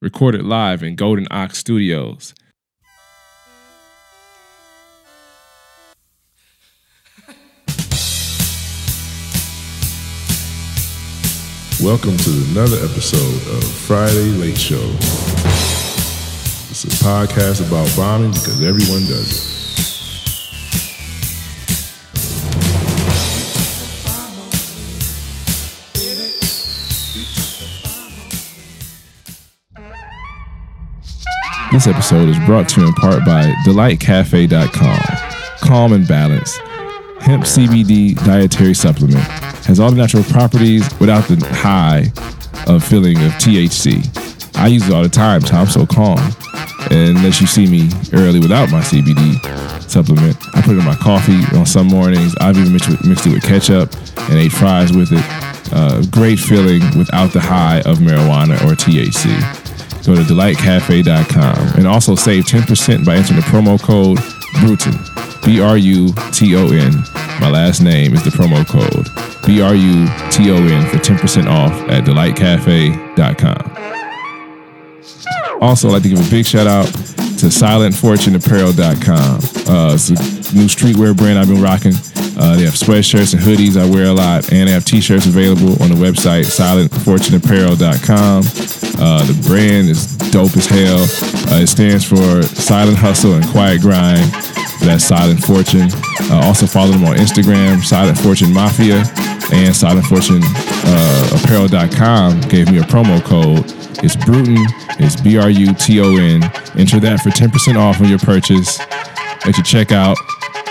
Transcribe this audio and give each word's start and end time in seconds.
recorded 0.00 0.44
live 0.44 0.84
in 0.84 0.94
Golden 0.94 1.26
Ox 1.28 1.58
Studios. 1.58 2.32
Welcome 11.82 12.16
to 12.16 12.30
another 12.50 12.76
episode 12.76 13.56
of 13.56 13.64
Friday 13.64 14.30
Late 14.38 14.56
Show. 14.58 14.76
It's 16.70 16.84
a 16.84 17.04
podcast 17.04 17.66
about 17.66 17.90
bombing 17.96 18.30
because 18.30 18.62
everyone 18.62 19.00
does 19.02 19.54
it. 19.54 19.57
This 31.78 31.86
episode 31.86 32.28
is 32.28 32.38
brought 32.40 32.68
to 32.70 32.80
you 32.80 32.88
in 32.88 32.92
part 32.94 33.24
by 33.24 33.44
DelightCafe.com. 33.64 34.98
Calm 35.60 35.92
and 35.92 36.08
balance. 36.08 36.56
Hemp 37.20 37.44
CBD 37.44 38.16
dietary 38.24 38.74
supplement 38.74 39.22
has 39.64 39.78
all 39.78 39.92
the 39.92 39.96
natural 39.96 40.24
properties 40.24 40.82
without 40.98 41.28
the 41.28 41.36
high 41.46 42.10
of 42.66 42.82
feeling 42.82 43.16
of 43.18 43.30
THC. 43.34 44.02
I 44.56 44.66
use 44.66 44.88
it 44.88 44.92
all 44.92 45.04
the 45.04 45.08
time, 45.08 45.40
so 45.42 45.54
I'm 45.54 45.68
so 45.68 45.86
calm. 45.86 46.18
And 46.90 47.16
unless 47.16 47.40
you 47.40 47.46
see 47.46 47.68
me 47.68 47.88
early 48.12 48.40
without 48.40 48.72
my 48.72 48.80
CBD 48.80 49.38
supplement, 49.88 50.36
I 50.56 50.62
put 50.62 50.74
it 50.74 50.80
in 50.80 50.84
my 50.84 50.96
coffee 50.96 51.44
on 51.56 51.64
some 51.64 51.86
mornings. 51.86 52.34
I've 52.40 52.58
even 52.58 52.72
mixed, 52.72 53.04
mixed 53.04 53.24
it 53.24 53.34
with 53.34 53.44
ketchup 53.44 53.94
and 54.28 54.34
ate 54.34 54.50
fries 54.50 54.92
with 54.92 55.12
it. 55.12 55.24
Uh, 55.72 56.02
great 56.10 56.40
feeling 56.40 56.82
without 56.98 57.32
the 57.32 57.40
high 57.40 57.82
of 57.82 57.98
marijuana 57.98 58.54
or 58.64 58.74
THC 58.74 59.67
go 60.08 60.16
to 60.16 60.22
delightcafe.com 60.22 61.76
and 61.76 61.86
also 61.86 62.14
save 62.14 62.44
10% 62.44 63.04
by 63.04 63.16
entering 63.16 63.38
the 63.38 63.46
promo 63.46 63.78
code 63.80 64.18
Bruton. 64.60 64.94
B 65.44 65.60
R 65.60 65.76
U 65.76 66.14
T 66.32 66.56
O 66.56 66.68
N. 66.70 66.92
My 67.40 67.50
last 67.50 67.82
name 67.82 68.14
is 68.14 68.24
the 68.24 68.30
promo 68.30 68.66
code. 68.66 69.08
B 69.46 69.60
R 69.60 69.74
U 69.74 70.06
T 70.30 70.50
O 70.50 70.56
N 70.56 70.86
for 70.88 70.96
10% 70.96 71.46
off 71.46 71.72
at 71.90 72.04
delightcafe.com. 72.04 73.76
Also, 75.60 75.88
I'd 75.88 75.92
like 75.92 76.02
to 76.04 76.08
give 76.08 76.26
a 76.26 76.30
big 76.30 76.46
shout 76.46 76.66
out 76.66 76.86
to 76.86 77.46
silentfortuneapparel.com. 77.46 79.34
Uh, 79.68 79.94
it's 79.94 80.08
a 80.08 80.14
new 80.54 80.66
streetwear 80.66 81.14
brand 81.16 81.38
I've 81.38 81.48
been 81.48 81.60
rocking. 81.60 81.92
Uh, 82.38 82.56
they 82.56 82.64
have 82.64 82.74
sweatshirts 82.74 83.34
and 83.34 83.42
hoodies 83.42 83.76
I 83.76 83.84
wear 83.90 84.04
a 84.06 84.12
lot, 84.12 84.52
and 84.52 84.68
they 84.68 84.72
have 84.72 84.84
t-shirts 84.84 85.26
available 85.26 85.72
on 85.82 85.88
the 85.90 85.96
website 85.96 86.44
silentfortuneapparel.com. 86.46 88.44
Uh, 89.00 89.24
the 89.24 89.34
brand 89.46 89.88
is 89.88 90.16
dope 90.30 90.56
as 90.56 90.66
hell. 90.66 91.02
Uh, 91.52 91.60
it 91.62 91.66
stands 91.66 92.04
for 92.04 92.42
Silent 92.42 92.98
Hustle 92.98 93.34
and 93.34 93.46
Quiet 93.48 93.80
Grind. 93.80 94.30
That's 94.80 95.04
Silent 95.04 95.42
Fortune. 95.42 95.88
Uh, 96.30 96.42
also 96.44 96.66
follow 96.66 96.92
them 96.92 97.04
on 97.04 97.16
Instagram, 97.16 97.82
Silent 97.82 98.18
Fortune 98.18 98.52
Mafia, 98.52 98.98
and 99.50 99.74
silentfortuneapparel.com 99.74 102.40
gave 102.42 102.70
me 102.70 102.78
a 102.78 102.82
promo 102.82 103.20
code. 103.24 103.64
It's 104.04 104.14
Bruton. 104.14 104.64
It's 105.00 105.16
B 105.20 105.36
R 105.38 105.50
U 105.50 105.74
T 105.74 106.00
O 106.00 106.16
N. 106.16 106.44
Enter 106.76 107.00
that 107.00 107.20
for 107.20 107.30
10% 107.30 107.76
off 107.76 108.00
on 108.00 108.08
your 108.08 108.20
purchase 108.20 108.78
at 108.80 109.56
your 109.56 109.64
checkout. 109.64 110.14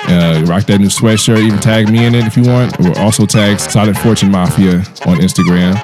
Uh, 0.10 0.44
rock 0.46 0.64
that 0.66 0.80
new 0.80 0.88
sweatshirt. 0.88 1.40
Even 1.40 1.60
tag 1.60 1.90
me 1.90 2.06
in 2.06 2.16
it 2.16 2.26
if 2.26 2.38
you 2.38 2.44
want. 2.44 2.80
Or 2.80 2.98
also 3.00 3.26
tag 3.26 3.60
Silent 3.60 3.98
Fortune 3.98 4.32
Mafia 4.32 4.78
on 5.06 5.18
Instagram. 5.18 5.76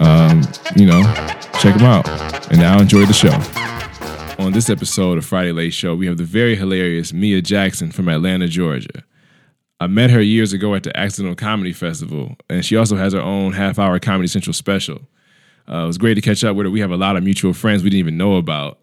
Um, 0.00 0.42
you 0.76 0.86
know, 0.86 1.02
check 1.60 1.74
them 1.76 1.84
out. 1.84 2.08
And 2.50 2.58
now 2.58 2.80
enjoy 2.80 3.06
the 3.06 3.12
show. 3.12 3.32
On 4.44 4.52
this 4.52 4.68
episode 4.68 5.16
of 5.16 5.24
Friday 5.24 5.52
Late 5.52 5.72
Show, 5.72 5.94
we 5.94 6.06
have 6.06 6.18
the 6.18 6.24
very 6.24 6.56
hilarious 6.56 7.12
Mia 7.12 7.40
Jackson 7.40 7.90
from 7.92 8.08
Atlanta, 8.08 8.48
Georgia. 8.48 9.04
I 9.80 9.86
met 9.86 10.10
her 10.10 10.20
years 10.20 10.52
ago 10.52 10.74
at 10.74 10.82
the 10.82 10.96
Accidental 10.96 11.36
Comedy 11.36 11.72
Festival, 11.72 12.36
and 12.50 12.64
she 12.64 12.76
also 12.76 12.96
has 12.96 13.12
her 13.12 13.20
own 13.20 13.52
half 13.52 13.78
hour 13.78 13.98
Comedy 13.98 14.28
Central 14.28 14.52
special. 14.52 15.00
Uh, 15.68 15.84
it 15.84 15.86
was 15.86 15.98
great 15.98 16.14
to 16.14 16.20
catch 16.20 16.44
up 16.44 16.56
with 16.56 16.66
her. 16.66 16.70
We 16.70 16.80
have 16.80 16.90
a 16.90 16.96
lot 16.96 17.16
of 17.16 17.22
mutual 17.22 17.52
friends 17.52 17.82
we 17.82 17.90
didn't 17.90 18.00
even 18.00 18.16
know 18.16 18.36
about 18.36 18.78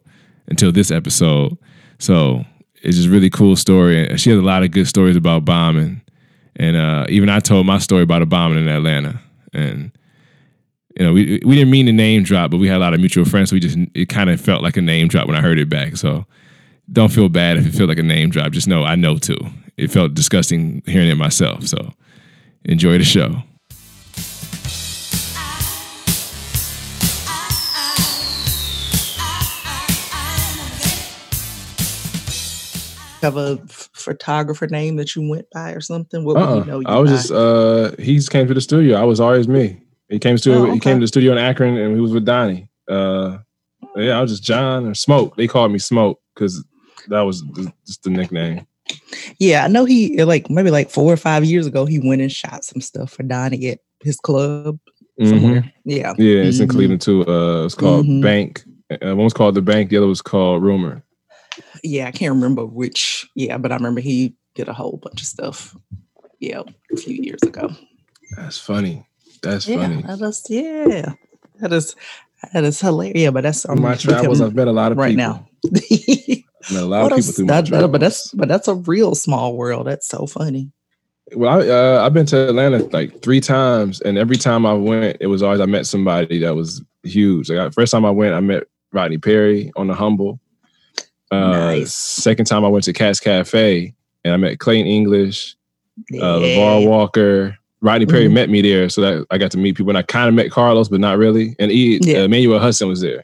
until 0.48 0.72
this 0.72 0.90
episode. 0.90 1.58
So 2.00 2.46
it's 2.82 2.98
just 2.98 3.10
really 3.10 3.30
cool 3.30 3.56
story. 3.56 4.18
She 4.18 4.30
has 4.32 4.40
a 4.40 4.44
lot 4.44 4.64
of 4.64 4.72
good 4.72 4.88
stories 4.88 5.16
about 5.16 5.46
bombing. 5.46 6.02
And 6.56 6.76
uh, 6.76 7.06
even 7.10 7.30
I 7.30 7.40
told 7.40 7.66
my 7.66 7.78
story 7.78 8.04
about 8.04 8.22
a 8.22 8.26
bombing 8.26 8.60
in 8.60 8.68
Atlanta. 8.68 9.20
And 9.54 9.92
you 10.98 11.06
know, 11.06 11.14
we 11.14 11.40
we 11.46 11.56
didn't 11.56 11.72
mean 11.72 11.86
to 11.86 11.92
name 11.92 12.24
drop, 12.24 12.52
but 12.52 12.58
we 12.58 12.68
had 12.68 12.78
a 12.78 12.80
lot 12.80 12.94
of 12.94 13.00
mutual 13.00 13.26
friends. 13.26 13.50
So 13.50 13.56
we 13.56 13.60
just 13.60 13.78
it 13.94 14.10
kind 14.10 14.30
of 14.30 14.42
felt 14.42 14.62
like 14.62 14.78
a 14.78 14.82
name 14.82 15.08
drop 15.08 15.28
when 15.28 15.36
I 15.36 15.42
heard 15.42 15.60
it 15.60 15.70
back. 15.70 15.96
So 15.96 16.26
don't 16.92 17.12
feel 17.12 17.30
bad 17.30 17.58
if 17.58 17.66
it 17.66 17.72
feels 17.72 17.88
like 17.88 17.98
a 17.98 18.04
name 18.04 18.30
drop. 18.30 18.52
Just 18.52 18.68
know 18.68 18.84
I 18.84 18.96
know 18.96 19.18
too. 19.18 19.40
It 19.78 19.90
felt 19.90 20.14
disgusting 20.14 20.84
hearing 20.86 21.10
it 21.10 21.16
myself. 21.16 21.66
So 21.68 21.94
enjoy 22.66 22.98
the 22.98 23.04
show. 23.04 23.44
Have 33.22 33.38
a 33.38 33.58
photographer 33.68 34.68
name 34.68 34.96
that 34.98 35.16
you 35.16 35.28
went 35.28 35.46
by 35.54 35.72
or 35.72 35.82
something? 35.82 36.24
What 36.24 36.36
would 36.38 36.44
Uh-uh. 36.44 36.60
we 36.62 36.66
know 36.68 36.80
you 36.80 36.86
I 36.88 36.98
was 37.00 37.12
by? 37.12 37.16
just 37.18 37.32
uh 37.32 37.92
he 38.00 38.16
just 38.16 38.32
came 38.32 38.48
to 38.48 38.54
the 38.54 38.62
studio. 38.62 38.98
I 38.98 39.04
was 39.04 39.20
always 39.20 39.48
me. 39.48 39.82
He 40.10 40.20
came 40.20 40.38
to 40.38 40.54
Oh, 40.54 40.72
he 40.72 40.80
came 40.80 40.98
to 40.98 41.04
the 41.04 41.08
studio 41.08 41.32
in 41.32 41.38
Akron 41.38 41.78
and 41.78 41.96
he 41.96 42.02
was 42.02 42.12
with 42.12 42.26
Donnie. 42.26 42.70
Uh 42.90 43.38
yeah, 43.96 44.18
I 44.18 44.22
was 44.22 44.32
just 44.32 44.44
John 44.44 44.86
or 44.88 44.94
Smoke. 44.96 45.36
They 45.38 45.48
called 45.48 45.72
me 45.72 45.80
Smoke 45.80 46.20
because 46.36 46.64
that 47.08 47.22
was 47.22 47.42
just 47.88 48.04
the 48.04 48.10
nickname. 48.10 48.66
yeah, 49.40 49.64
I 49.66 49.68
know 49.68 49.86
he 49.86 50.24
like 50.24 50.50
maybe 50.50 50.72
like 50.72 50.90
four 50.90 51.12
or 51.14 51.18
five 51.18 51.46
years 51.46 51.68
ago 51.68 51.86
he 51.86 52.00
went 52.00 52.22
and 52.22 52.32
shot 52.32 52.64
some 52.66 52.82
stuff 52.82 53.12
for 53.14 53.24
Donnie 53.24 53.68
at 53.70 53.80
his 54.02 54.18
club 54.18 54.80
somewhere. 55.24 55.72
Yeah. 55.86 56.14
Yeah, 56.18 56.42
it's 56.44 56.60
in 56.60 56.68
Mhm. 56.68 56.72
Cleveland 56.72 57.02
too. 57.02 57.26
Uh 57.28 57.66
it's 57.66 57.76
called 57.76 58.06
Mhm. 58.06 58.22
Bank. 58.22 58.64
Uh, 58.92 59.16
one 59.16 59.24
was 59.24 59.34
called 59.34 59.56
the 59.56 59.62
Bank, 59.62 59.90
the 59.90 59.98
other 59.98 60.08
was 60.08 60.22
called 60.22 60.62
Rumor. 60.64 61.02
Yeah, 61.84 62.08
I 62.08 62.12
can't 62.12 62.34
remember 62.34 62.66
which. 62.66 63.30
Yeah, 63.36 63.58
but 63.58 63.72
I 63.72 63.76
remember 63.76 64.02
he 64.02 64.36
did 64.56 64.68
a 64.70 64.74
whole 64.74 64.98
bunch 65.02 65.22
of 65.22 65.28
stuff. 65.28 65.76
Yeah, 66.40 66.62
a 66.94 66.98
few 66.98 67.16
years 67.16 67.42
ago. 67.44 67.70
That's 68.36 68.58
funny. 68.58 69.06
That's 69.42 69.68
Yeah, 69.68 69.78
funny. 69.88 70.02
that 70.04 70.22
is 70.22 70.46
yeah. 70.50 71.14
That 71.60 71.74
is 71.74 71.96
that 72.54 72.64
is 72.64 72.80
hilarious. 72.82 73.18
Yeah, 73.18 73.30
but 73.32 73.44
that's 73.44 73.66
On 73.66 73.78
um, 73.78 73.84
my 73.84 73.96
travels, 73.96 74.42
I've 74.42 74.56
met 74.56 74.68
a 74.68 74.72
lot 74.72 74.92
of 74.92 74.98
people 74.98 75.04
right 75.04 75.18
people. 75.18 75.48
now. 75.64 76.42
Met 76.72 76.84
a 76.84 76.86
lot 76.86 77.04
What 77.04 77.12
of 77.14 77.18
people 77.18 77.34
through 77.34 77.46
my 77.46 77.54
that- 77.56 77.66
that- 77.66 77.70
travels. 77.70 77.92
but 77.92 78.02
that's 78.02 78.32
but 78.34 78.48
that's 78.48 78.68
a 78.68 78.76
real 78.76 79.16
small 79.16 79.56
world. 79.58 79.88
That's 79.88 80.08
so 80.08 80.28
funny. 80.28 80.72
Well, 81.36 81.62
I, 81.62 81.68
uh, 81.68 82.06
I've 82.06 82.14
been 82.14 82.26
to 82.28 82.50
Atlanta 82.50 82.80
like 82.92 83.22
three 83.22 83.40
times, 83.42 84.00
and 84.02 84.18
every 84.18 84.36
time 84.38 84.66
I 84.66 84.74
went, 84.74 85.18
it 85.22 85.28
was 85.28 85.42
always 85.42 85.60
I 85.62 85.66
met 85.66 85.86
somebody 85.88 86.38
that 86.40 86.56
was 86.56 86.84
huge. 87.04 87.50
Like 87.50 87.74
first 87.74 87.92
time 87.92 88.06
I 88.06 88.12
went, 88.12 88.34
I 88.36 88.42
met 88.42 88.64
Rodney 88.92 89.18
Perry 89.18 89.72
on 89.76 89.88
the 89.88 89.94
Humble. 89.96 90.40
Uh, 91.32 91.50
Nice. 91.52 91.94
Second 91.94 92.46
time 92.46 92.66
I 92.66 92.68
went 92.68 92.84
to 92.86 92.94
Cat's 92.94 93.20
Cafe, 93.20 93.94
and 94.26 94.34
I 94.34 94.38
met 94.38 94.60
Clayton 94.60 94.88
English, 94.88 95.56
uh, 96.16 96.40
LeVar 96.40 96.88
Walker. 96.88 97.58
Rodney 97.84 98.06
Perry 98.06 98.28
Mhm. 98.28 98.34
met 98.34 98.50
me 98.50 98.62
there, 98.62 98.90
so 98.90 99.02
that 99.02 99.26
I 99.32 99.38
got 99.40 99.50
to 99.52 99.58
meet 99.58 99.76
people, 99.76 99.90
and 99.90 99.98
I 99.98 100.04
kind 100.04 100.28
of 100.30 100.36
met 100.36 100.52
Carlos, 100.52 100.88
but 100.90 101.00
not 101.00 101.18
really. 101.18 101.56
And 101.58 101.72
he, 101.72 102.00
Yeah. 102.04 102.20
uh, 102.20 102.24
Emmanuel 102.26 102.60
Hudson 102.60 102.88
was 102.88 103.02
there. 103.02 103.24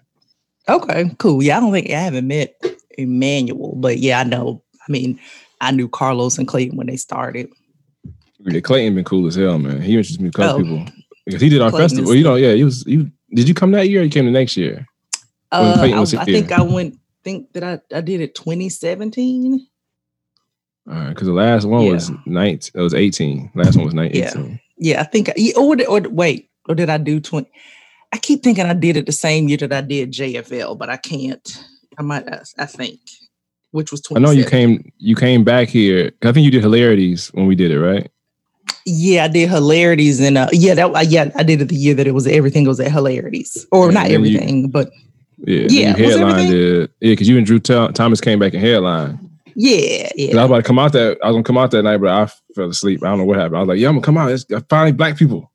Okay, 0.67 1.11
cool. 1.19 1.43
Yeah, 1.43 1.57
I 1.57 1.59
don't 1.59 1.71
think 1.71 1.89
I 1.91 1.99
haven't 1.99 2.27
met 2.27 2.55
Emmanuel, 2.97 3.75
but 3.77 3.99
yeah, 3.99 4.19
I 4.19 4.23
know. 4.23 4.63
I 4.87 4.91
mean, 4.91 5.19
I 5.61 5.71
knew 5.71 5.87
Carlos 5.87 6.37
and 6.39 6.47
Clayton 6.47 6.75
when 6.77 6.87
they 6.87 6.95
started. 6.97 7.49
Yeah, 8.45 8.59
Clayton 8.61 8.95
been 8.95 9.03
cool 9.03 9.27
as 9.27 9.35
hell, 9.35 9.59
man. 9.59 9.81
He 9.81 9.93
introduced 9.93 10.21
me 10.21 10.29
to 10.31 10.41
a 10.41 10.45
couple 10.45 10.55
Oh. 10.61 10.63
people 10.63 10.85
because 11.25 11.41
he 11.41 11.49
did 11.49 11.61
our 11.61 11.69
Clayton 11.69 11.89
festival. 11.89 12.11
is- 12.11 12.17
You 12.17 12.23
know, 12.23 12.35
yeah, 12.35 12.53
he 12.53 12.63
was. 12.63 12.83
You 12.87 13.11
did 13.33 13.47
you 13.47 13.53
come 13.53 13.71
that 13.71 13.89
year? 13.89 14.01
or 14.01 14.03
You 14.05 14.09
came 14.09 14.25
the 14.25 14.31
next 14.31 14.55
year. 14.57 14.87
Uh, 15.51 15.77
I, 15.79 16.01
I 16.01 16.25
think 16.25 16.51
I 16.51 16.61
went. 16.61 16.97
Think 17.27 17.51
that 17.51 17.63
I, 17.65 17.81
I 17.93 17.99
did 17.99 18.21
it 18.21 18.35
2017. 18.35 19.67
All 20.87 20.93
right, 20.93 21.09
because 21.09 21.27
the 21.27 21.33
last 21.33 21.65
one 21.65 21.83
Yeah. 21.83 21.91
was 21.91 22.09
night. 22.25 22.71
It 22.73 22.79
was 22.79 22.93
eighteen. 22.93 23.51
Last 23.53 23.75
one 23.75 23.83
was 23.83 23.93
night 23.93 24.15
Yeah. 24.15 24.29
eighteen. 24.29 24.61
Yeah, 24.77 25.01
I 25.01 25.03
think. 25.03 25.29
Or, 25.57 25.75
or 25.89 25.99
wait, 26.07 26.49
or 26.69 26.75
did 26.75 26.89
I 26.89 26.97
do 26.97 27.19
20? 27.19 27.49
I 28.13 28.17
keep 28.19 28.43
thinking 28.43 28.65
I 28.65 28.73
did 28.73 28.95
it 28.95 29.07
the 29.07 29.11
same 29.11 29.49
year 29.49 29.57
that 29.57 29.73
I 29.73 29.81
did 29.81 30.13
JFL, 30.13 30.77
but 30.77 30.89
I 30.89 30.95
can't. 30.95 31.45
I 31.97 32.01
might. 32.01 32.23
I, 32.57 32.65
think, 32.65 32.97
which 33.71 33.91
was 33.91 33.99
20. 33.99 34.23
I 34.23 34.25
know 34.25 34.31
you 34.31 34.45
came. 34.45 34.89
You 34.97 35.17
came 35.17 35.43
back 35.43 35.67
here. 35.67 36.13
I 36.23 36.31
think 36.31 36.45
you 36.45 36.51
did 36.51 36.63
hilarities 36.63 37.27
when 37.33 37.45
we 37.45 37.55
did 37.55 37.71
it, 37.71 37.79
right? 37.81 38.09
Yeah, 38.85 39.25
I 39.25 39.27
did 39.27 39.49
hilarities 39.49 40.21
and 40.21 40.37
uh, 40.37 40.47
yeah, 40.53 40.75
that 40.75 41.09
yeah, 41.09 41.29
I 41.35 41.43
did 41.43 41.59
it 41.59 41.67
the 41.67 41.75
year 41.75 41.93
that 41.95 42.07
it 42.07 42.13
was 42.13 42.25
everything 42.25 42.65
was 42.65 42.79
at 42.79 42.89
hilarities, 42.89 43.67
or 43.73 43.87
Yeah, 43.87 43.91
not 43.95 44.05
and 44.05 44.13
then 44.13 44.23
you- 44.31 44.37
everything, 44.37 44.69
but 44.69 44.89
Yeah. 45.37 45.67
Yeah, 45.69 45.97
headlined 45.97 46.53
it. 46.53 46.91
Yeah, 46.99 47.11
because 47.11 47.27
you 47.27 47.37
and 47.37 47.45
Drew 47.45 47.59
Tho- 47.59 47.91
Thomas 47.91 48.21
came 48.21 48.39
back 48.39 48.53
and 48.53 48.61
headline. 48.61 49.19
yeah. 50.15 50.31
I 50.39 50.43
was 50.43 50.45
about 50.45 50.57
to 50.57 50.63
come 50.63 50.79
out 50.79 50.93
that. 50.93 51.17
I 51.23 51.27
was 51.27 51.35
gonna 51.35 51.43
come 51.43 51.57
out 51.57 51.71
that 51.71 51.83
night, 51.83 51.97
but 51.97 52.09
I 52.09 52.25
fell 52.55 52.69
asleep. 52.69 53.03
I 53.03 53.07
don't 53.07 53.19
know 53.19 53.25
what 53.25 53.37
happened. 53.37 53.57
I 53.57 53.59
was 53.61 53.67
like, 53.69 53.79
"Yeah, 53.79 53.89
I'm 53.89 53.95
gonna 53.95 54.05
come 54.05 54.17
out. 54.17 54.31
It's 54.31 54.45
finally 54.69 54.91
black 54.91 55.17
people." 55.17 55.51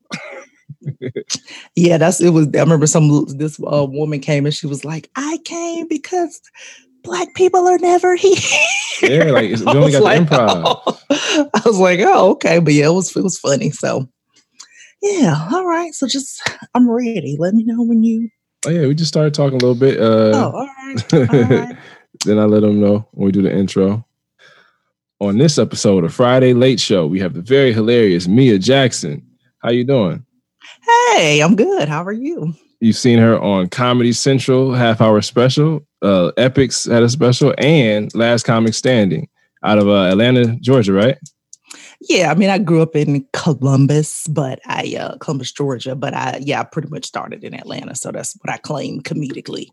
yeah, 1.76 1.98
that's 1.98 2.20
it. 2.20 2.30
Was 2.30 2.48
I 2.54 2.60
remember 2.60 2.86
some 2.86 3.26
this 3.36 3.60
uh, 3.60 3.86
woman 3.88 4.20
came 4.20 4.44
and 4.44 4.54
she 4.54 4.66
was 4.66 4.84
like, 4.84 5.10
"I 5.16 5.38
came 5.44 5.86
because 5.88 6.40
black 7.02 7.34
people 7.34 7.66
are 7.66 7.78
never 7.78 8.16
here." 8.16 8.38
Yeah, 9.02 9.30
like 9.30 9.50
we 9.58 9.66
only 9.66 9.92
got 9.92 10.02
like, 10.02 10.28
the 10.28 10.34
improv. 10.34 10.62
Oh. 10.64 11.00
I 11.54 11.62
was 11.64 11.78
like, 11.78 12.00
"Oh, 12.02 12.30
okay," 12.32 12.58
but 12.58 12.72
yeah, 12.72 12.86
it 12.86 12.92
was 12.92 13.14
it 13.16 13.22
was 13.22 13.38
funny. 13.38 13.70
So, 13.70 14.08
yeah, 15.00 15.48
all 15.52 15.64
right. 15.64 15.92
So 15.94 16.06
just 16.06 16.42
I'm 16.74 16.90
ready. 16.90 17.36
Let 17.38 17.54
me 17.54 17.64
know 17.64 17.82
when 17.82 18.02
you. 18.02 18.30
Oh 18.64 18.70
yeah, 18.70 18.86
we 18.86 18.94
just 18.94 19.08
started 19.08 19.34
talking 19.34 19.60
a 19.60 19.64
little 19.64 19.74
bit. 19.74 19.98
Uh, 19.98 20.32
oh, 20.34 20.52
all 20.54 20.66
right. 20.66 21.14
All 21.14 21.20
right. 21.20 21.76
then 22.24 22.38
I 22.38 22.44
let 22.44 22.60
them 22.60 22.80
know 22.80 23.08
when 23.12 23.26
we 23.26 23.32
do 23.32 23.42
the 23.42 23.52
intro. 23.52 24.06
On 25.20 25.38
this 25.38 25.58
episode 25.58 26.04
of 26.04 26.12
Friday 26.12 26.52
Late 26.52 26.80
Show, 26.80 27.06
we 27.06 27.20
have 27.20 27.34
the 27.34 27.42
very 27.42 27.72
hilarious 27.72 28.26
Mia 28.26 28.58
Jackson. 28.58 29.24
How 29.58 29.70
you 29.70 29.84
doing? 29.84 30.24
Hey, 30.82 31.40
I'm 31.40 31.54
good. 31.54 31.88
How 31.88 32.02
are 32.04 32.12
you? 32.12 32.54
You've 32.80 32.96
seen 32.96 33.18
her 33.20 33.38
on 33.40 33.68
Comedy 33.68 34.12
Central 34.12 34.74
half 34.74 35.00
hour 35.00 35.20
special. 35.22 35.86
Uh, 36.02 36.32
Epix 36.36 36.90
had 36.90 37.04
a 37.04 37.08
special 37.08 37.54
and 37.58 38.12
Last 38.14 38.44
Comic 38.44 38.74
Standing 38.74 39.28
out 39.62 39.78
of 39.78 39.88
uh, 39.88 40.06
Atlanta, 40.10 40.56
Georgia, 40.56 40.92
right? 40.92 41.16
Yeah, 42.08 42.30
I 42.30 42.34
mean, 42.34 42.50
I 42.50 42.58
grew 42.58 42.82
up 42.82 42.96
in 42.96 43.24
Columbus, 43.32 44.26
but 44.26 44.60
I 44.66 44.96
uh, 44.98 45.16
Columbus, 45.18 45.52
Georgia, 45.52 45.94
but 45.94 46.14
I 46.14 46.40
yeah, 46.42 46.60
I 46.60 46.64
pretty 46.64 46.88
much 46.88 47.04
started 47.04 47.44
in 47.44 47.54
Atlanta, 47.54 47.94
so 47.94 48.10
that's 48.10 48.36
what 48.42 48.52
I 48.52 48.56
claim 48.58 49.02
comedically. 49.02 49.68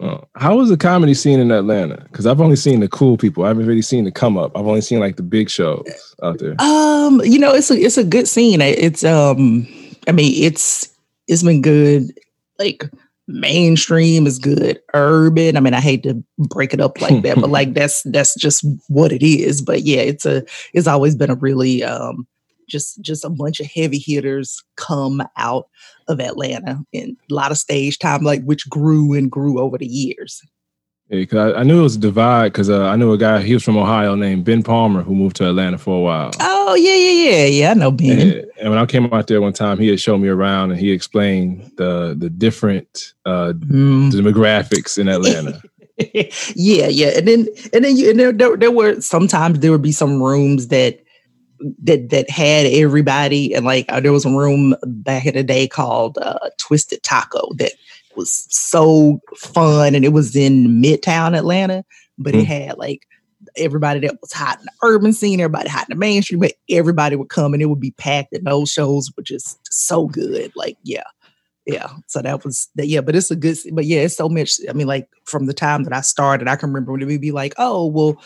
Oh, 0.00 0.24
how 0.36 0.56
was 0.56 0.68
the 0.68 0.76
comedy 0.76 1.14
scene 1.14 1.40
in 1.40 1.50
Atlanta? 1.50 2.04
Because 2.04 2.26
I've 2.26 2.40
only 2.40 2.56
seen 2.56 2.80
the 2.80 2.88
cool 2.88 3.16
people. 3.16 3.44
I 3.44 3.48
haven't 3.48 3.66
really 3.66 3.82
seen 3.82 4.04
the 4.04 4.12
come 4.12 4.38
up. 4.38 4.56
I've 4.56 4.66
only 4.66 4.80
seen 4.80 5.00
like 5.00 5.16
the 5.16 5.24
big 5.24 5.50
shows 5.50 5.86
out 6.22 6.38
there. 6.38 6.54
Um, 6.60 7.20
you 7.24 7.38
know, 7.38 7.52
it's 7.52 7.70
a 7.70 7.74
it's 7.74 7.98
a 7.98 8.04
good 8.04 8.28
scene. 8.28 8.60
It's 8.60 9.04
um, 9.04 9.66
I 10.06 10.12
mean, 10.12 10.42
it's 10.42 10.88
it's 11.26 11.42
been 11.42 11.62
good. 11.62 12.12
Like 12.58 12.90
mainstream 13.28 14.26
is 14.26 14.38
good. 14.38 14.80
Urban, 14.94 15.56
I 15.56 15.60
mean, 15.60 15.74
I 15.74 15.80
hate 15.80 16.02
to 16.04 16.22
break 16.38 16.74
it 16.74 16.80
up 16.80 17.00
like 17.00 17.22
that, 17.22 17.36
but 17.36 17.50
like 17.50 17.74
that's 17.74 18.02
that's 18.04 18.34
just 18.34 18.64
what 18.88 19.12
it 19.12 19.22
is. 19.22 19.62
But 19.62 19.82
yeah, 19.82 20.00
it's 20.00 20.26
a 20.26 20.44
it's 20.72 20.88
always 20.88 21.14
been 21.14 21.30
a 21.30 21.36
really 21.36 21.84
um 21.84 22.26
just 22.68 23.00
just 23.00 23.24
a 23.24 23.30
bunch 23.30 23.60
of 23.60 23.66
heavy 23.66 23.98
hitters 23.98 24.62
come 24.76 25.22
out 25.36 25.68
of 26.08 26.20
Atlanta 26.20 26.80
and 26.92 27.16
a 27.30 27.34
lot 27.34 27.50
of 27.52 27.58
stage 27.58 27.98
time, 27.98 28.22
like 28.22 28.42
which 28.42 28.68
grew 28.68 29.12
and 29.12 29.30
grew 29.30 29.60
over 29.60 29.78
the 29.78 29.86
years. 29.86 30.42
Yeah, 31.10 31.24
cause 31.24 31.54
I, 31.54 31.60
I 31.60 31.62
knew 31.62 31.80
it 31.80 31.84
was 31.84 31.96
a 31.96 32.00
divide 32.00 32.52
because 32.52 32.68
uh, 32.68 32.84
I 32.84 32.96
knew 32.96 33.12
a 33.12 33.18
guy. 33.18 33.40
He 33.40 33.54
was 33.54 33.64
from 33.64 33.78
Ohio 33.78 34.14
named 34.14 34.44
Ben 34.44 34.62
Palmer 34.62 35.02
who 35.02 35.14
moved 35.14 35.36
to 35.36 35.48
Atlanta 35.48 35.78
for 35.78 35.96
a 35.96 36.00
while. 36.00 36.32
Oh 36.38 36.74
yeah, 36.74 36.94
yeah, 36.94 37.30
yeah, 37.30 37.44
yeah. 37.46 37.70
I 37.70 37.74
know 37.74 37.90
Ben. 37.90 38.20
And, 38.20 38.46
and 38.60 38.70
when 38.70 38.78
I 38.78 38.84
came 38.84 39.10
out 39.12 39.26
there 39.26 39.40
one 39.40 39.54
time, 39.54 39.78
he 39.78 39.88
had 39.88 40.00
showed 40.00 40.18
me 40.18 40.28
around 40.28 40.70
and 40.70 40.78
he 40.78 40.92
explained 40.92 41.72
the 41.76 42.14
the 42.18 42.28
different 42.28 43.14
uh, 43.24 43.54
mm. 43.56 44.10
demographics 44.10 44.98
in 44.98 45.08
Atlanta. 45.08 45.62
yeah, 46.54 46.88
yeah, 46.88 47.16
and 47.16 47.26
then 47.26 47.48
and 47.72 47.84
then 47.84 47.96
you 47.96 48.10
and 48.10 48.20
there, 48.20 48.32
there 48.32 48.56
there 48.58 48.70
were 48.70 49.00
sometimes 49.00 49.60
there 49.60 49.72
would 49.72 49.82
be 49.82 49.92
some 49.92 50.22
rooms 50.22 50.68
that 50.68 51.02
that 51.82 52.10
that 52.10 52.28
had 52.30 52.66
everybody 52.66 53.54
and 53.54 53.64
like 53.64 53.86
uh, 53.88 53.98
there 53.98 54.12
was 54.12 54.24
a 54.24 54.30
room 54.30 54.76
back 54.84 55.26
in 55.26 55.34
the 55.34 55.42
day 55.42 55.66
called 55.66 56.18
uh, 56.18 56.50
Twisted 56.58 57.02
Taco 57.02 57.48
that 57.54 57.72
was 58.18 58.46
so 58.50 59.20
fun 59.36 59.94
and 59.94 60.04
it 60.04 60.12
was 60.12 60.36
in 60.36 60.82
Midtown 60.82 61.36
Atlanta, 61.36 61.84
but 62.18 62.34
mm. 62.34 62.40
it 62.40 62.44
had 62.44 62.76
like 62.76 63.06
everybody 63.56 64.00
that 64.00 64.20
was 64.20 64.32
hot 64.32 64.58
in 64.58 64.66
the 64.66 64.72
urban 64.82 65.12
scene, 65.12 65.40
everybody 65.40 65.70
hot 65.70 65.88
in 65.88 65.96
the 65.96 65.98
mainstream, 65.98 66.40
but 66.40 66.52
everybody 66.68 67.16
would 67.16 67.30
come 67.30 67.54
and 67.54 67.62
it 67.62 67.66
would 67.66 67.80
be 67.80 67.92
packed 67.92 68.34
and 68.34 68.46
those 68.46 68.70
shows 68.70 69.10
were 69.16 69.22
just 69.22 69.58
so 69.72 70.06
good. 70.06 70.52
Like, 70.54 70.76
yeah. 70.82 71.04
Yeah. 71.64 71.88
So 72.06 72.20
that 72.22 72.44
was 72.44 72.68
that, 72.76 72.88
yeah, 72.88 73.02
but 73.02 73.14
it's 73.14 73.30
a 73.30 73.36
good 73.36 73.56
but 73.72 73.84
yeah, 73.84 74.00
it's 74.00 74.16
so 74.16 74.28
much. 74.28 74.58
I 74.68 74.72
mean, 74.72 74.86
like 74.86 75.06
from 75.24 75.46
the 75.46 75.54
time 75.54 75.84
that 75.84 75.92
I 75.92 76.00
started, 76.00 76.48
I 76.48 76.56
can 76.56 76.70
remember 76.70 76.92
when 76.92 77.02
it 77.02 77.04
would 77.04 77.20
be 77.20 77.30
like, 77.30 77.54
oh, 77.58 77.86
well, 77.86 78.20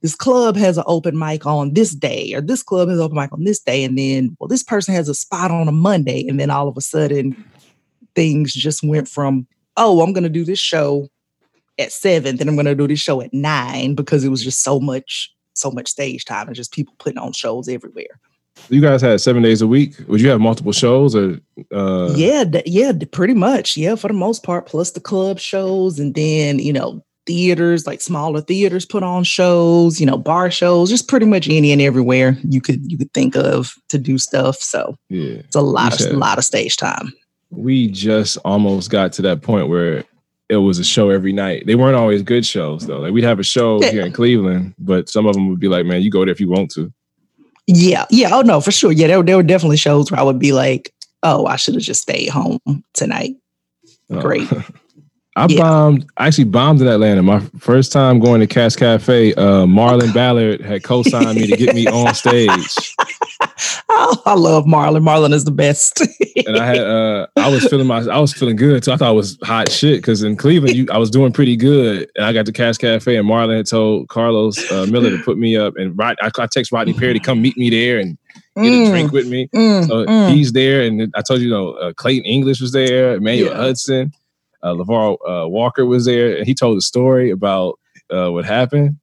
this 0.00 0.14
club 0.14 0.54
has 0.56 0.76
an 0.76 0.84
open 0.86 1.18
mic 1.18 1.46
on 1.46 1.72
this 1.72 1.94
day, 1.94 2.34
or 2.34 2.40
this 2.42 2.62
club 2.62 2.88
has 2.90 2.98
an 2.98 3.04
open 3.04 3.16
mic 3.16 3.32
on 3.32 3.44
this 3.44 3.58
day, 3.58 3.82
and 3.82 3.98
then 3.98 4.36
well, 4.38 4.48
this 4.48 4.62
person 4.62 4.94
has 4.94 5.08
a 5.08 5.14
spot 5.14 5.50
on 5.50 5.66
a 5.66 5.72
Monday, 5.72 6.28
and 6.28 6.38
then 6.38 6.50
all 6.50 6.68
of 6.68 6.76
a 6.76 6.82
sudden 6.82 7.34
things 8.14 8.52
just 8.52 8.82
went 8.82 9.08
from, 9.08 9.46
oh, 9.76 10.00
I'm 10.00 10.12
gonna 10.12 10.28
do 10.28 10.44
this 10.44 10.58
show 10.58 11.08
at 11.78 11.92
seven, 11.92 12.36
then 12.36 12.48
I'm 12.48 12.56
gonna 12.56 12.74
do 12.74 12.88
this 12.88 13.00
show 13.00 13.20
at 13.20 13.32
nine 13.32 13.94
because 13.94 14.24
it 14.24 14.28
was 14.28 14.42
just 14.42 14.62
so 14.62 14.80
much, 14.80 15.32
so 15.54 15.70
much 15.70 15.88
stage 15.88 16.24
time 16.24 16.46
and 16.46 16.56
just 16.56 16.72
people 16.72 16.94
putting 16.98 17.18
on 17.18 17.32
shows 17.32 17.68
everywhere. 17.68 18.20
You 18.68 18.80
guys 18.80 19.02
had 19.02 19.20
seven 19.20 19.42
days 19.42 19.62
a 19.62 19.66
week. 19.66 19.96
Would 20.06 20.20
you 20.20 20.28
have 20.28 20.40
multiple 20.40 20.72
shows 20.72 21.14
or? 21.14 21.40
Uh... 21.72 22.12
Yeah, 22.14 22.44
yeah, 22.64 22.92
pretty 23.10 23.34
much. 23.34 23.76
Yeah, 23.76 23.96
for 23.96 24.08
the 24.08 24.14
most 24.14 24.42
part, 24.42 24.66
plus 24.66 24.92
the 24.92 25.00
club 25.00 25.38
shows, 25.38 25.98
and 25.98 26.14
then 26.14 26.58
you 26.60 26.72
know 26.72 27.04
theaters, 27.26 27.86
like 27.86 28.00
smaller 28.00 28.40
theaters 28.40 28.84
put 28.86 29.02
on 29.02 29.24
shows, 29.24 30.00
you 30.00 30.06
know, 30.06 30.18
bar 30.18 30.50
shows, 30.50 30.90
just 30.90 31.08
pretty 31.08 31.26
much 31.26 31.48
any 31.48 31.72
and 31.72 31.82
everywhere 31.82 32.36
you 32.44 32.60
could 32.60 32.80
you 32.90 32.96
could 32.96 33.12
think 33.12 33.36
of 33.36 33.74
to 33.88 33.98
do 33.98 34.18
stuff. 34.18 34.56
So 34.56 34.96
yeah, 35.08 35.40
it's 35.40 35.56
a 35.56 35.60
lot 35.60 36.00
of 36.00 36.06
a 36.06 36.16
lot 36.16 36.38
of 36.38 36.44
stage 36.44 36.76
time. 36.76 37.12
We 37.56 37.88
just 37.88 38.36
almost 38.44 38.90
got 38.90 39.12
to 39.14 39.22
that 39.22 39.42
point 39.42 39.68
where 39.68 40.04
it 40.48 40.56
was 40.56 40.78
a 40.78 40.84
show 40.84 41.10
every 41.10 41.32
night. 41.32 41.66
They 41.66 41.74
weren't 41.74 41.96
always 41.96 42.22
good 42.22 42.44
shows 42.44 42.86
though. 42.86 43.00
Like 43.00 43.12
we'd 43.12 43.24
have 43.24 43.38
a 43.38 43.44
show 43.44 43.80
yeah. 43.82 43.90
here 43.90 44.06
in 44.06 44.12
Cleveland, 44.12 44.74
but 44.78 45.08
some 45.08 45.26
of 45.26 45.34
them 45.34 45.48
would 45.48 45.60
be 45.60 45.68
like, 45.68 45.86
"Man, 45.86 46.02
you 46.02 46.10
go 46.10 46.24
there 46.24 46.32
if 46.32 46.40
you 46.40 46.48
want 46.48 46.70
to." 46.72 46.92
Yeah, 47.66 48.04
yeah. 48.10 48.30
Oh 48.32 48.42
no, 48.42 48.60
for 48.60 48.70
sure. 48.70 48.92
Yeah, 48.92 49.06
there, 49.06 49.22
there 49.22 49.36
were 49.36 49.42
definitely 49.42 49.78
shows 49.78 50.10
where 50.10 50.20
I 50.20 50.22
would 50.22 50.38
be 50.38 50.52
like, 50.52 50.92
"Oh, 51.22 51.46
I 51.46 51.56
should 51.56 51.74
have 51.74 51.82
just 51.82 52.02
stayed 52.02 52.28
home 52.28 52.60
tonight." 52.92 53.36
Oh. 54.10 54.20
Great. 54.20 54.48
I 55.36 55.46
yeah. 55.48 55.60
bombed. 55.60 56.06
I 56.16 56.28
actually 56.28 56.44
bombed 56.44 56.80
in 56.80 56.86
Atlanta. 56.86 57.22
My 57.22 57.40
first 57.58 57.90
time 57.90 58.20
going 58.20 58.40
to 58.40 58.46
Cass 58.46 58.76
Cafe. 58.76 59.34
Uh, 59.34 59.66
Marlon 59.66 60.14
Ballard 60.14 60.60
had 60.60 60.84
co-signed 60.84 61.34
me 61.34 61.48
to 61.48 61.56
get 61.56 61.74
me 61.74 61.88
on 61.88 62.14
stage. 62.14 62.94
oh, 63.88 64.22
I 64.26 64.34
love 64.34 64.64
Marlon. 64.64 65.02
Marlon 65.02 65.32
is 65.32 65.44
the 65.44 65.50
best. 65.50 66.00
and 66.46 66.56
I 66.56 66.66
had, 66.66 66.78
uh, 66.78 67.26
I 67.36 67.48
was 67.48 67.64
feeling 67.66 67.86
my, 67.86 67.98
I 68.00 68.18
was 68.18 68.32
feeling 68.32 68.56
good. 68.56 68.84
So 68.84 68.92
I 68.92 68.96
thought 68.96 69.12
it 69.12 69.16
was 69.16 69.38
hot 69.42 69.70
shit 69.70 69.98
because 69.98 70.22
in 70.22 70.36
Cleveland, 70.36 70.76
you, 70.76 70.86
I 70.90 70.98
was 70.98 71.10
doing 71.10 71.32
pretty 71.32 71.56
good. 71.56 72.10
And 72.16 72.24
I 72.24 72.32
got 72.32 72.46
to 72.46 72.52
Cash 72.52 72.78
Cafe, 72.78 73.16
and 73.16 73.28
Marlon 73.28 73.56
had 73.56 73.66
told 73.66 74.08
Carlos 74.08 74.70
uh, 74.70 74.86
Miller 74.86 75.10
to 75.10 75.22
put 75.22 75.38
me 75.38 75.56
up. 75.56 75.74
And 75.76 75.96
Rod, 75.98 76.16
I, 76.20 76.30
I 76.38 76.46
text 76.46 76.72
Rodney 76.72 76.94
Perry 76.94 77.14
to 77.14 77.20
come 77.20 77.40
meet 77.42 77.56
me 77.56 77.70
there 77.70 77.98
and 77.98 78.18
get 78.56 78.64
mm, 78.64 78.86
a 78.86 78.90
drink 78.90 79.12
with 79.12 79.28
me. 79.28 79.48
Mm, 79.54 79.86
so 79.86 80.06
mm. 80.06 80.30
he's 80.30 80.52
there, 80.52 80.82
and 80.82 81.12
I 81.14 81.22
told 81.22 81.40
you, 81.40 81.48
you 81.48 81.52
know, 81.52 81.72
uh, 81.74 81.92
Clayton 81.92 82.24
English 82.24 82.60
was 82.60 82.72
there, 82.72 83.14
Emmanuel 83.14 83.50
yeah. 83.50 83.56
Hudson 83.56 84.12
uh, 84.64 84.72
LeVar 84.72 85.16
uh, 85.28 85.48
Walker 85.48 85.84
was 85.84 86.06
there, 86.06 86.36
and 86.36 86.46
he 86.46 86.54
told 86.54 86.78
a 86.78 86.80
story 86.80 87.30
about 87.30 87.78
uh, 88.10 88.32
what 88.32 88.44
happened. 88.44 88.96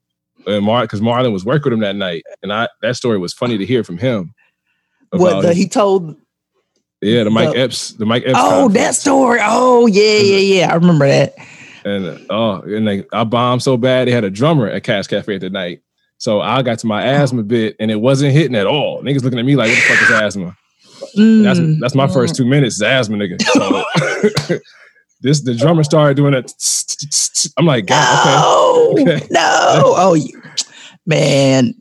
And 0.48 0.66
Mar, 0.66 0.82
because 0.82 1.02
Marlon 1.02 1.32
was 1.32 1.46
working 1.46 1.66
with 1.66 1.74
him 1.74 1.80
that 1.82 1.96
night, 1.96 2.24
and 2.42 2.52
I 2.52 2.68
that 2.82 2.96
story 2.96 3.20
was 3.20 3.32
funny 3.32 3.60
to 3.60 3.66
hear 3.66 3.84
from 3.84 4.00
him. 4.00 4.34
What 5.12 5.42
the, 5.42 5.54
he 5.54 5.68
told? 5.68 6.16
Yeah, 7.02 7.24
the 7.24 7.30
Mike 7.30 7.54
the, 7.54 7.60
Epps, 7.60 7.94
the 7.94 8.06
Mike 8.06 8.24
Epps. 8.26 8.38
Oh, 8.38 8.50
conference. 8.50 8.74
that 8.74 8.96
story. 8.96 9.40
Oh, 9.42 9.88
yeah, 9.88 10.20
yeah, 10.20 10.38
yeah. 10.38 10.72
I 10.72 10.76
remember 10.76 11.08
that. 11.08 11.34
And 11.84 12.26
oh, 12.30 12.62
and 12.62 12.88
they, 12.88 13.06
I 13.12 13.24
bombed 13.24 13.64
so 13.64 13.76
bad 13.76 14.08
they 14.08 14.12
had 14.12 14.24
a 14.24 14.30
drummer 14.30 14.68
at 14.68 14.84
Cash 14.84 15.08
Cafe 15.08 15.34
at 15.34 15.42
the 15.42 15.50
night. 15.50 15.82
So 16.18 16.40
I 16.40 16.62
got 16.62 16.78
to 16.80 16.88
my 16.88 17.04
asthma 17.04 17.42
bit, 17.42 17.76
and 17.80 17.90
it 17.90 17.96
wasn't 17.96 18.34
hitting 18.34 18.56
at 18.56 18.68
all. 18.68 19.02
Niggas 19.02 19.24
looking 19.24 19.40
at 19.40 19.46
me 19.46 19.56
like, 19.56 19.70
"What 19.70 19.76
the 19.76 19.96
fuck 19.96 20.02
is 20.04 20.22
asthma?" 20.22 20.56
Mm, 21.18 21.44
that's 21.44 21.82
that's 21.82 21.96
my 21.96 22.08
first 22.08 22.36
two 22.36 22.46
minutes. 22.46 22.76
Is 22.76 22.84
asthma, 22.84 23.18
nigga. 23.18 23.42
So, 23.52 24.60
this 25.22 25.42
the 25.42 25.56
drummer 25.56 25.84
started 25.84 26.16
doing 26.16 26.34
it. 26.34 26.52
I'm 27.58 27.66
like, 27.66 27.88
God, 27.88 28.26
no, 28.26 28.92
okay, 29.02 29.26
no. 29.32 29.40
Oh, 29.98 30.18
man, 31.06 31.74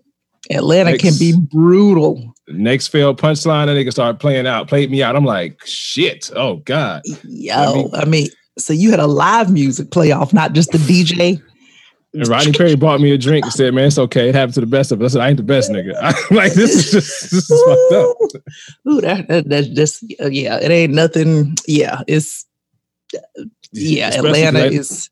Atlanta 0.51 0.97
can 0.97 1.13
be 1.19 1.35
brutal. 1.39 2.35
Next 2.51 2.89
failed 2.89 3.21
punchline, 3.21 3.69
and 3.69 3.77
they 3.77 3.85
can 3.85 3.93
start 3.93 4.19
playing 4.19 4.47
out, 4.47 4.69
played 4.69 4.91
me 4.91 5.03
out. 5.03 5.17
I'm 5.17 5.25
like, 5.25 5.61
shit. 5.65 6.31
Oh 6.35 6.57
God. 6.57 7.03
Yo, 7.25 7.91
I 7.95 8.05
mean, 8.05 8.29
so 8.59 8.73
you 8.73 8.91
had 8.91 9.01
a 9.01 9.07
live 9.07 9.53
music 9.53 9.89
playoff, 9.89 10.33
not 10.33 10.53
just 10.53 10.73
the 10.73 10.79
DJ. 10.79 11.43
And 12.13 12.27
Rodney 12.27 12.53
Perry 12.53 12.75
bought 12.75 13.01
me 13.01 13.13
a 13.13 13.19
drink 13.19 13.45
and 13.45 13.53
said, 13.53 13.73
"Man, 13.73 13.85
it's 13.85 13.99
okay. 13.99 14.29
It 14.29 14.35
happened 14.35 14.55
to 14.55 14.61
the 14.61 14.67
best 14.67 14.91
of 14.91 15.01
us." 15.01 15.13
I 15.13 15.19
said, 15.19 15.23
"I 15.23 15.29
ain't 15.29 15.37
the 15.37 15.45
best 15.45 15.71
nigga. 15.71 15.95
I'm 16.03 16.37
like 16.37 16.55
this 16.55 16.75
is 16.75 16.91
just 16.91 17.31
this 17.31 17.51
is 17.51 17.63
fucked 17.63 17.93
up." 17.93 18.17
Ooh, 18.89 19.01
that, 19.01 19.29
that 19.29 19.49
that's 19.49 19.69
just 19.69 20.03
yeah. 20.09 20.59
It 20.59 20.71
ain't 20.73 20.93
nothing. 20.93 21.57
Yeah, 21.69 22.03
it's 22.09 22.47
yeah, 23.73 24.09
Especially 24.09 24.45
Atlanta 24.45 24.75
is. 24.75 25.09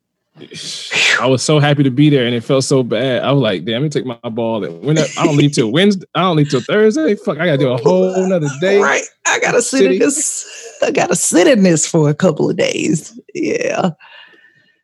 I 1.21 1.26
was 1.26 1.42
so 1.42 1.59
happy 1.59 1.83
to 1.83 1.90
be 1.90 2.11
there, 2.11 2.26
and 2.26 2.35
it 2.35 2.42
felt 2.42 2.64
so 2.64 2.83
bad. 2.83 3.23
I 3.23 3.33
was 3.33 3.42
like, 3.42 3.64
"Damn, 3.64 3.75
let 3.75 3.83
me 3.83 3.88
take 3.88 4.07
my 4.07 4.28
ball." 4.28 4.64
And 4.64 4.83
when 4.83 4.99
I 4.99 5.07
don't 5.16 5.37
leave 5.37 5.52
till 5.52 5.71
Wednesday, 5.73 6.07
I 6.14 6.21
don't 6.21 6.37
leave 6.37 6.50
till 6.50 6.61
Thursday. 6.61 7.14
Fuck, 7.16 7.38
I 7.38 7.47
gotta 7.47 7.59
do 7.59 7.68
a 7.73 7.76
whole 7.83 8.12
another 8.14 8.49
day. 8.61 8.78
Right, 8.80 9.04
I 9.26 9.40
gotta 9.40 9.62
sit 9.62 9.78
City. 9.78 9.95
in 9.97 10.00
this. 10.00 10.78
I 10.83 10.90
gotta 10.90 11.16
sit 11.16 11.47
in 11.47 11.62
this 11.62 11.87
for 11.87 12.09
a 12.09 12.14
couple 12.14 12.49
of 12.49 12.57
days. 12.57 13.18
Yeah, 13.35 13.90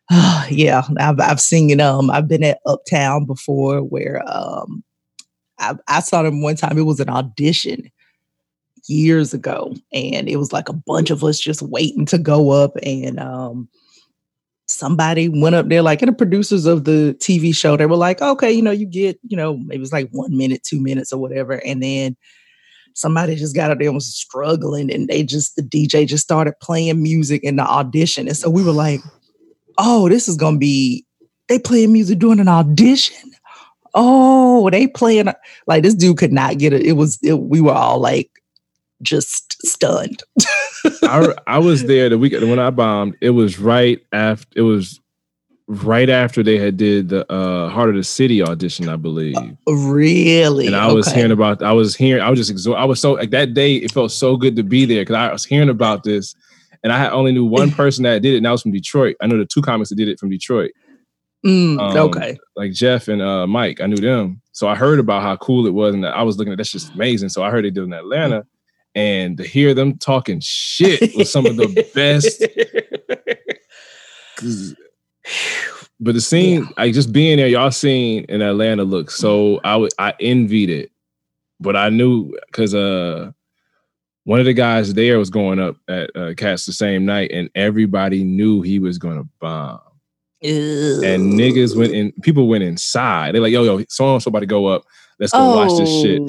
yeah. 0.49 0.83
I've 0.99 1.19
I've 1.19 1.41
seen 1.41 1.69
you. 1.69 1.79
um 1.79 2.09
I've 2.11 2.27
been 2.27 2.43
at 2.43 2.59
Uptown 2.65 3.25
before 3.25 3.81
where 3.83 4.23
um 4.27 4.83
I 5.59 5.75
I 5.87 5.99
saw 6.01 6.23
them 6.23 6.41
one 6.41 6.55
time. 6.55 6.77
It 6.77 6.81
was 6.85 6.99
an 6.99 7.09
audition, 7.09 7.89
years 8.87 9.33
ago, 9.33 9.73
and 9.93 10.27
it 10.27 10.37
was 10.37 10.53
like 10.53 10.69
a 10.69 10.73
bunch 10.73 11.09
of 11.09 11.23
us 11.23 11.39
just 11.39 11.61
waiting 11.61 12.05
to 12.07 12.17
go 12.17 12.51
up, 12.51 12.73
and 12.83 13.19
um, 13.19 13.69
somebody 14.67 15.29
went 15.29 15.55
up 15.55 15.67
there, 15.67 15.81
like, 15.81 16.01
and 16.01 16.09
the 16.09 16.15
producers 16.15 16.65
of 16.65 16.83
the 16.85 17.15
TV 17.19 17.55
show, 17.55 17.77
they 17.77 17.85
were 17.85 17.95
like, 17.95 18.21
okay, 18.21 18.51
you 18.51 18.61
know, 18.61 18.71
you 18.71 18.85
get, 18.85 19.19
you 19.23 19.37
know, 19.37 19.57
maybe 19.57 19.83
it's 19.83 19.93
like 19.93 20.09
one 20.11 20.35
minute, 20.35 20.63
two 20.63 20.81
minutes, 20.81 21.13
or 21.13 21.19
whatever, 21.19 21.53
and 21.65 21.81
then 21.83 22.15
somebody 22.93 23.35
just 23.35 23.55
got 23.55 23.71
up 23.71 23.77
there 23.77 23.87
and 23.87 23.95
was 23.95 24.13
struggling, 24.13 24.91
and 24.91 25.07
they 25.07 25.23
just 25.23 25.55
the 25.55 25.61
DJ 25.61 26.07
just 26.07 26.23
started 26.23 26.53
playing 26.61 27.01
music 27.01 27.43
in 27.43 27.57
the 27.57 27.63
audition, 27.63 28.27
and 28.27 28.37
so 28.37 28.49
we 28.49 28.63
were 28.63 28.71
like, 28.71 29.01
oh, 29.77 30.09
this 30.09 30.27
is 30.27 30.35
gonna 30.35 30.57
be 30.57 31.05
they 31.47 31.59
playing 31.59 31.93
music 31.93 32.19
during 32.19 32.39
an 32.39 32.47
audition. 32.47 33.31
Oh, 33.93 34.69
they 34.69 34.87
playing 34.87 35.27
like 35.67 35.83
this 35.83 35.93
dude 35.93 36.17
could 36.17 36.33
not 36.33 36.57
get 36.57 36.73
it. 36.73 36.85
It 36.85 36.93
was 36.93 37.19
it, 37.23 37.39
we 37.39 37.61
were 37.61 37.73
all 37.73 37.99
like 37.99 38.29
just 39.01 39.55
stunned. 39.65 40.23
I, 41.03 41.33
I 41.47 41.59
was 41.59 41.83
there 41.85 42.09
the 42.09 42.17
week 42.17 42.33
when 42.33 42.59
I 42.59 42.69
bombed. 42.69 43.15
It 43.21 43.31
was 43.31 43.59
right 43.59 43.99
after 44.11 44.47
it 44.55 44.61
was 44.63 44.99
right 45.67 46.09
after 46.11 46.43
they 46.43 46.57
had 46.59 46.77
did 46.77 47.09
the 47.09 47.31
uh 47.31 47.69
Heart 47.69 47.89
of 47.89 47.95
the 47.95 48.03
City 48.03 48.41
audition, 48.43 48.87
I 48.89 48.95
believe. 48.97 49.35
really? 49.67 50.67
And 50.67 50.75
I 50.75 50.91
was 50.91 51.07
Okay. 51.07 51.17
hearing 51.17 51.31
about 51.31 51.61
I 51.63 51.71
was 51.73 51.95
hearing 51.95 52.21
I 52.21 52.29
was 52.29 52.39
just 52.39 52.53
exo- 52.53 52.75
I 52.77 52.85
was 52.85 52.99
so 52.99 53.13
like 53.13 53.31
that 53.31 53.53
day 53.53 53.75
it 53.75 53.91
felt 53.91 54.11
so 54.11 54.37
good 54.37 54.55
to 54.57 54.63
be 54.63 54.85
there 54.85 55.01
because 55.01 55.15
I 55.15 55.31
was 55.31 55.45
hearing 55.45 55.69
about 55.69 56.03
this 56.03 56.35
and 56.83 56.93
I 56.93 57.09
only 57.09 57.31
knew 57.31 57.45
one 57.45 57.71
person 57.81 58.03
that 58.03 58.21
did 58.21 58.33
it 58.33 58.37
and 58.37 58.45
that 58.45 58.51
was 58.51 58.61
from 58.61 58.71
Detroit. 58.71 59.15
I 59.21 59.27
know 59.27 59.37
the 59.37 59.45
two 59.45 59.61
comics 59.61 59.89
that 59.89 59.95
did 59.95 60.07
it 60.07 60.19
from 60.19 60.29
Detroit. 60.29 60.71
Mm, 61.45 61.79
Um, 61.79 61.97
okay. 62.09 62.37
Like 62.55 62.71
Jeff 62.73 63.07
and 63.07 63.21
uh 63.21 63.47
Mike. 63.47 63.81
I 63.81 63.87
knew 63.87 63.97
them. 63.97 64.41
So 64.51 64.67
I 64.67 64.75
heard 64.75 64.99
about 64.99 65.21
how 65.23 65.35
cool 65.37 65.65
it 65.67 65.73
was 65.73 65.93
and 65.95 66.05
I 66.05 66.21
was 66.23 66.37
looking 66.37 66.53
at 66.53 66.57
that's 66.57 66.71
just 66.71 66.93
amazing. 66.93 67.29
So 67.29 67.43
I 67.43 67.49
heard 67.49 67.65
they 67.65 67.71
did 67.71 67.81
it 67.81 67.85
in 67.87 67.93
Atlanta 67.93 68.45
and 68.95 69.37
to 69.37 69.43
hear 69.43 69.73
them 69.73 69.97
talking 69.97 70.39
shit 70.41 71.15
was 71.15 71.31
some 71.31 71.45
of 71.45 71.57
the 71.57 71.89
best. 71.93 72.43
But 75.99 76.13
the 76.13 76.21
scene, 76.21 76.67
like 76.77 76.93
just 76.93 77.13
being 77.13 77.37
there, 77.37 77.47
y'all 77.47 77.71
seen 77.71 78.25
in 78.25 78.41
Atlanta 78.41 78.83
looked 78.83 79.13
so 79.13 79.61
I 79.63 79.77
would 79.77 79.93
I 79.97 80.13
envied 80.19 80.69
it. 80.69 80.91
But 81.59 81.77
I 81.77 81.89
knew 81.89 82.37
because 82.47 82.75
uh 82.75 83.31
one 84.25 84.39
of 84.39 84.45
the 84.45 84.53
guys 84.53 84.93
there 84.93 85.17
was 85.17 85.29
going 85.29 85.59
up 85.59 85.77
at 85.87 86.13
uh, 86.15 86.33
Cats 86.35 86.65
the 86.65 86.73
same 86.73 87.05
night, 87.05 87.31
and 87.31 87.49
everybody 87.55 88.23
knew 88.23 88.61
he 88.61 88.79
was 88.79 88.97
gonna 88.97 89.23
bomb. 89.39 89.79
And 91.03 91.33
niggas 91.33 91.77
went 91.77 91.93
in, 91.93 92.11
people 92.23 92.47
went 92.47 92.63
inside. 92.63 93.33
They're 93.33 93.41
like, 93.41 93.53
yo, 93.53 93.63
yo, 93.63 93.83
so 93.87 94.19
somebody 94.19 94.45
go 94.47 94.65
up. 94.65 94.83
Let's 95.19 95.31
go 95.31 95.55
watch 95.55 95.77
this 95.79 95.89
shit. 96.01 96.21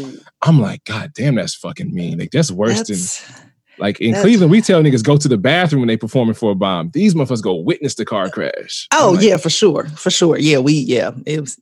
I'm 0.43 0.61
like, 0.61 0.85
God 0.85 1.13
damn, 1.15 1.35
that's 1.35 1.55
fucking 1.55 1.93
mean. 1.93 2.19
Like, 2.19 2.31
that's 2.31 2.51
worse 2.51 2.87
than 2.87 3.45
like 3.79 4.01
in 4.01 4.15
Cleveland, 4.15 4.51
we 4.51 4.61
tell 4.61 4.83
niggas 4.83 5.05
go 5.05 5.17
to 5.17 5.29
the 5.29 5.37
bathroom 5.37 5.83
when 5.83 5.89
they 5.89 5.97
performing 5.97 6.35
for 6.35 6.53
a 6.53 6.55
bomb. 6.55 6.91
These 6.91 7.15
motherfuckers 7.15 7.43
go 7.43 7.55
witness 7.55 7.95
the 7.95 8.05
car 8.05 8.31
crash. 8.31 8.89
Oh 8.93 9.13
like, 9.15 9.25
yeah, 9.25 9.37
for 9.37 9.51
sure, 9.51 9.87
for 9.89 10.11
sure. 10.11 10.39
Yeah, 10.39 10.59
we 10.59 10.73
yeah, 10.73 11.13
it 11.27 11.41
was 11.41 11.61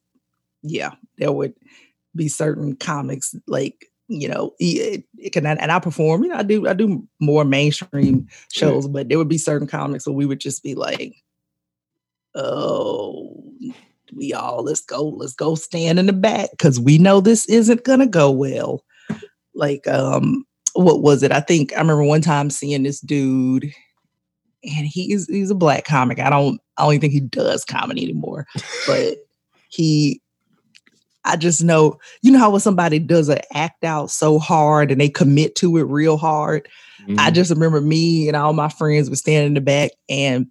yeah. 0.62 0.92
There 1.18 1.32
would 1.32 1.54
be 2.14 2.28
certain 2.28 2.76
comics 2.76 3.34
like 3.46 3.86
you 4.08 4.28
know, 4.28 4.52
it, 4.58 5.04
it 5.18 5.30
can 5.30 5.46
and 5.46 5.72
I 5.72 5.78
perform. 5.78 6.22
You 6.22 6.28
know, 6.28 6.36
I 6.36 6.42
do 6.42 6.68
I 6.68 6.74
do 6.74 7.06
more 7.20 7.44
mainstream 7.44 8.28
shows, 8.52 8.86
but 8.86 9.08
there 9.08 9.18
would 9.18 9.28
be 9.28 9.38
certain 9.38 9.66
comics 9.66 10.06
where 10.06 10.14
we 10.14 10.26
would 10.26 10.40
just 10.40 10.62
be 10.62 10.74
like, 10.74 11.14
oh. 12.34 13.43
We 14.16 14.32
all 14.32 14.62
let's 14.62 14.80
go, 14.80 15.08
let's 15.08 15.34
go 15.34 15.54
stand 15.54 15.98
in 15.98 16.06
the 16.06 16.12
back 16.12 16.50
because 16.50 16.80
we 16.80 16.98
know 16.98 17.20
this 17.20 17.46
isn't 17.48 17.84
gonna 17.84 18.06
go 18.06 18.30
well. 18.30 18.84
Like, 19.54 19.86
um, 19.86 20.44
what 20.74 21.02
was 21.02 21.22
it? 21.22 21.32
I 21.32 21.40
think 21.40 21.72
I 21.72 21.80
remember 21.80 22.04
one 22.04 22.20
time 22.20 22.50
seeing 22.50 22.82
this 22.82 23.00
dude, 23.00 23.64
and 24.64 24.86
he's 24.86 25.26
he's 25.26 25.50
a 25.50 25.54
black 25.54 25.84
comic. 25.84 26.18
I 26.18 26.30
don't 26.30 26.60
I 26.76 26.84
don't 26.84 26.94
even 26.94 27.00
think 27.00 27.12
he 27.12 27.20
does 27.20 27.64
comedy 27.64 28.02
anymore, 28.02 28.46
but 28.86 29.16
he 29.68 30.20
I 31.24 31.36
just 31.36 31.62
know 31.62 31.98
you 32.22 32.32
know 32.32 32.38
how 32.38 32.50
when 32.50 32.60
somebody 32.60 32.98
does 32.98 33.28
an 33.28 33.38
act 33.52 33.84
out 33.84 34.10
so 34.10 34.38
hard 34.38 34.90
and 34.90 35.00
they 35.00 35.08
commit 35.08 35.54
to 35.56 35.76
it 35.78 35.84
real 35.84 36.16
hard. 36.16 36.68
I 37.18 37.30
mhm. 37.30 37.34
just 37.34 37.50
remember 37.50 37.80
me 37.80 38.28
and 38.28 38.36
all 38.36 38.52
my 38.52 38.68
friends 38.68 39.10
were 39.10 39.16
standing 39.16 39.48
in 39.48 39.54
the 39.54 39.60
back 39.60 39.90
and 40.08 40.46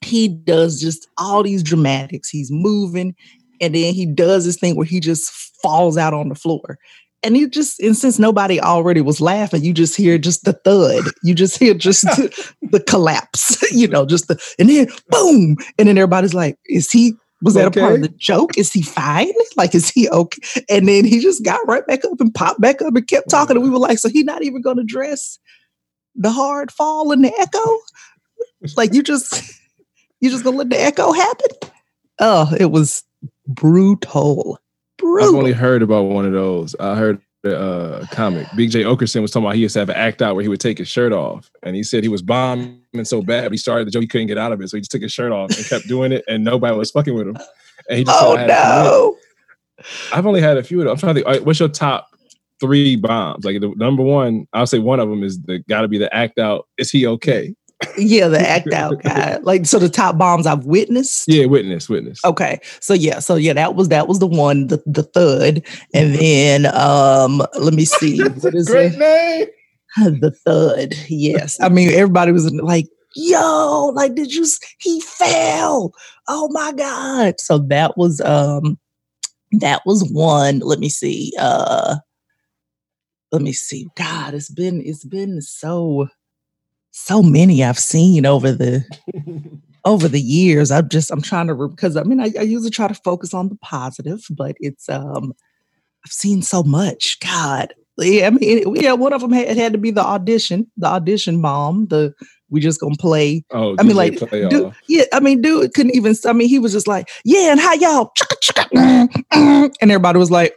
he 0.00 0.28
does 0.28 0.80
just 0.80 1.08
all 1.18 1.42
these 1.42 1.62
dramatics. 1.62 2.28
He's 2.28 2.50
moving 2.50 3.14
and 3.60 3.74
then 3.74 3.94
he 3.94 4.06
does 4.06 4.44
this 4.44 4.56
thing 4.56 4.76
where 4.76 4.86
he 4.86 5.00
just 5.00 5.30
falls 5.62 5.96
out 5.96 6.14
on 6.14 6.28
the 6.28 6.34
floor. 6.34 6.78
And 7.24 7.36
you 7.36 7.48
just, 7.48 7.80
and 7.80 7.96
since 7.96 8.18
nobody 8.18 8.60
already 8.60 9.00
was 9.00 9.20
laughing, 9.20 9.64
you 9.64 9.72
just 9.72 9.96
hear 9.96 10.18
just 10.18 10.44
the 10.44 10.52
thud. 10.52 11.04
You 11.24 11.34
just 11.34 11.58
hear 11.58 11.74
just 11.74 12.02
the, 12.02 12.54
the 12.70 12.80
collapse, 12.80 13.60
you 13.72 13.88
know, 13.88 14.06
just 14.06 14.28
the, 14.28 14.40
and 14.58 14.68
then 14.68 14.86
boom. 15.08 15.56
And 15.78 15.88
then 15.88 15.98
everybody's 15.98 16.34
like, 16.34 16.56
is 16.66 16.90
he, 16.92 17.14
was 17.42 17.54
that 17.54 17.66
a 17.66 17.70
part 17.70 17.94
of 17.94 18.02
the 18.02 18.08
joke? 18.08 18.56
Is 18.56 18.72
he 18.72 18.82
fine? 18.82 19.32
Like, 19.56 19.74
is 19.74 19.90
he 19.90 20.08
okay? 20.08 20.64
And 20.68 20.88
then 20.88 21.04
he 21.04 21.20
just 21.20 21.44
got 21.44 21.60
right 21.66 21.86
back 21.86 22.04
up 22.04 22.20
and 22.20 22.34
popped 22.34 22.60
back 22.60 22.82
up 22.82 22.94
and 22.94 23.06
kept 23.06 23.30
talking. 23.30 23.56
And 23.56 23.64
we 23.64 23.70
were 23.70 23.78
like, 23.78 23.98
so 23.98 24.08
he 24.08 24.22
not 24.22 24.42
even 24.42 24.62
going 24.62 24.76
to 24.76 24.84
dress 24.84 25.38
the 26.14 26.30
hard 26.30 26.70
fall 26.72 27.12
and 27.12 27.24
the 27.24 27.32
echo? 27.38 27.78
Like 28.76 28.92
you 28.92 29.02
just 29.02 29.57
you 30.20 30.30
just 30.30 30.44
gonna 30.44 30.56
let 30.56 30.70
the 30.70 30.80
echo 30.80 31.12
happen? 31.12 31.70
Oh, 32.20 32.52
it 32.58 32.70
was 32.70 33.04
brutal. 33.46 34.58
brutal. 34.96 35.28
I've 35.28 35.34
only 35.34 35.52
heard 35.52 35.82
about 35.82 36.04
one 36.04 36.26
of 36.26 36.32
those. 36.32 36.74
I 36.80 36.96
heard 36.96 37.20
the 37.42 37.58
uh, 37.58 38.06
comic. 38.10 38.46
Big 38.56 38.70
Jay 38.70 38.82
Oakerson 38.82 39.22
was 39.22 39.30
talking 39.30 39.46
about 39.46 39.54
he 39.54 39.62
used 39.62 39.74
to 39.74 39.78
have 39.78 39.88
an 39.88 39.96
act 39.96 40.22
out 40.22 40.34
where 40.34 40.42
he 40.42 40.48
would 40.48 40.60
take 40.60 40.78
his 40.78 40.88
shirt 40.88 41.12
off, 41.12 41.50
and 41.62 41.76
he 41.76 41.82
said 41.82 42.02
he 42.02 42.08
was 42.08 42.22
bombing 42.22 42.80
so 43.04 43.22
bad, 43.22 43.44
but 43.44 43.52
he 43.52 43.58
started 43.58 43.86
the 43.86 43.90
joke 43.90 44.02
he 44.02 44.08
couldn't 44.08 44.26
get 44.26 44.38
out 44.38 44.52
of 44.52 44.60
it, 44.60 44.68
so 44.68 44.76
he 44.76 44.80
just 44.80 44.90
took 44.90 45.02
his 45.02 45.12
shirt 45.12 45.32
off 45.32 45.56
and 45.56 45.66
kept 45.66 45.86
doing 45.86 46.12
it, 46.12 46.24
and 46.28 46.42
nobody 46.44 46.76
was 46.76 46.90
fucking 46.90 47.14
with 47.14 47.28
him. 47.28 47.36
And 47.88 47.98
he 47.98 48.04
just 48.04 48.18
oh 48.20 48.34
said, 48.34 48.50
"I 48.50 48.54
had 48.54 48.82
to 48.82 48.90
commit." 48.90 48.92
no. 48.92 49.18
I've 50.12 50.26
only 50.26 50.40
had 50.40 50.56
a 50.56 50.62
few 50.62 50.80
of 50.80 50.84
them. 50.84 50.92
I'm 50.92 50.98
trying 50.98 51.14
to 51.14 51.20
think. 51.20 51.26
all 51.26 51.32
right, 51.34 51.44
what's 51.44 51.60
your 51.60 51.68
top 51.68 52.08
three 52.60 52.96
bombs? 52.96 53.44
Like 53.44 53.60
the 53.60 53.72
number 53.76 54.02
one, 54.02 54.46
I'll 54.52 54.66
say 54.66 54.78
one 54.78 55.00
of 55.00 55.08
them 55.08 55.22
is 55.22 55.40
the 55.42 55.60
got 55.68 55.82
to 55.82 55.88
be 55.88 55.98
the 55.98 56.12
act 56.14 56.38
out. 56.38 56.66
Is 56.76 56.90
he 56.90 57.06
okay? 57.06 57.54
Yeah, 57.96 58.28
the 58.28 58.40
act 58.48 58.72
out 58.72 59.02
guy. 59.02 59.38
Like 59.38 59.66
so 59.66 59.78
the 59.78 59.88
top 59.88 60.18
bombs 60.18 60.46
I've 60.46 60.66
witnessed. 60.66 61.28
Yeah, 61.28 61.46
witness, 61.46 61.88
witness. 61.88 62.24
Okay. 62.24 62.60
So 62.80 62.94
yeah, 62.94 63.20
so 63.20 63.36
yeah, 63.36 63.52
that 63.52 63.74
was 63.74 63.88
that 63.88 64.08
was 64.08 64.18
the 64.18 64.26
one, 64.26 64.66
the, 64.66 64.82
the 64.86 65.04
thud. 65.04 65.62
And 65.94 66.14
then 66.14 66.66
um 66.74 67.42
let 67.58 67.74
me 67.74 67.84
see. 67.84 68.24
What 68.40 68.54
is 68.54 68.68
Great 68.68 68.94
it? 68.94 68.98
name. 68.98 69.48
the 70.20 70.30
thud. 70.30 70.94
Yes. 71.08 71.58
I 71.60 71.68
mean, 71.68 71.90
everybody 71.90 72.32
was 72.32 72.52
like, 72.52 72.86
yo, 73.14 73.92
like, 73.94 74.14
did 74.14 74.32
you, 74.34 74.46
he 74.78 75.00
fell. 75.00 75.92
Oh 76.28 76.48
my 76.52 76.72
God. 76.72 77.40
So 77.40 77.58
that 77.58 77.96
was, 77.96 78.20
um, 78.20 78.78
that 79.52 79.82
was 79.86 80.08
one. 80.12 80.60
Let 80.60 80.78
me 80.78 80.88
see. 80.88 81.32
Uh, 81.38 81.96
let 83.32 83.42
me 83.42 83.52
see. 83.52 83.88
God, 83.96 84.34
it's 84.34 84.50
been, 84.50 84.82
it's 84.84 85.04
been 85.04 85.40
so, 85.40 86.08
so 86.98 87.22
many 87.22 87.62
I've 87.64 87.78
seen 87.78 88.26
over 88.26 88.52
the, 88.52 88.84
over 89.84 90.08
the 90.08 90.20
years. 90.20 90.70
I'm 90.70 90.88
just, 90.88 91.10
I'm 91.10 91.22
trying 91.22 91.46
to, 91.48 91.68
because 91.68 91.96
I 91.96 92.02
mean, 92.02 92.20
I, 92.20 92.30
I 92.38 92.42
usually 92.42 92.70
try 92.70 92.88
to 92.88 92.94
focus 92.94 93.32
on 93.32 93.48
the 93.48 93.56
positive, 93.56 94.24
but 94.30 94.56
it's, 94.60 94.88
um, 94.88 95.32
I've 96.04 96.12
seen 96.12 96.42
so 96.42 96.62
much. 96.62 97.18
God. 97.20 97.74
Yeah, 97.98 98.28
I 98.28 98.30
mean, 98.30 98.58
it- 98.58 98.82
yeah, 98.82 98.92
one 98.92 99.12
of 99.12 99.20
them 99.20 99.32
had, 99.32 99.48
it 99.48 99.56
had 99.56 99.72
to 99.72 99.78
be 99.78 99.90
the 99.90 100.04
audition, 100.04 100.70
the 100.76 100.86
audition 100.86 101.42
bomb. 101.42 101.86
The 101.88 102.14
we 102.50 102.60
just 102.60 102.80
gonna 102.80 102.94
play. 102.98 103.44
Oh, 103.50 103.74
I 103.78 103.82
mean, 103.82 103.96
like, 103.96 104.18
Dude, 104.30 104.72
yeah, 104.88 105.04
I 105.12 105.20
mean, 105.20 105.42
dude 105.42 105.74
couldn't 105.74 105.94
even. 105.96 106.14
I 106.24 106.32
mean, 106.32 106.48
he 106.48 106.58
was 106.60 106.72
just 106.72 106.86
like, 106.86 107.10
yeah, 107.24 107.50
and 107.50 107.60
how 107.60 107.74
y'all, 107.74 108.12
mm, 108.16 109.08
mm," 109.34 109.74
and 109.80 109.90
everybody 109.90 110.18
was 110.18 110.30
like, 110.30 110.54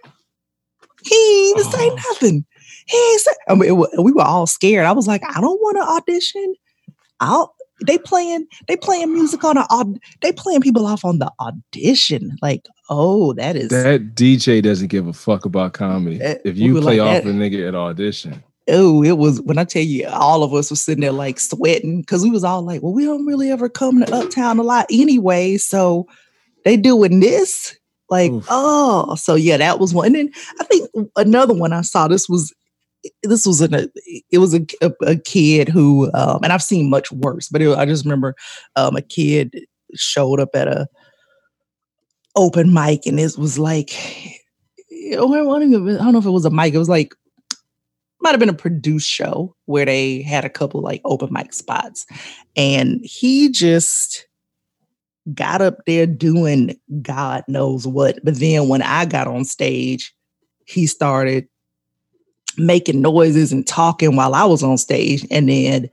he 1.04 1.16
ain't 1.50 1.60
even 1.60 1.72
say 1.72 1.90
Oh. 1.90 1.96
nothing. 1.96 2.46
He 2.88 2.98
ain't. 2.98 3.22
I 3.48 3.56
mean, 3.56 3.70
it 3.70 3.74
wa- 3.74 3.88
we 4.02 4.12
were 4.12 4.22
all 4.24 4.48
scared. 4.48 4.86
I 4.86 4.92
was 4.92 5.08
like, 5.08 5.24
I 5.28 5.40
don't 5.42 5.62
want 5.62 5.78
to 5.78 5.84
audition. 6.14 6.56
I'll. 7.20 7.56
They 7.88 7.98
playing. 7.98 8.46
They 8.68 8.78
playing 8.78 9.12
music 9.14 9.44
on 9.44 9.58
a. 9.58 9.66
They 10.22 10.32
playing 10.32 10.62
people 10.62 10.86
off 10.86 11.04
on 11.04 11.18
the 11.18 11.32
audition. 11.40 12.38
Like, 12.42 12.66
oh, 12.92 13.34
that 13.34 13.56
is. 13.56 13.70
That 13.70 14.14
DJ 14.14 14.62
doesn't 14.62 14.90
give 14.90 15.08
a 15.08 15.14
fuck 15.14 15.46
about 15.46 15.74
comedy. 15.74 16.18
That- 16.20 16.42
if 16.46 16.58
you 16.58 16.76
were 16.76 16.82
play 16.82 17.00
like 17.02 17.18
off 17.18 17.24
that. 17.24 17.30
a 17.30 17.34
nigga 17.34 17.68
at 17.68 17.74
audition, 17.76 18.44
oh, 18.70 19.04
it 19.04 19.18
was 19.18 19.42
when 19.42 19.58
I 19.58 19.64
tell 19.64 19.82
you, 19.82 20.08
all 20.08 20.44
of 20.44 20.54
us 20.54 20.70
was 20.70 20.82
sitting 20.82 21.02
there 21.02 21.12
like 21.12 21.40
sweating 21.40 22.02
because 22.02 22.22
we 22.24 22.30
was 22.30 22.44
all 22.44 22.62
like, 22.62 22.84
well, 22.84 22.94
we 22.94 23.04
don't 23.06 23.26
really 23.26 23.50
ever 23.50 23.68
come 23.68 24.00
to 24.06 24.14
Uptown 24.14 24.60
a 24.60 24.64
lot 24.64 24.86
anyway, 24.92 25.58
so 25.58 26.08
they 26.66 26.78
doing 26.78 27.20
this. 27.20 27.76
Like, 28.12 28.32
Oof. 28.32 28.46
oh, 28.50 29.16
so 29.16 29.36
yeah, 29.36 29.58
that 29.58 29.80
was 29.80 29.94
one. 29.94 30.08
And 30.08 30.16
then 30.16 30.32
I 30.60 30.66
think 30.66 30.90
another 31.16 31.54
one 31.54 31.72
I 31.74 31.82
saw. 31.82 32.08
This 32.08 32.28
was 32.28 32.54
this 33.24 33.46
was 33.46 33.62
an, 33.62 33.74
a 33.74 33.88
it 34.30 34.38
was 34.38 34.54
a, 34.54 34.66
a, 34.82 34.92
a 35.02 35.16
kid 35.18 35.70
who, 35.70 36.12
um, 36.14 36.40
and 36.44 36.54
I've 36.54 36.64
seen 36.64 36.90
much 36.90 37.12
worse, 37.12 37.50
but 37.50 37.62
it, 37.62 37.78
I 37.78 37.86
just 37.86 38.06
remember 38.06 38.36
um, 38.76 38.96
a 38.96 39.02
kid 39.02 39.66
showed 39.96 40.40
up 40.40 40.50
at 40.54 40.68
a 40.68 40.88
open 42.36 42.74
mic, 42.74 43.06
and 43.06 43.20
it 43.20 43.38
was 43.38 43.60
like, 43.60 43.92
I 45.12 45.16
don't 45.16 45.32
know 45.32 46.20
if 46.20 46.26
it 46.26 46.30
was 46.30 46.46
a 46.46 46.52
mic. 46.52 46.74
It 46.74 46.80
was 46.80 46.90
like 46.90 47.14
might 48.22 48.32
have 48.32 48.40
been 48.40 48.50
a 48.50 48.54
produced 48.54 49.10
show 49.10 49.56
where 49.66 49.86
they 49.86 50.22
had 50.22 50.46
a 50.46 50.50
couple 50.50 50.82
like 50.82 51.02
open 51.06 51.30
mic 51.32 51.54
spots. 51.54 52.06
And 52.56 53.02
he 53.04 53.50
just 53.50 54.28
got 55.34 55.62
up 55.62 55.78
there 55.86 56.06
doing 56.06 56.76
God 57.02 57.44
knows 57.48 57.88
what. 57.88 58.20
But 58.24 58.40
then 58.40 58.68
when 58.68 58.82
I 58.82 59.06
got 59.06 59.28
on 59.28 59.46
stage, 59.46 60.14
he 60.66 60.88
started 60.88 61.48
making 62.58 63.02
noises 63.02 63.52
and 63.52 63.66
talking 63.66 64.16
while 64.16 64.34
I 64.34 64.46
was 64.46 64.64
on 64.64 64.78
stage. 64.78 65.26
And 65.32 65.50
then 65.50 65.90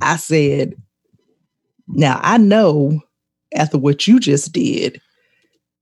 I 0.00 0.16
said, 0.16 0.74
Now 1.88 2.20
I 2.22 2.38
know 2.38 3.00
after 3.54 3.78
what 3.78 4.06
you 4.06 4.20
just 4.20 4.52
did, 4.52 5.00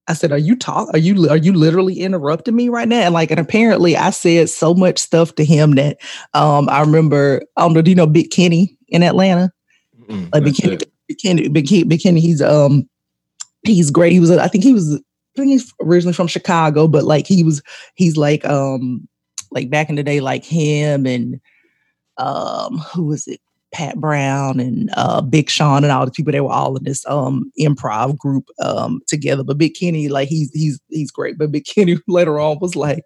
I 0.07 0.13
said, 0.13 0.33
"Are 0.33 0.39
you 0.39 0.55
talk? 0.57 0.89
Are 0.93 0.99
you 0.99 1.29
are 1.31 1.37
you 1.37 1.53
literally 1.53 2.01
interrupting 2.01 2.55
me 2.55 2.69
right 2.69 2.89
now?" 2.89 3.01
And 3.01 3.15
like, 3.15 3.31
and 3.31 3.41
apparently, 3.41 3.97
I 3.97 4.11
said 4.11 4.51
so 4.51 4.75
much 4.75 4.99
stuff 4.99 5.35
to 5.37 5.45
him 5.45 5.73
that 5.77 5.99
um, 6.35 6.69
I 6.69 6.81
remember. 6.81 7.43
I 7.57 7.63
don't 7.63 7.73
know. 7.73 7.83
Do 7.83 7.91
you 7.91 7.95
know 7.95 8.07
Big 8.07 8.31
Kenny 8.31 8.77
in 8.89 9.03
Atlanta? 9.03 9.51
Mm, 10.09 10.33
like 10.33 10.45
Big 10.45 10.57
Kenny, 10.57 10.79
Big 11.09 11.19
Kenny, 11.19 11.49
Big 11.49 11.69
Kenny, 11.69 11.85
Big 11.85 12.03
Kenny. 12.03 12.21
He's 12.21 12.43
um, 12.43 12.89
he's 13.63 13.91
great. 13.91 14.13
He 14.13 14.21
was. 14.21 14.31
I 14.31 14.49
think 14.49 14.63
he 14.63 14.75
was. 14.75 14.97
I 14.97 15.37
think 15.37 15.49
he's 15.49 15.73
originally 15.81 16.13
from 16.13 16.27
Chicago, 16.27 16.87
but 16.87 17.05
like 17.05 17.27
he 17.27 17.43
was. 17.43 17.63
He's 17.95 18.19
like 18.19 18.45
um, 18.45 19.09
like 19.55 19.71
back 19.71 19.89
in 19.89 19.95
the 19.95 20.03
day, 20.03 20.21
like 20.21 20.45
him 20.45 21.07
and 21.07 21.41
um, 22.19 22.79
who 22.79 23.07
was 23.07 23.27
it? 23.27 23.41
Pat 23.73 23.97
Brown 23.97 24.61
and 24.61 24.89
uh, 24.97 25.21
Big 25.21 25.51
Sean 25.51 25.83
and 25.83 25.93
all 25.93 26.05
the 26.07 26.13
people. 26.13 26.31
They 26.31 26.41
were 26.41 26.53
all 26.53 26.77
in 26.77 26.85
this 26.85 27.05
um, 27.07 27.51
improv 27.59 28.17
group 28.17 28.49
um, 28.61 29.01
together. 29.09 29.43
But 29.43 29.59
Big 29.59 29.75
Kenny, 29.75 30.09
like 30.09 30.29
he's 30.29 30.53
he's 30.53 30.81
he's 30.89 31.11
great. 31.11 31.37
But 31.37 31.51
Big 31.51 31.65
Kenny 31.75 31.99
later 32.07 32.39
on 32.39 32.59
was 32.61 32.77
like, 32.77 33.05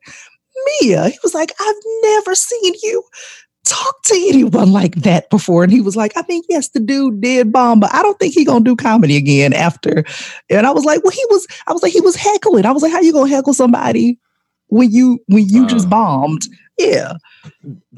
Mia, 0.82 1.08
he 1.08 1.18
was 1.22 1.32
like, 1.34 1.52
I've 1.58 1.76
never 2.02 2.34
seen 2.34 2.74
you 2.82 3.02
talk 3.64 4.02
to 4.04 4.14
anyone 4.28 4.72
like 4.72 4.94
that 4.96 5.30
before. 5.30 5.62
And 5.62 5.72
he 5.72 5.80
was 5.80 5.96
like, 5.96 6.16
I 6.16 6.22
think 6.22 6.44
yes, 6.48 6.68
the 6.68 6.80
dude 6.80 7.20
did 7.20 7.52
bomb, 7.52 7.80
but 7.80 7.92
I 7.94 8.02
don't 8.02 8.18
think 8.18 8.34
he 8.34 8.44
gonna 8.44 8.64
do 8.64 8.76
comedy 8.76 9.16
again 9.16 9.54
after. 9.54 10.04
And 10.50 10.66
I 10.66 10.70
was 10.70 10.84
like, 10.84 11.02
well, 11.02 11.12
he 11.12 11.24
was. 11.30 11.46
I 11.66 11.72
was 11.72 11.82
like, 11.82 11.92
he 11.92 12.02
was 12.02 12.14
heckling. 12.14 12.66
I 12.66 12.72
was 12.72 12.82
like, 12.82 12.92
how 12.92 13.00
you 13.00 13.14
gonna 13.14 13.30
heckle 13.30 13.54
somebody 13.54 14.18
when 14.68 14.90
you 14.90 15.20
when 15.26 15.48
you 15.48 15.64
uh, 15.64 15.68
just 15.68 15.90
bombed? 15.90 16.42
Yeah. 16.78 17.14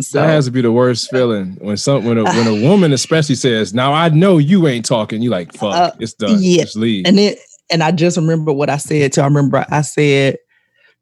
So, 0.00 0.20
that 0.20 0.28
has 0.28 0.46
to 0.46 0.50
be 0.50 0.62
the 0.62 0.72
worst 0.72 1.10
feeling 1.10 1.58
when 1.60 1.76
some 1.76 2.04
when 2.04 2.18
a 2.18 2.24
when 2.24 2.46
a 2.46 2.62
woman 2.68 2.92
especially 2.92 3.34
says, 3.34 3.74
"Now 3.74 3.92
I 3.92 4.08
know 4.08 4.38
you 4.38 4.66
ain't 4.66 4.86
talking." 4.86 5.22
You 5.22 5.30
like, 5.30 5.52
"Fuck, 5.52 5.74
uh, 5.74 5.92
it's 5.98 6.14
done. 6.14 6.38
Yeah. 6.40 6.62
Just 6.62 6.76
leave." 6.76 7.06
And 7.06 7.18
it 7.18 7.38
and 7.70 7.82
I 7.82 7.92
just 7.92 8.16
remember 8.16 8.52
what 8.52 8.70
I 8.70 8.78
said 8.78 9.12
to. 9.12 9.22
I 9.22 9.26
remember 9.26 9.64
I 9.68 9.82
said 9.82 10.38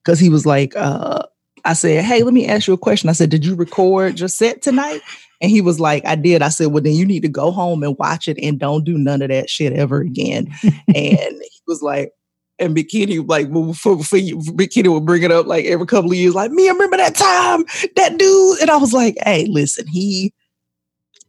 because 0.04 0.18
he 0.18 0.28
was 0.28 0.44
like, 0.44 0.74
uh, 0.76 1.22
I 1.64 1.74
said, 1.74 2.04
"Hey, 2.04 2.22
let 2.22 2.34
me 2.34 2.46
ask 2.46 2.66
you 2.66 2.74
a 2.74 2.78
question." 2.78 3.08
I 3.08 3.12
said, 3.12 3.30
"Did 3.30 3.44
you 3.44 3.54
record 3.54 4.18
your 4.18 4.28
set 4.28 4.62
tonight?" 4.62 5.00
And 5.40 5.50
he 5.50 5.60
was 5.60 5.78
like, 5.78 6.04
"I 6.04 6.16
did." 6.16 6.42
I 6.42 6.48
said, 6.48 6.68
"Well, 6.68 6.82
then 6.82 6.94
you 6.94 7.06
need 7.06 7.22
to 7.22 7.28
go 7.28 7.50
home 7.50 7.82
and 7.82 7.96
watch 7.98 8.26
it 8.26 8.38
and 8.42 8.58
don't 8.58 8.84
do 8.84 8.98
none 8.98 9.22
of 9.22 9.28
that 9.28 9.48
shit 9.48 9.72
ever 9.72 10.00
again." 10.00 10.48
and 10.62 10.74
he 10.94 11.60
was 11.66 11.82
like, 11.82 12.12
and 12.58 12.74
Big 12.74 12.88
Kenny 12.88 13.18
like 13.18 13.48
for, 13.74 14.02
for 14.02 14.16
you, 14.16 14.40
Big 14.54 14.70
Kenny 14.72 14.88
would 14.88 15.06
bring 15.06 15.22
it 15.22 15.32
up 15.32 15.46
like 15.46 15.64
every 15.64 15.86
couple 15.86 16.10
of 16.10 16.16
years, 16.16 16.34
like 16.34 16.50
me. 16.50 16.68
I 16.68 16.72
remember 16.72 16.96
that 16.96 17.14
time, 17.14 17.64
that 17.96 18.18
dude, 18.18 18.60
and 18.60 18.70
I 18.70 18.76
was 18.76 18.92
like, 18.92 19.16
hey, 19.22 19.46
listen, 19.46 19.86
he, 19.86 20.32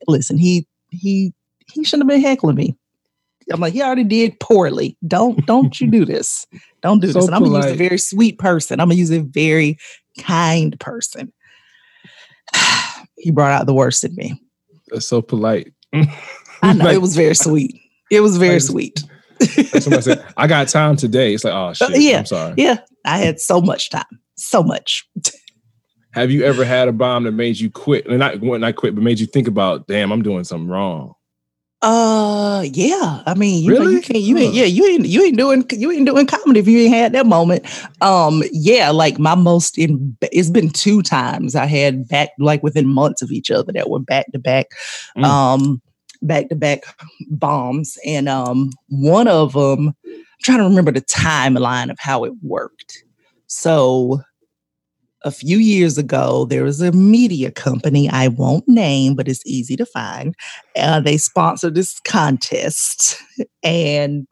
listen, 0.07 0.37
he 0.37 0.67
he 0.89 1.33
he 1.71 1.83
shouldn't 1.83 2.09
have 2.09 2.15
been 2.15 2.27
heckling 2.27 2.55
me. 2.55 2.75
I'm 3.51 3.59
like, 3.59 3.73
he 3.73 3.81
already 3.81 4.03
did 4.03 4.39
poorly. 4.39 4.97
Don't 5.07 5.45
don't 5.45 5.79
you 5.79 5.89
do 5.89 6.05
this. 6.05 6.47
Don't 6.81 6.99
do 6.99 7.07
so 7.11 7.19
this. 7.19 7.27
And 7.27 7.35
I'm 7.35 7.43
gonna 7.43 7.57
use 7.57 7.73
a 7.73 7.75
very 7.75 7.97
sweet 7.97 8.39
person. 8.39 8.79
I'm 8.79 8.89
gonna 8.89 8.99
use 8.99 9.11
a 9.11 9.19
very 9.19 9.77
kind 10.19 10.79
person. 10.79 11.31
he 13.17 13.31
brought 13.31 13.51
out 13.51 13.65
the 13.65 13.73
worst 13.73 14.03
in 14.03 14.15
me. 14.15 14.41
That's 14.87 15.05
so 15.05 15.21
polite. 15.21 15.73
I 15.93 16.03
know 16.73 16.85
like, 16.85 16.95
it 16.95 17.01
was 17.01 17.15
very 17.15 17.35
sweet. 17.35 17.79
It 18.11 18.21
was 18.21 18.37
very 18.37 18.59
sweet 18.59 19.03
like 19.03 19.08
somebody 19.39 20.01
said, 20.01 20.25
I 20.37 20.47
got 20.47 20.67
time 20.67 20.95
today. 20.95 21.33
It's 21.33 21.43
like, 21.43 21.53
oh 21.53 21.67
uh, 21.67 21.73
shit. 21.73 21.89
Uh, 21.89 21.93
yeah. 21.95 22.17
I'm 22.19 22.25
sorry. 22.25 22.53
Yeah. 22.57 22.79
I 23.05 23.17
had 23.17 23.39
so 23.39 23.61
much 23.61 23.89
time. 23.89 24.03
So 24.35 24.63
much. 24.63 25.07
Have 26.11 26.31
you 26.31 26.43
ever 26.43 26.65
had 26.65 26.87
a 26.87 26.91
bomb 26.91 27.25
that 27.25 27.33
made 27.33 27.59
you 27.59 27.69
quit? 27.69 28.07
And 28.07 28.17
not 28.17 28.63
I 28.63 28.71
quit, 28.71 28.95
but 28.95 29.03
made 29.03 29.19
you 29.19 29.27
think 29.27 29.47
about, 29.47 29.87
damn, 29.87 30.11
I'm 30.11 30.23
doing 30.23 30.43
something 30.43 30.67
wrong. 30.67 31.13
Uh 31.81 32.65
yeah. 32.73 33.23
I 33.25 33.35
mean 33.35 33.63
you, 33.63 33.71
really? 33.71 33.93
you 33.93 34.01
can't 34.01 34.19
you 34.19 34.37
ain't 34.37 34.53
yeah, 34.53 34.65
you 34.65 34.85
ain't 34.85 35.05
you 35.05 35.23
ain't 35.23 35.37
doing 35.37 35.63
you 35.71 35.89
ain't 35.91 36.05
doing 36.05 36.27
comedy 36.27 36.59
if 36.59 36.67
you 36.67 36.77
ain't 36.79 36.93
had 36.93 37.13
that 37.13 37.25
moment. 37.25 37.65
Um 38.01 38.43
yeah, 38.51 38.89
like 38.89 39.17
my 39.17 39.33
most 39.33 39.77
in 39.77 40.17
it's 40.23 40.49
been 40.49 40.71
two 40.71 41.01
times 41.01 41.55
I 41.55 41.67
had 41.67 42.05
back 42.09 42.31
like 42.37 42.61
within 42.63 42.85
months 42.85 43.21
of 43.21 43.31
each 43.31 43.49
other 43.49 43.71
that 43.71 43.89
were 43.89 44.01
back 44.01 44.29
to 44.33 44.39
back. 44.39 44.71
Mm. 45.15 45.23
Um 45.23 45.81
back 46.21 46.49
to 46.49 46.55
back 46.55 46.83
bombs. 47.29 47.97
And 48.05 48.27
um, 48.29 48.71
one 48.89 49.27
of 49.27 49.53
them, 49.53 49.95
I'm 50.05 50.25
trying 50.41 50.59
to 50.59 50.63
remember 50.65 50.91
the 50.91 51.01
timeline 51.01 51.89
of 51.89 51.97
how 51.99 52.23
it 52.23 52.33
worked. 52.41 53.03
So 53.47 54.21
a 55.23 55.31
few 55.31 55.57
years 55.57 55.97
ago, 55.97 56.45
there 56.45 56.63
was 56.63 56.81
a 56.81 56.91
media 56.91 57.51
company 57.51 58.09
I 58.09 58.29
won't 58.29 58.67
name, 58.67 59.15
but 59.15 59.27
it's 59.27 59.45
easy 59.45 59.75
to 59.75 59.85
find. 59.85 60.35
Uh, 60.77 61.01
they 61.01 61.17
sponsored 61.17 61.75
this 61.75 61.99
contest. 62.01 63.17
And 63.63 64.27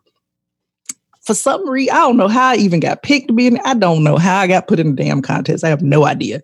for 1.23 1.33
some 1.33 1.67
reason, 1.69 1.95
I 1.95 1.99
don't 1.99 2.17
know 2.17 2.29
how 2.29 2.49
I 2.49 2.55
even 2.55 2.79
got 2.79 3.03
picked 3.03 3.27
to 3.27 3.33
be 3.33 3.47
in 3.47 3.59
I 3.65 3.73
don't 3.73 4.03
know 4.03 4.17
how 4.17 4.39
I 4.39 4.47
got 4.47 4.67
put 4.67 4.79
in 4.79 4.95
the 4.95 5.03
damn 5.03 5.21
contest. 5.21 5.63
I 5.63 5.69
have 5.69 5.81
no 5.81 6.05
idea. 6.05 6.41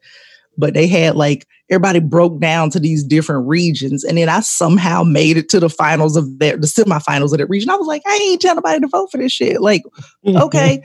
But 0.58 0.73
they 0.73 0.88
had 0.88 1.15
like 1.15 1.47
everybody 1.73 1.99
broke 1.99 2.39
down 2.39 2.69
to 2.69 2.79
these 2.79 3.03
different 3.03 3.47
regions. 3.47 4.03
And 4.03 4.17
then 4.17 4.29
I 4.29 4.41
somehow 4.41 5.03
made 5.03 5.38
it 5.38 5.49
to 5.49 5.59
the 5.59 5.69
finals 5.69 6.15
of 6.15 6.39
their, 6.39 6.55
the 6.55 6.67
semifinals 6.67 7.31
of 7.33 7.39
that 7.39 7.49
region. 7.49 7.69
I 7.69 7.75
was 7.75 7.88
like, 7.88 8.03
I 8.05 8.15
ain't 8.15 8.41
telling 8.41 8.57
nobody 8.57 8.79
to 8.79 8.88
vote 8.88 9.12
for 9.12 9.17
this 9.17 9.31
shit. 9.31 9.62
Like, 9.62 9.83
okay. 10.25 10.81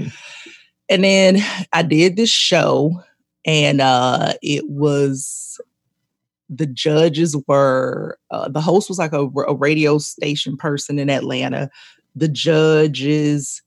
and 0.89 1.05
then 1.05 1.39
I 1.73 1.83
did 1.83 2.17
this 2.17 2.31
show 2.31 3.03
and 3.45 3.81
uh 3.81 4.35
it 4.43 4.69
was 4.69 5.61
the 6.49 6.67
judges 6.67 7.37
were 7.47 8.19
uh, 8.31 8.49
the 8.49 8.61
host 8.61 8.89
was 8.89 8.99
like 8.99 9.13
a, 9.13 9.29
a 9.47 9.55
radio 9.55 9.99
station 9.99 10.57
person 10.57 10.99
in 10.99 11.11
Atlanta. 11.11 11.71
The 12.17 12.29
judges 12.29 13.63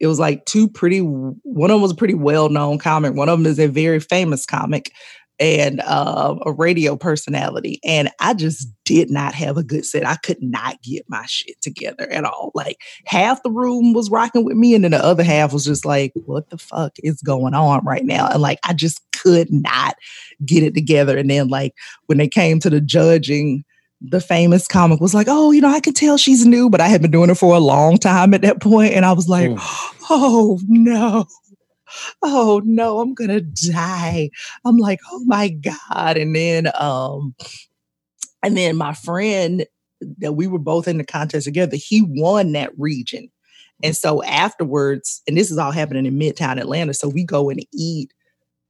it 0.00 0.06
was 0.06 0.18
like 0.18 0.44
two 0.44 0.68
pretty 0.68 1.00
one 1.00 1.70
of 1.70 1.74
them 1.74 1.82
was 1.82 1.92
a 1.92 1.96
pretty 1.96 2.14
well-known 2.14 2.78
comic 2.78 3.14
one 3.14 3.30
of 3.30 3.38
them 3.38 3.46
is 3.46 3.58
a 3.58 3.66
very 3.66 3.98
famous 3.98 4.44
comic 4.44 4.92
and 5.38 5.80
uh, 5.80 6.36
a 6.44 6.52
radio 6.52 6.96
personality. 6.96 7.80
And 7.84 8.10
I 8.20 8.34
just 8.34 8.68
did 8.84 9.10
not 9.10 9.34
have 9.34 9.56
a 9.56 9.62
good 9.62 9.84
set. 9.84 10.06
I 10.06 10.16
could 10.16 10.42
not 10.42 10.82
get 10.82 11.04
my 11.08 11.24
shit 11.26 11.60
together 11.60 12.10
at 12.10 12.24
all. 12.24 12.52
Like 12.54 12.78
half 13.06 13.42
the 13.42 13.50
room 13.50 13.92
was 13.92 14.10
rocking 14.10 14.44
with 14.44 14.56
me, 14.56 14.74
and 14.74 14.84
then 14.84 14.92
the 14.92 15.04
other 15.04 15.24
half 15.24 15.52
was 15.52 15.64
just 15.64 15.84
like, 15.84 16.12
what 16.26 16.50
the 16.50 16.58
fuck 16.58 16.92
is 17.02 17.20
going 17.22 17.54
on 17.54 17.84
right 17.84 18.04
now? 18.04 18.28
And 18.28 18.40
like, 18.40 18.58
I 18.64 18.72
just 18.72 19.00
could 19.12 19.52
not 19.52 19.96
get 20.44 20.62
it 20.62 20.74
together. 20.74 21.16
And 21.18 21.30
then, 21.30 21.48
like, 21.48 21.74
when 22.06 22.18
they 22.18 22.28
came 22.28 22.60
to 22.60 22.70
the 22.70 22.80
judging, 22.80 23.64
the 24.00 24.20
famous 24.20 24.68
comic 24.68 25.00
was 25.00 25.14
like, 25.14 25.26
Oh, 25.28 25.50
you 25.50 25.60
know, 25.60 25.70
I 25.70 25.80
can 25.80 25.94
tell 25.94 26.18
she's 26.18 26.44
new, 26.44 26.68
but 26.68 26.82
I 26.82 26.88
had 26.88 27.00
been 27.00 27.10
doing 27.10 27.30
it 27.30 27.36
for 27.36 27.56
a 27.56 27.60
long 27.60 27.96
time 27.96 28.34
at 28.34 28.42
that 28.42 28.60
point. 28.60 28.72
point, 28.72 28.92
And 28.92 29.06
I 29.06 29.12
was 29.12 29.28
like, 29.28 29.50
Oh 30.10 30.60
no 30.68 31.26
oh 32.22 32.60
no, 32.64 33.00
I'm 33.00 33.14
gonna 33.14 33.40
die. 33.40 34.30
I'm 34.64 34.76
like, 34.76 35.00
oh 35.10 35.22
my 35.26 35.48
God. 35.48 36.16
And 36.16 36.34
then 36.34 36.70
um, 36.74 37.34
and 38.42 38.56
then 38.56 38.76
my 38.76 38.94
friend 38.94 39.66
that 40.18 40.34
we 40.34 40.46
were 40.46 40.58
both 40.58 40.88
in 40.88 40.98
the 40.98 41.04
contest 41.04 41.46
together, 41.46 41.76
he 41.76 42.02
won 42.02 42.52
that 42.52 42.70
region. 42.78 43.30
And 43.82 43.96
so 43.96 44.22
afterwards, 44.22 45.22
and 45.26 45.36
this 45.36 45.50
is 45.50 45.58
all 45.58 45.72
happening 45.72 46.06
in 46.06 46.18
Midtown 46.18 46.58
Atlanta. 46.58 46.94
So 46.94 47.08
we 47.08 47.24
go 47.24 47.50
and 47.50 47.64
eat. 47.74 48.12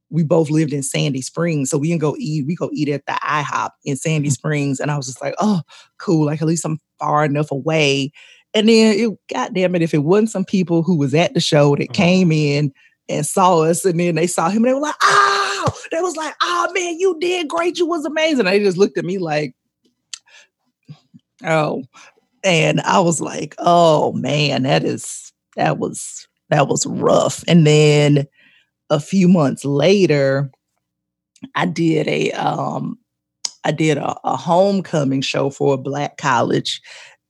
We 0.09 0.23
both 0.23 0.49
lived 0.49 0.73
in 0.73 0.83
Sandy 0.83 1.21
Springs. 1.21 1.69
So 1.69 1.77
we 1.77 1.89
can 1.89 1.97
go 1.97 2.15
eat, 2.17 2.45
we 2.45 2.55
go 2.55 2.69
eat 2.73 2.89
at 2.89 3.05
the 3.05 3.13
IHOP 3.13 3.69
in 3.85 3.95
Sandy 3.95 4.29
mm. 4.29 4.33
Springs. 4.33 4.79
And 4.79 4.89
I 4.89 4.97
was 4.97 5.07
just 5.07 5.21
like, 5.21 5.35
oh, 5.39 5.61
cool. 5.97 6.25
Like 6.25 6.41
at 6.41 6.47
least 6.47 6.65
I'm 6.65 6.79
far 6.99 7.25
enough 7.25 7.51
away. 7.51 8.11
And 8.53 8.67
then 8.69 8.97
it, 8.97 9.17
God 9.33 9.53
damn 9.53 9.75
it, 9.75 9.81
if 9.81 9.93
it 9.93 9.99
wasn't 9.99 10.31
some 10.31 10.45
people 10.45 10.81
who 10.81 10.97
was 10.97 11.13
at 11.13 11.33
the 11.33 11.39
show 11.39 11.75
that 11.75 11.83
mm-hmm. 11.83 11.91
came 11.93 12.31
in 12.31 12.71
and 13.09 13.25
saw 13.25 13.59
us, 13.59 13.85
and 13.85 13.99
then 13.99 14.15
they 14.15 14.27
saw 14.27 14.49
him, 14.49 14.57
and 14.57 14.65
they 14.65 14.73
were 14.73 14.79
like, 14.79 14.95
"Oh!" 15.01 15.73
They 15.91 16.01
was 16.01 16.15
like, 16.15 16.35
"Oh 16.41 16.71
man, 16.73 16.99
you 16.99 17.17
did 17.19 17.47
great. 17.47 17.77
You 17.77 17.85
was 17.85 18.05
amazing." 18.05 18.45
they 18.45 18.59
just 18.59 18.77
looked 18.77 18.97
at 18.97 19.05
me 19.05 19.17
like, 19.17 19.55
"Oh," 21.43 21.83
and 22.43 22.81
I 22.81 22.99
was 22.99 23.21
like, 23.21 23.55
"Oh 23.57 24.13
man, 24.13 24.63
that 24.63 24.83
is 24.83 25.31
that 25.55 25.77
was 25.77 26.27
that 26.49 26.67
was 26.67 26.85
rough." 26.85 27.43
And 27.47 27.65
then 27.65 28.27
a 28.89 28.99
few 28.99 29.27
months 29.27 29.65
later, 29.65 30.51
I 31.55 31.65
did 31.65 32.07
a 32.07 32.31
um 32.31 32.97
I 33.63 33.71
did 33.71 33.97
a, 33.97 34.15
a 34.23 34.37
homecoming 34.37 35.21
show 35.21 35.49
for 35.49 35.73
a 35.73 35.77
black 35.77 36.17
college, 36.17 36.81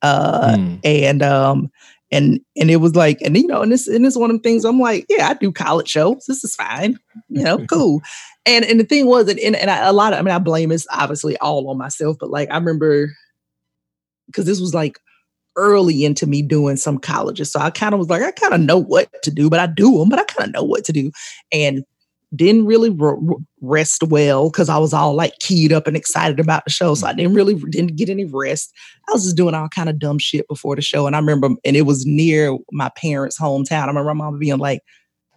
uh, 0.01 0.55
mm. 0.55 0.79
and 0.83 1.23
um 1.23 1.71
and 2.11 2.39
and 2.55 2.71
it 2.71 2.77
was 2.77 2.95
like, 2.95 3.21
and 3.21 3.35
you 3.35 3.47
know, 3.47 3.61
and 3.61 3.71
this 3.71 3.87
and 3.87 4.05
this 4.05 4.15
one 4.15 4.31
of 4.31 4.37
the 4.37 4.43
things 4.43 4.63
I'm 4.63 4.79
like, 4.79 5.05
yeah, 5.09 5.29
I 5.29 5.33
do 5.33 5.51
college 5.51 5.89
shows. 5.89 6.25
This 6.27 6.43
is 6.43 6.55
fine, 6.55 6.97
you 7.29 7.43
know, 7.43 7.65
cool. 7.69 8.01
And 8.45 8.63
and 8.63 8.79
the 8.79 8.85
thing 8.85 9.07
was, 9.07 9.27
and, 9.27 9.39
and 9.39 9.69
I, 9.69 9.87
a 9.87 9.93
lot 9.93 10.13
of, 10.13 10.19
I 10.19 10.21
mean, 10.21 10.33
I 10.33 10.39
blame 10.39 10.69
this 10.69 10.87
obviously 10.89 11.37
all 11.37 11.69
on 11.69 11.77
myself, 11.77 12.17
but 12.19 12.29
like 12.29 12.49
I 12.49 12.57
remember 12.57 13.11
because 14.27 14.45
this 14.45 14.59
was 14.59 14.73
like 14.73 14.99
early 15.55 16.05
into 16.05 16.27
me 16.27 16.41
doing 16.41 16.77
some 16.77 16.97
colleges, 16.97 17.51
so 17.51 17.59
I 17.59 17.71
kind 17.71 17.93
of 17.93 17.99
was 17.99 18.09
like, 18.09 18.21
I 18.21 18.31
kind 18.31 18.53
of 18.53 18.61
know 18.61 18.77
what 18.77 19.09
to 19.23 19.31
do, 19.31 19.49
but 19.49 19.59
I 19.59 19.67
do 19.67 19.97
them, 19.97 20.09
but 20.09 20.19
I 20.19 20.23
kind 20.23 20.49
of 20.49 20.53
know 20.53 20.63
what 20.63 20.85
to 20.85 20.93
do, 20.93 21.11
and 21.51 21.83
didn't 22.35 22.65
really 22.65 22.95
rest 23.61 24.03
well 24.03 24.49
because 24.49 24.69
I 24.69 24.77
was 24.77 24.93
all 24.93 25.13
like 25.13 25.39
keyed 25.39 25.71
up 25.71 25.87
and 25.87 25.95
excited 25.95 26.39
about 26.39 26.65
the 26.65 26.71
show. 26.71 26.93
So 26.93 27.07
I 27.07 27.13
didn't 27.13 27.33
really 27.33 27.55
didn't 27.55 27.95
get 27.95 28.09
any 28.09 28.25
rest. 28.25 28.73
I 29.07 29.13
was 29.13 29.23
just 29.23 29.37
doing 29.37 29.55
all 29.55 29.69
kind 29.69 29.89
of 29.89 29.99
dumb 29.99 30.19
shit 30.19 30.47
before 30.47 30.75
the 30.75 30.81
show. 30.81 31.07
And 31.07 31.15
I 31.15 31.19
remember, 31.19 31.49
and 31.63 31.77
it 31.77 31.83
was 31.83 32.05
near 32.05 32.57
my 32.71 32.89
parents' 32.97 33.39
hometown. 33.39 33.83
I 33.83 33.87
remember 33.87 34.13
my 34.13 34.25
mom 34.25 34.39
being 34.39 34.57
like, 34.57 34.81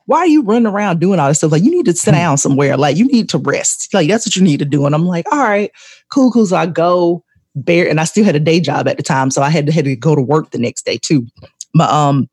why 0.07 0.18
are 0.18 0.26
you 0.26 0.42
running 0.42 0.66
around 0.66 0.98
doing 0.98 1.20
all 1.20 1.29
this 1.29 1.38
stuff? 1.38 1.53
Like, 1.53 1.62
you 1.62 1.70
need 1.70 1.87
to 1.87 1.92
sit 1.92 2.12
down 2.12 2.37
somewhere. 2.37 2.76
Like, 2.76 2.96
you 2.96 3.07
need 3.07 3.29
to 3.29 3.38
rest. 3.38 3.94
Like, 3.94 4.09
that's 4.09 4.26
what 4.26 4.35
you 4.35 4.42
need 4.42 4.59
to 4.59 4.64
do. 4.64 4.85
And 4.85 4.94
I'm 4.94 5.07
like, 5.07 5.24
all 5.31 5.38
right, 5.38 5.70
cool, 6.11 6.33
cool. 6.33 6.46
So 6.46 6.57
I 6.57 6.66
go 6.66 7.22
bare, 7.55 7.88
and 7.88 8.00
I 8.00 8.05
still 8.05 8.24
had 8.24 8.35
a 8.35 8.40
day 8.40 8.59
job 8.59 8.88
at 8.88 8.96
the 8.96 9.05
time. 9.05 9.31
So 9.31 9.42
I 9.42 9.50
had 9.50 9.66
to, 9.66 9.72
had 9.72 9.85
to 9.85 9.94
go 9.94 10.16
to 10.16 10.22
work 10.22 10.50
the 10.50 10.59
next 10.59 10.85
day 10.85 10.98
too. 11.00 11.26
But 11.74 11.90
um, 11.90 12.29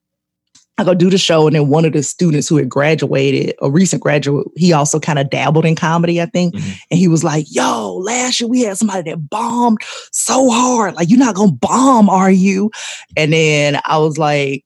I 0.77 0.83
go 0.83 0.93
do 0.93 1.09
the 1.09 1.17
show, 1.17 1.47
and 1.47 1.55
then 1.55 1.69
one 1.69 1.85
of 1.85 1.93
the 1.93 2.03
students 2.03 2.47
who 2.47 2.57
had 2.57 2.69
graduated, 2.69 3.55
a 3.61 3.71
recent 3.71 4.01
graduate, 4.01 4.47
he 4.55 4.73
also 4.73 4.99
kind 4.99 5.17
of 5.17 5.29
dabbled 5.29 5.65
in 5.65 5.75
comedy, 5.75 6.21
I 6.21 6.27
think. 6.27 6.53
Mm-hmm. 6.53 6.71
And 6.91 6.99
he 6.99 7.07
was 7.07 7.23
like, 7.23 7.45
Yo, 7.49 7.95
last 7.95 8.39
year 8.39 8.47
we 8.47 8.61
had 8.61 8.77
somebody 8.77 9.09
that 9.09 9.29
bombed 9.29 9.79
so 10.11 10.49
hard. 10.49 10.93
Like, 10.95 11.09
you're 11.09 11.17
not 11.17 11.35
gonna 11.35 11.51
bomb, 11.51 12.09
are 12.09 12.31
you? 12.31 12.69
And 13.15 13.33
then 13.33 13.79
I 13.85 13.97
was 13.97 14.17
like, 14.17 14.65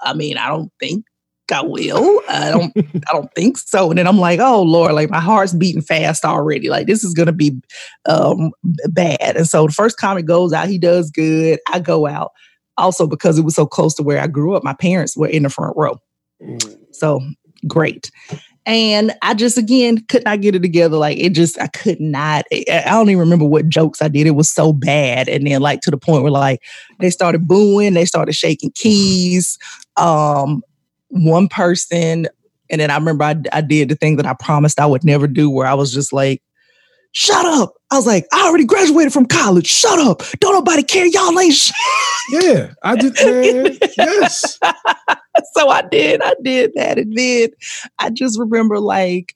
I 0.00 0.14
mean, 0.14 0.38
I 0.38 0.48
don't 0.48 0.72
think 0.80 1.04
I 1.52 1.62
will. 1.62 2.20
I 2.28 2.50
don't 2.50 2.72
I 3.08 3.12
don't 3.12 3.32
think 3.34 3.58
so. 3.58 3.90
And 3.90 3.98
then 3.98 4.06
I'm 4.06 4.18
like, 4.18 4.40
oh 4.40 4.62
Lord, 4.62 4.92
like 4.92 5.10
my 5.10 5.20
heart's 5.20 5.52
beating 5.52 5.82
fast 5.82 6.24
already. 6.24 6.68
Like 6.68 6.86
this 6.86 7.04
is 7.04 7.14
gonna 7.14 7.32
be 7.32 7.60
um 8.08 8.52
bad. 8.64 9.36
And 9.36 9.48
so 9.48 9.66
the 9.66 9.72
first 9.72 9.98
comic 9.98 10.26
goes 10.26 10.52
out, 10.52 10.68
he 10.68 10.78
does 10.78 11.10
good. 11.10 11.58
I 11.70 11.80
go 11.80 12.06
out 12.06 12.32
also 12.78 13.06
because 13.06 13.38
it 13.38 13.44
was 13.44 13.54
so 13.54 13.66
close 13.66 13.94
to 13.94 14.02
where 14.02 14.20
I 14.20 14.26
grew 14.26 14.54
up, 14.54 14.64
my 14.64 14.74
parents 14.74 15.16
were 15.16 15.28
in 15.28 15.42
the 15.42 15.50
front 15.50 15.76
row. 15.76 15.98
Mm. 16.42 16.78
So 16.92 17.20
great. 17.66 18.10
And 18.64 19.12
I 19.22 19.34
just 19.34 19.56
again 19.56 20.04
could 20.08 20.24
not 20.24 20.40
get 20.40 20.54
it 20.54 20.62
together. 20.62 20.96
Like 20.96 21.18
it 21.18 21.30
just, 21.30 21.60
I 21.60 21.68
could 21.68 22.00
not. 22.00 22.44
I 22.52 22.82
don't 22.84 23.08
even 23.08 23.20
remember 23.20 23.46
what 23.46 23.68
jokes 23.68 24.02
I 24.02 24.08
did. 24.08 24.26
It 24.26 24.32
was 24.32 24.50
so 24.50 24.72
bad. 24.72 25.28
And 25.28 25.46
then 25.46 25.60
like 25.60 25.80
to 25.82 25.90
the 25.90 25.96
point 25.96 26.22
where 26.22 26.32
like 26.32 26.62
they 27.00 27.10
started 27.10 27.48
booing, 27.48 27.94
they 27.94 28.04
started 28.04 28.34
shaking 28.34 28.70
keys. 28.72 29.58
Um, 29.96 30.62
one 31.08 31.48
person, 31.48 32.26
and 32.70 32.80
then 32.80 32.90
I 32.90 32.96
remember 32.96 33.24
I, 33.24 33.36
I 33.52 33.62
did 33.62 33.88
the 33.88 33.94
thing 33.94 34.16
that 34.16 34.26
I 34.26 34.34
promised 34.34 34.78
I 34.78 34.86
would 34.86 35.02
never 35.02 35.26
do, 35.26 35.48
where 35.48 35.66
I 35.66 35.72
was 35.72 35.92
just 35.92 36.12
like, 36.12 36.42
shut 37.18 37.44
up. 37.44 37.74
I 37.90 37.96
was 37.96 38.06
like, 38.06 38.26
I 38.32 38.46
already 38.46 38.64
graduated 38.64 39.12
from 39.12 39.26
college. 39.26 39.66
Shut 39.66 39.98
up. 39.98 40.22
Don't 40.38 40.54
nobody 40.54 40.84
care. 40.84 41.04
Y'all 41.04 41.38
ain't 41.38 41.52
shit. 41.52 41.74
Yeah, 42.30 42.74
I 42.84 42.94
did. 42.94 43.14
Man, 43.16 43.78
yes. 43.96 44.58
so 45.54 45.68
I 45.68 45.82
did. 45.82 46.20
I 46.22 46.34
did 46.42 46.72
that. 46.76 46.98
And 46.98 47.16
then 47.16 47.48
I 47.98 48.10
just 48.10 48.38
remember 48.38 48.78
like, 48.78 49.34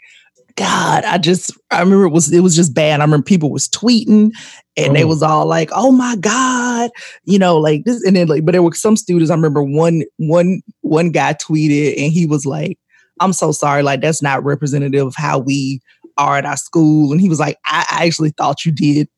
God, 0.54 1.04
I 1.04 1.18
just 1.18 1.50
I 1.72 1.80
remember 1.80 2.04
it 2.04 2.10
was 2.10 2.32
it 2.32 2.40
was 2.40 2.54
just 2.54 2.72
bad. 2.72 3.00
I 3.00 3.04
remember 3.04 3.24
people 3.24 3.50
was 3.50 3.68
tweeting 3.68 4.30
and 4.76 4.90
oh. 4.90 4.92
they 4.92 5.04
was 5.04 5.22
all 5.22 5.46
like, 5.46 5.70
"Oh 5.72 5.90
my 5.90 6.14
God," 6.16 6.90
you 7.24 7.38
know, 7.38 7.56
like 7.56 7.84
this. 7.84 8.04
And 8.04 8.14
then 8.14 8.28
like, 8.28 8.44
but 8.44 8.52
there 8.52 8.62
were 8.62 8.74
some 8.74 8.96
students. 8.96 9.30
I 9.30 9.34
remember 9.34 9.62
one 9.62 10.02
one 10.18 10.60
one 10.82 11.10
guy 11.10 11.32
tweeted 11.32 11.94
and 12.02 12.12
he 12.12 12.26
was 12.26 12.44
like, 12.44 12.78
"I'm 13.18 13.32
so 13.32 13.50
sorry, 13.50 13.82
like 13.82 14.02
that's 14.02 14.20
not 14.20 14.44
representative 14.44 15.06
of 15.06 15.14
how 15.16 15.38
we 15.38 15.80
are 16.18 16.38
at 16.38 16.46
our 16.46 16.56
school. 16.56 17.12
And 17.12 17.20
he 17.20 17.28
was 17.28 17.40
like, 17.40 17.58
I, 17.64 17.86
I 17.90 18.06
actually 18.06 18.30
thought 18.30 18.64
you 18.64 18.72
did 18.72 19.08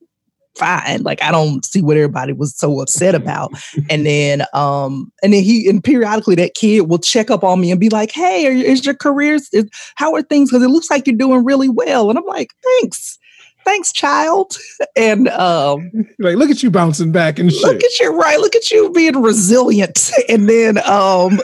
fine. 0.57 1.03
Like 1.03 1.21
I 1.21 1.31
don't 1.31 1.65
see 1.65 1.81
what 1.81 1.97
everybody 1.97 2.33
was 2.33 2.55
so 2.57 2.79
upset 2.81 3.15
about. 3.21 3.51
and 3.89 4.05
then 4.05 4.43
um 4.53 5.11
and 5.21 5.33
then 5.33 5.43
he 5.43 5.69
and 5.69 5.83
periodically 5.83 6.35
that 6.35 6.55
kid 6.55 6.81
will 6.81 6.99
check 6.99 7.29
up 7.29 7.43
on 7.43 7.61
me 7.61 7.71
and 7.71 7.79
be 7.79 7.89
like, 7.89 8.11
"Hey, 8.11 8.47
are, 8.47 8.51
is 8.51 8.85
your 8.85 8.95
career 8.95 9.35
is, 9.35 9.69
how 9.95 10.13
are 10.15 10.21
things 10.21 10.51
cuz 10.51 10.63
it 10.63 10.69
looks 10.69 10.89
like 10.89 11.07
you're 11.07 11.15
doing 11.15 11.43
really 11.43 11.69
well." 11.69 12.09
And 12.09 12.17
I'm 12.17 12.25
like, 12.25 12.51
"Thanks." 12.79 13.17
Thanks, 13.65 13.91
child. 13.91 14.57
And 14.95 15.27
um 15.29 15.91
like 16.19 16.37
look 16.37 16.49
at 16.49 16.63
you 16.63 16.71
bouncing 16.71 17.11
back 17.11 17.37
and 17.39 17.51
look 17.51 17.83
at 17.83 17.99
you, 17.99 18.17
right? 18.17 18.39
Look 18.39 18.55
at 18.55 18.71
you 18.71 18.91
being 18.91 19.21
resilient. 19.21 20.11
And 20.29 20.47
then 20.47 20.77
um 20.87 21.41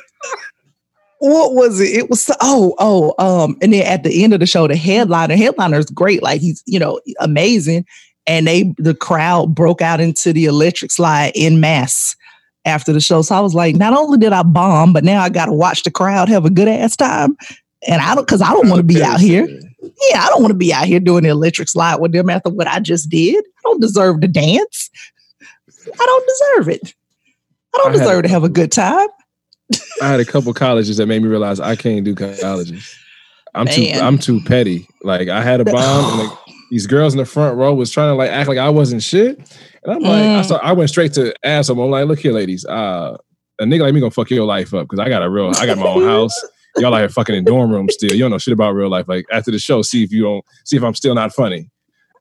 what 1.21 1.53
was 1.53 1.79
it? 1.79 1.95
It 1.95 2.09
was 2.09 2.29
oh 2.41 2.73
oh 2.79 3.13
um, 3.19 3.55
and 3.61 3.73
then 3.73 3.85
at 3.85 4.03
the 4.03 4.23
end 4.23 4.33
of 4.33 4.39
the 4.39 4.47
show, 4.47 4.67
the 4.67 4.75
headliner 4.75 5.35
headliner 5.35 5.77
is 5.77 5.85
great, 5.85 6.23
like 6.23 6.41
he's 6.41 6.63
you 6.65 6.79
know 6.79 6.99
amazing, 7.19 7.85
and 8.25 8.47
they 8.47 8.73
the 8.79 8.95
crowd 8.95 9.53
broke 9.53 9.83
out 9.83 10.01
into 10.01 10.33
the 10.33 10.45
electric 10.45 10.89
slide 10.89 11.31
in 11.35 11.59
mass 11.59 12.15
after 12.65 12.91
the 12.91 12.99
show. 12.99 13.21
So 13.21 13.35
I 13.35 13.39
was 13.39 13.53
like, 13.53 13.75
not 13.75 13.93
only 13.93 14.17
did 14.17 14.33
I 14.33 14.41
bomb, 14.41 14.93
but 14.93 15.03
now 15.03 15.21
I 15.21 15.29
got 15.29 15.45
to 15.45 15.53
watch 15.53 15.83
the 15.83 15.91
crowd 15.91 16.27
have 16.29 16.43
a 16.45 16.49
good 16.49 16.67
ass 16.67 16.95
time, 16.95 17.37
and 17.87 18.01
I 18.01 18.15
don't 18.15 18.25
because 18.25 18.41
I 18.41 18.49
don't 18.49 18.67
want 18.67 18.79
to 18.79 18.83
be 18.83 19.03
out 19.03 19.19
here. 19.19 19.47
Yeah, 20.09 20.23
I 20.23 20.27
don't 20.29 20.41
want 20.41 20.53
to 20.53 20.57
be 20.57 20.73
out 20.73 20.85
here 20.85 20.99
doing 20.99 21.23
the 21.23 21.29
electric 21.29 21.69
slide 21.69 21.97
with 21.97 22.13
them 22.13 22.31
after 22.31 22.49
what 22.49 22.67
I 22.67 22.79
just 22.79 23.11
did. 23.11 23.45
I 23.45 23.61
don't 23.65 23.79
deserve 23.79 24.21
to 24.21 24.27
dance. 24.27 24.89
I 25.69 26.05
don't 26.05 26.27
deserve 26.27 26.69
it. 26.69 26.95
I 27.75 27.77
don't 27.77 27.89
I 27.89 27.97
deserve 27.97 28.15
had, 28.15 28.23
to 28.23 28.29
have 28.29 28.43
a 28.43 28.49
good 28.49 28.71
time. 28.71 29.07
I 30.01 30.07
had 30.07 30.19
a 30.19 30.25
couple 30.25 30.53
colleges 30.53 30.97
that 30.97 31.07
made 31.07 31.21
me 31.21 31.27
realize 31.27 31.59
I 31.59 31.75
can't 31.75 32.03
do 32.03 32.15
colleges. 32.15 32.95
I'm 33.53 33.65
Man. 33.65 33.75
too 33.75 33.99
I'm 33.99 34.17
too 34.17 34.41
petty. 34.41 34.87
Like 35.03 35.29
I 35.29 35.41
had 35.41 35.61
a 35.61 35.65
bomb 35.65 36.19
and 36.19 36.29
like 36.29 36.37
these 36.71 36.87
girls 36.87 37.13
in 37.13 37.17
the 37.17 37.25
front 37.25 37.57
row 37.57 37.73
was 37.73 37.91
trying 37.91 38.11
to 38.11 38.15
like 38.15 38.29
act 38.29 38.47
like 38.47 38.57
I 38.57 38.69
wasn't 38.69 39.03
shit. 39.03 39.37
And 39.83 39.93
I'm 39.93 40.01
like, 40.01 40.23
mm. 40.23 40.37
I, 40.37 40.41
saw, 40.41 40.55
I 40.57 40.71
went 40.71 40.89
straight 40.89 41.13
to 41.13 41.33
ask 41.43 41.67
them. 41.67 41.79
I'm 41.79 41.89
like, 41.89 42.07
look 42.07 42.19
here, 42.19 42.31
ladies. 42.31 42.65
Uh, 42.65 43.17
a 43.59 43.65
nigga 43.65 43.81
like 43.81 43.93
me 43.93 43.99
gonna 43.99 44.11
fuck 44.11 44.29
your 44.29 44.45
life 44.45 44.73
up 44.73 44.87
because 44.87 44.99
I 44.99 45.09
got 45.09 45.21
a 45.21 45.29
real, 45.29 45.51
I 45.57 45.65
got 45.65 45.77
my 45.77 45.87
own 45.87 46.03
house. 46.03 46.33
Y'all 46.77 46.93
out 46.95 46.99
here 46.99 47.09
fucking 47.09 47.35
in 47.35 47.43
dorm 47.43 47.69
rooms 47.69 47.93
still. 47.93 48.13
You 48.13 48.19
don't 48.19 48.31
know 48.31 48.37
shit 48.37 48.53
about 48.53 48.71
real 48.71 48.89
life. 48.89 49.07
Like 49.09 49.25
after 49.31 49.51
the 49.51 49.59
show, 49.59 49.81
see 49.81 50.03
if 50.03 50.11
you 50.11 50.23
don't 50.23 50.45
see 50.63 50.77
if 50.77 50.83
I'm 50.83 50.95
still 50.95 51.13
not 51.13 51.33
funny. 51.33 51.69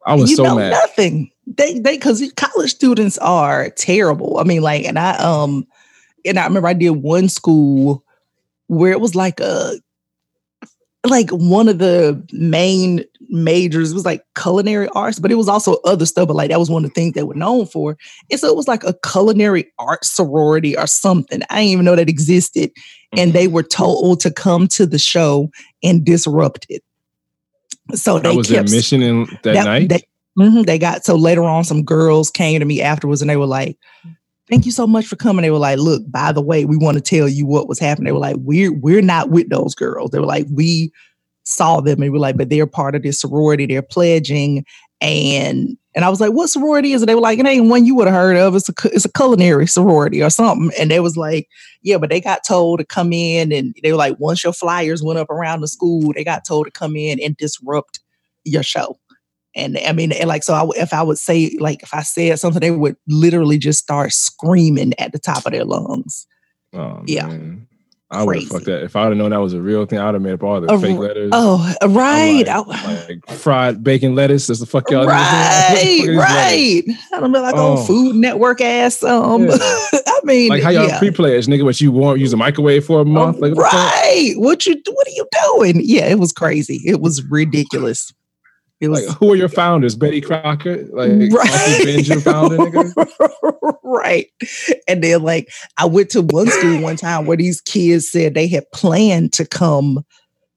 I 0.07 0.15
was 0.15 0.31
you 0.31 0.37
so 0.37 0.57
mad. 0.57 0.71
Nothing. 0.71 1.31
They 1.47 1.79
they 1.79 1.97
because 1.97 2.23
college 2.37 2.71
students 2.71 3.17
are 3.19 3.71
terrible. 3.71 4.39
I 4.39 4.45
mean, 4.45 4.63
like, 4.63 4.85
and 4.85 4.99
I 4.99 5.17
um 5.19 5.67
and 6.25 6.39
I 6.39 6.45
remember 6.45 6.69
I 6.69 6.75
did 6.75 6.91
one 6.91 7.29
school 7.29 8.05
where 8.67 8.93
it 8.93 9.01
was 9.01 9.15
like 9.15 9.41
a 9.41 9.75
like 11.09 11.31
one 11.31 11.69
of 11.69 11.79
the 11.79 12.23
main 12.33 13.05
majors 13.31 13.95
was 13.95 14.05
like 14.05 14.25
culinary 14.37 14.89
arts, 14.95 15.19
but 15.19 15.31
it 15.31 15.37
was 15.37 15.49
also 15.49 15.77
other 15.85 16.05
stuff. 16.05 16.29
But 16.29 16.37
like 16.37 16.51
that 16.51 16.59
was 16.59 16.71
one 16.71 16.85
of 16.85 16.91
the 16.91 16.95
things 16.95 17.15
they 17.15 17.23
were 17.23 17.35
known 17.35 17.67
for. 17.67 17.97
And 18.31 18.39
so 18.39 18.49
it 18.49 18.57
was 18.57 18.69
like 18.69 18.85
a 18.85 18.95
culinary 19.09 19.71
arts 19.79 20.11
sorority 20.11 20.77
or 20.77 20.87
something. 20.87 21.41
I 21.49 21.61
didn't 21.61 21.71
even 21.71 21.85
know 21.85 21.97
that 21.97 22.09
existed. 22.09 22.71
And 23.17 23.33
they 23.33 23.49
were 23.49 23.63
told 23.63 24.21
to 24.21 24.31
come 24.31 24.69
to 24.69 24.87
the 24.87 24.99
show 24.99 25.51
and 25.83 26.05
disrupt 26.05 26.67
it. 26.69 26.83
So 27.95 28.19
that 28.19 28.29
they 28.29 28.37
was 28.37 28.49
kept, 28.49 28.69
their 28.69 28.77
mission 28.77 29.03
in 29.03 29.25
that, 29.43 29.55
that 29.55 29.65
night. 29.65 29.89
They, 29.89 30.03
mm-hmm, 30.39 30.63
they 30.63 30.79
got 30.79 31.05
so 31.05 31.17
later 31.17 31.43
on, 31.43 31.65
some 31.65 31.83
girls 31.83 32.31
came 32.31 32.61
to 32.61 32.67
me 32.67 32.83
afterwards 32.83 33.21
and 33.21 33.31
they 33.31 33.37
were 33.37 33.47
like, 33.47 33.79
thank 34.51 34.67
you 34.67 34.73
so 34.73 34.87
much 34.87 35.07
for 35.07 35.17
coming. 35.17 35.43
They 35.43 35.51
were 35.51 35.59
like, 35.59 35.79
look, 35.79 36.03
by 36.11 36.33
the 36.33 36.43
way, 36.43 36.65
we 36.65 36.77
want 36.77 36.97
to 36.97 37.01
tell 37.01 37.29
you 37.29 37.47
what 37.47 37.69
was 37.69 37.79
happening. 37.79 38.07
They 38.07 38.13
were 38.13 38.19
like, 38.19 38.37
we're 38.41 38.73
we're 38.73 39.01
not 39.03 39.31
with 39.31 39.49
those 39.49 39.75
girls. 39.75 40.11
They 40.11 40.19
were 40.19 40.27
like, 40.27 40.47
we 40.53 40.93
saw 41.45 41.81
them 41.81 42.03
and 42.03 42.13
we 42.13 42.19
are 42.19 42.21
like, 42.21 42.37
but 42.37 42.51
they're 42.51 42.67
part 42.67 42.95
of 42.95 43.03
this 43.03 43.21
sorority. 43.21 43.67
They're 43.67 43.83
pledging. 43.83 44.65
And 45.01 45.79
and 45.95 46.05
I 46.05 46.11
was 46.11 46.21
like, 46.21 46.33
what 46.33 46.51
sorority 46.51 46.93
is 46.93 47.03
it? 47.03 47.07
They 47.07 47.15
were 47.15 47.21
like, 47.21 47.39
it 47.39 47.47
ain't 47.47 47.69
one 47.69 47.87
you 47.87 47.95
would 47.97 48.07
have 48.07 48.15
heard 48.15 48.37
of. 48.37 48.55
It's 48.55 48.69
a 48.69 48.75
it's 48.85 49.05
a 49.05 49.13
culinary 49.13 49.67
sorority 49.67 50.23
or 50.23 50.31
something. 50.31 50.71
And 50.79 50.91
they 50.91 51.01
was 51.01 51.17
like, 51.17 51.49
yeah, 51.83 51.99
but 51.99 52.11
they 52.11 52.21
got 52.21 52.45
told 52.47 52.81
to 52.81 52.85
come 52.85 53.13
in 53.13 53.53
and 53.53 53.75
they 53.83 53.93
were 53.93 53.99
like, 53.99 54.17
once 54.19 54.45
your 54.45 54.53
flyers 54.53 55.03
went 55.03 55.19
up 55.19 55.31
around 55.31 55.61
the 55.61 55.69
school, 55.69 56.13
they 56.13 56.25
got 56.25 56.45
told 56.45 56.67
to 56.67 56.73
come 56.73 56.97
in 56.97 57.21
and 57.21 57.37
disrupt 57.37 58.01
your 58.45 58.63
show. 58.63 58.99
And 59.55 59.79
I 59.79 59.93
mean, 59.93 60.13
and 60.13 60.29
like, 60.29 60.43
so 60.45 60.55
I, 60.55 60.69
if 60.81 60.93
I 60.93 61.03
would 61.03 61.19
say, 61.19 61.57
like, 61.59 61.83
if 61.83 61.93
I 61.93 62.03
said 62.03 62.39
something, 62.39 62.61
they 62.61 62.71
would 62.71 62.97
literally 63.09 63.59
just 63.59 63.81
start 63.81 64.13
screaming 64.13 64.93
at 64.99 65.13
the 65.13 65.19
top 65.19 65.45
of 65.47 65.53
their 65.53 65.65
lungs. 65.65 66.27
Oh, 66.73 67.03
yeah. 67.07 67.27
Man. 67.27 67.67
I 68.13 68.25
would 68.25 68.41
have 68.41 68.49
fucked 68.49 68.65
that. 68.65 68.83
If 68.83 68.97
I 68.97 69.05
would 69.05 69.11
have 69.11 69.19
known 69.19 69.31
that 69.31 69.37
was 69.37 69.53
a 69.53 69.61
real 69.61 69.87
thing, 69.87 70.01
I 70.01 70.07
would 70.07 70.15
have 70.15 70.23
made 70.23 70.33
up 70.33 70.43
all 70.43 70.61
the 70.61 70.79
fake 70.81 70.99
letters. 70.99 71.31
Oh, 71.33 71.75
right. 71.83 72.45
Like, 72.45 72.67
like, 73.09 73.39
fried 73.39 73.85
bacon 73.85 74.17
lettuce. 74.17 74.49
That's 74.49 74.59
the 74.59 74.67
fuck 74.67 74.91
y'all 74.91 75.07
Right, 75.07 76.07
right. 76.09 76.83
I 77.13 77.21
don't 77.21 77.31
know, 77.31 77.41
like 77.41 77.55
oh. 77.57 77.85
Food 77.85 78.17
Network 78.17 78.61
ass. 78.61 79.05
Um, 79.05 79.47
yeah. 79.47 79.57
I 79.61 80.21
mean, 80.25 80.49
like 80.49 80.63
how 80.63 80.71
y'all 80.71 80.89
yeah. 80.89 80.99
pre-players, 80.99 81.47
nigga, 81.47 81.65
what 81.65 81.81
you 81.81 81.93
want 81.93 82.19
use 82.19 82.33
a 82.33 82.37
microwave 82.37 82.85
for 82.85 83.01
a 83.01 83.05
month? 83.05 83.39
Like, 83.39 83.55
right. 83.55 84.35
What 84.37 84.67
you? 84.67 84.75
What 84.89 85.07
are 85.07 85.11
you 85.11 85.27
doing? 85.45 85.81
Yeah, 85.85 86.07
it 86.07 86.19
was 86.19 86.33
crazy. 86.33 86.83
It 86.85 87.01
was 87.01 87.23
ridiculous. 87.25 88.13
It 88.81 88.89
was 88.89 89.07
Like, 89.07 89.17
who 89.19 89.33
are 89.33 89.37
your 89.37 89.49
founders? 89.49 89.95
Betty 89.95 90.21
Crocker, 90.21 90.87
like 90.93 91.11
Right. 91.31 91.81
Benjamin 91.85 92.21
founder, 92.23 92.57
nigga. 92.57 93.77
right. 93.85 94.27
And 94.89 95.05
then 95.05 95.23
like 95.23 95.51
I 95.77 95.85
went 95.85 96.11
to 96.11 96.23
one 96.23 96.49
school 96.49 96.83
one 96.83 96.97
time 96.97 97.27
where 97.27 97.37
these 97.37 97.61
kids 97.61 98.11
said 98.11 98.35
they 98.35 98.49
had 98.49 98.71
planned 98.73 99.33
to 99.35 99.47
come 99.47 100.05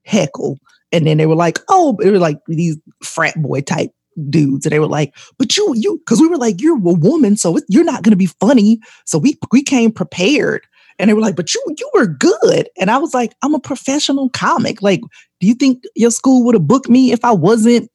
heckle. 0.06 0.58
And 0.92 1.06
then 1.08 1.18
they 1.18 1.26
were 1.26 1.36
like, 1.36 1.60
oh, 1.70 1.98
it 2.02 2.12
was 2.12 2.22
like 2.22 2.38
these 2.48 2.78
frat 3.04 3.42
boy 3.42 3.62
type 3.62 3.92
dudes. 4.30 4.66
And 4.66 4.72
they 4.72 4.80
were 4.80 4.88
like, 4.88 5.14
but 5.38 5.58
you, 5.58 5.74
you, 5.76 5.98
because 5.98 6.22
we 6.22 6.28
were 6.28 6.38
like, 6.38 6.62
you're 6.62 6.78
a 6.78 6.94
woman, 6.94 7.36
so 7.36 7.58
it, 7.58 7.64
you're 7.68 7.84
not 7.84 8.04
gonna 8.04 8.16
be 8.16 8.28
funny. 8.28 8.80
So 9.06 9.18
we 9.18 9.38
we 9.52 9.64
came 9.64 9.92
prepared. 9.92 10.66
And 11.00 11.10
they 11.10 11.16
were 11.16 11.22
like, 11.22 11.36
but 11.36 11.54
you 11.54 11.62
you 11.78 11.90
were 11.96 12.06
good. 12.06 12.70
And 12.80 12.92
I 12.92 13.00
was 13.00 13.14
like, 13.14 13.34
I'm 13.42 13.56
a 13.56 13.60
professional 13.60 14.30
comic. 14.30 14.82
Like, 14.82 15.02
do 15.40 15.48
you 15.48 15.56
think 15.56 15.84
your 15.96 16.12
school 16.12 16.46
would 16.46 16.54
have 16.54 16.68
booked 16.68 16.88
me 16.88 17.12
if 17.12 17.26
I 17.26 17.32
wasn't 17.32 17.90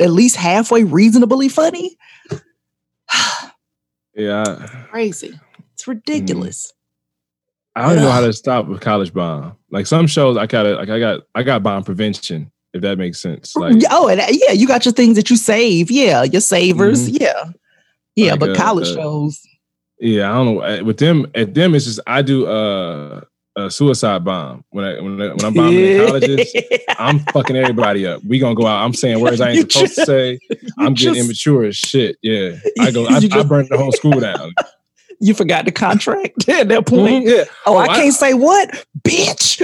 at 0.00 0.10
least 0.10 0.36
halfway 0.36 0.84
reasonably 0.84 1.48
funny? 1.48 1.96
Yeah, 4.18 4.66
crazy. 4.90 5.38
It's 5.74 5.86
ridiculous. 5.86 6.72
I 7.74 7.86
don't 7.94 8.02
know 8.02 8.10
how 8.10 8.22
to 8.22 8.32
stop 8.32 8.66
with 8.66 8.80
college 8.80 9.12
bomb. 9.12 9.54
Like 9.70 9.86
some 9.86 10.06
shows, 10.06 10.38
I 10.38 10.46
gotta 10.46 10.74
like 10.76 10.88
I 10.88 10.98
got 10.98 11.24
I 11.34 11.42
got 11.42 11.62
bomb 11.62 11.84
prevention. 11.84 12.50
If 12.72 12.80
that 12.80 12.96
makes 12.96 13.20
sense. 13.20 13.54
Like 13.54 13.76
oh, 13.90 14.08
and 14.08 14.22
yeah, 14.30 14.52
you 14.52 14.66
got 14.66 14.86
your 14.86 14.92
things 14.92 15.16
that 15.16 15.28
you 15.28 15.36
save. 15.36 15.90
Yeah, 15.90 16.22
your 16.22 16.40
savers. 16.40 17.10
Yeah, 17.10 17.44
yeah. 18.14 18.30
Like, 18.32 18.40
but 18.40 18.50
uh, 18.50 18.54
college 18.54 18.88
uh, 18.88 18.94
shows. 18.94 19.40
yeah, 20.00 20.30
I 20.30 20.34
don't 20.34 20.54
know. 20.54 20.62
Uh, 20.62 20.82
With 20.82 20.96
them, 20.96 21.26
at 21.34 21.52
them, 21.52 21.74
it's 21.74 21.84
just 21.84 22.00
I 22.06 22.22
do 22.22 22.46
uh, 22.46 23.20
a 23.56 23.70
suicide 23.70 24.22
bomb 24.24 24.64
when 24.70 24.84
I 24.84 25.00
when, 25.00 25.20
I, 25.22 25.28
when 25.28 25.44
I'm 25.44 25.54
bombing 25.54 25.74
in 25.78 26.06
colleges. 26.06 26.52
I'm 26.98 27.20
fucking 27.20 27.56
everybody 27.56 28.06
up. 28.06 28.22
We 28.24 28.38
gonna 28.38 28.54
go 28.54 28.66
out. 28.66 28.84
I'm 28.84 28.92
saying 28.94 29.20
words 29.20 29.40
I 29.40 29.52
You 29.52 29.60
ain't 29.60 29.72
supposed 29.72 29.94
to 29.96 30.04
say. 30.06 30.38
I'm 30.78 30.92
getting 30.94 31.14
just- 31.14 31.24
immature 31.26 31.64
as 31.64 31.76
shit. 31.76 32.16
Yeah, 32.22 32.56
I 32.80 32.90
go. 32.90 33.06
I, 33.06 33.10
You 33.10 33.16
I 33.16 33.20
just- 33.20 33.48
burn 33.48 33.66
the 33.70 33.78
whole 33.78 33.92
school 33.92 34.20
down. 34.20 34.52
You 35.18 35.32
forgot 35.32 35.64
the 35.64 35.72
contract 35.72 36.46
at 36.48 36.68
that 36.68 36.86
point. 36.86 37.24
Mhm, 37.26 37.36
Yeah, 37.38 37.44
Oh, 37.64 37.74
Oh, 37.74 37.76
I 37.78 37.84
I- 37.84 37.96
can't 37.96 38.14
say 38.14 38.34
what, 38.34 38.84
bitch. 39.02 39.62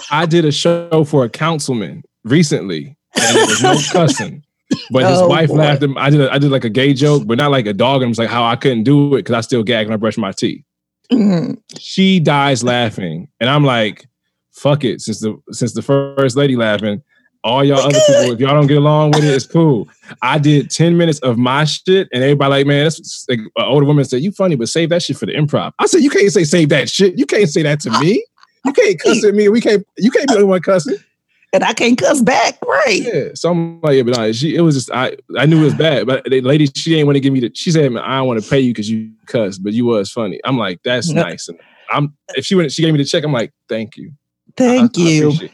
I 0.10 0.26
did 0.26 0.44
a 0.44 0.52
show 0.52 1.04
for 1.04 1.24
a 1.24 1.28
councilman 1.28 2.04
recently, 2.24 2.96
and 3.16 3.36
there 3.36 3.46
was 3.46 3.62
no 3.62 3.76
cussing. 3.92 4.44
But 4.90 5.04
his 5.08 5.18
Oh, 5.20 5.28
wife 5.28 5.48
boy. 5.48 5.54
laughed. 5.56 5.82
At, 5.82 5.90
me. 5.90 5.96
I 5.98 6.10
did. 6.10 6.20
A, 6.20 6.32
I 6.32 6.38
did 6.38 6.50
like 6.50 6.64
a 6.64 6.68
gay 6.70 6.92
joke, 6.92 7.24
but 7.26 7.38
not 7.38 7.50
like 7.50 7.66
a 7.66 7.72
dog. 7.72 8.02
And 8.02 8.10
was 8.10 8.18
like 8.18 8.28
how 8.28 8.44
I 8.44 8.56
couldn't 8.56 8.82
do 8.84 9.14
it 9.14 9.18
because 9.18 9.34
I 9.34 9.40
still 9.40 9.62
gag 9.62 9.86
when 9.86 9.94
I 9.94 9.96
brush 9.96 10.16
my 10.16 10.32
teeth. 10.32 10.62
Mhm. 11.12 11.58
She 11.78 12.20
dies 12.20 12.64
laughing, 12.64 13.28
and 13.40 13.48
I'm 13.50 13.64
like, 13.64 14.06
"Fuck 14.52 14.84
it." 14.84 15.00
Since 15.00 15.20
the 15.20 15.36
since 15.52 15.72
the 15.74 15.82
first 15.82 16.36
lady 16.36 16.56
laughing, 16.56 17.02
all 17.44 17.62
y'all 17.64 17.78
other 17.78 17.98
people, 18.06 18.32
if 18.32 18.40
y'all 18.40 18.54
don't 18.54 18.66
get 18.66 18.78
along 18.78 19.12
with 19.12 19.24
it, 19.24 19.32
it's 19.32 19.46
cool. 19.46 19.88
I 20.22 20.38
did 20.38 20.70
ten 20.70 20.96
minutes 20.96 21.18
of 21.20 21.38
my 21.38 21.64
shit, 21.64 22.08
and 22.12 22.22
everybody 22.22 22.50
like, 22.50 22.66
"Man, 22.66 22.84
that's 22.84 23.24
like, 23.28 23.38
an 23.38 23.50
older 23.64 23.86
woman 23.86 24.04
said, 24.04 24.22
you 24.22 24.32
funny, 24.32 24.56
but 24.56 24.68
save 24.68 24.88
that 24.90 25.02
shit 25.02 25.16
for 25.16 25.26
the 25.26 25.32
improv." 25.32 25.72
I 25.78 25.86
said, 25.86 26.02
"You 26.02 26.10
can't 26.10 26.32
say 26.32 26.44
save 26.44 26.70
that 26.70 26.88
shit. 26.88 27.18
You 27.18 27.26
can't 27.26 27.48
say 27.48 27.62
that 27.62 27.80
to 27.80 27.90
me. 28.00 28.24
You 28.64 28.72
can't 28.72 28.98
cuss 28.98 29.24
at 29.24 29.34
me. 29.34 29.48
We 29.48 29.60
can't. 29.60 29.86
You 29.96 30.10
can't 30.10 30.26
be 30.26 30.34
the 30.34 30.40
only 30.40 30.48
one 30.50 30.60
cussing." 30.60 30.96
And 31.56 31.64
I 31.64 31.72
can't 31.72 31.98
cuss 31.98 32.20
back. 32.20 32.58
Right. 32.66 33.02
Yeah. 33.02 33.28
So 33.34 33.50
I'm 33.50 33.80
like, 33.80 33.96
yeah, 33.96 34.02
but 34.02 34.16
no, 34.16 34.30
she 34.32 34.54
it 34.54 34.60
was 34.60 34.74
just 34.74 34.90
I 34.92 35.16
I 35.38 35.46
knew 35.46 35.60
it 35.60 35.64
was 35.64 35.74
bad. 35.74 36.06
But 36.06 36.24
the 36.24 36.40
lady, 36.42 36.66
she 36.76 36.94
ain't 36.96 37.06
want 37.06 37.16
to 37.16 37.20
give 37.20 37.32
me 37.32 37.40
the 37.40 37.50
she 37.54 37.70
said, 37.70 37.90
man, 37.90 38.02
I 38.02 38.18
don't 38.18 38.26
want 38.28 38.42
to 38.42 38.48
pay 38.48 38.60
you 38.60 38.72
because 38.72 38.90
you 38.90 39.10
cussed, 39.26 39.62
but 39.64 39.72
you 39.72 39.86
was 39.86 40.10
funny. 40.12 40.38
I'm 40.44 40.58
like, 40.58 40.80
that's 40.84 41.08
nice. 41.10 41.48
And 41.48 41.58
I'm 41.90 42.14
if 42.34 42.44
she 42.44 42.54
went, 42.54 42.70
she 42.72 42.82
gave 42.82 42.92
me 42.92 42.98
the 42.98 43.04
check, 43.04 43.24
I'm 43.24 43.32
like, 43.32 43.52
thank 43.68 43.96
you. 43.96 44.12
Thank 44.56 44.98
I- 44.98 45.02
I 45.02 45.04
you. 45.04 45.30
it. 45.32 45.50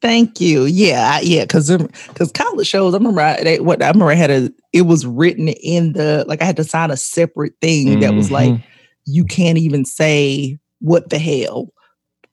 Thank 0.00 0.40
you. 0.40 0.64
Yeah, 0.64 1.10
I- 1.16 1.20
yeah. 1.20 1.44
Because 1.44 1.70
because 2.08 2.32
college 2.32 2.66
shows, 2.66 2.94
I 2.94 2.96
remember 2.96 3.20
I, 3.20 3.42
they, 3.42 3.60
what 3.60 3.82
I 3.82 3.88
remember 3.88 4.10
I 4.10 4.14
had 4.14 4.30
a. 4.30 4.50
It 4.72 4.82
was 4.82 5.04
written 5.06 5.48
in 5.48 5.92
the 5.92 6.24
like 6.26 6.40
I 6.40 6.44
had 6.46 6.56
to 6.56 6.64
sign 6.64 6.90
a 6.90 6.96
separate 6.96 7.52
thing 7.60 8.00
that 8.00 8.14
was 8.14 8.30
like 8.30 8.50
Mhm. 8.50 8.62
you 9.04 9.24
can't 9.26 9.58
even 9.58 9.84
say 9.84 10.58
what 10.80 11.10
the 11.10 11.18
hell. 11.18 11.68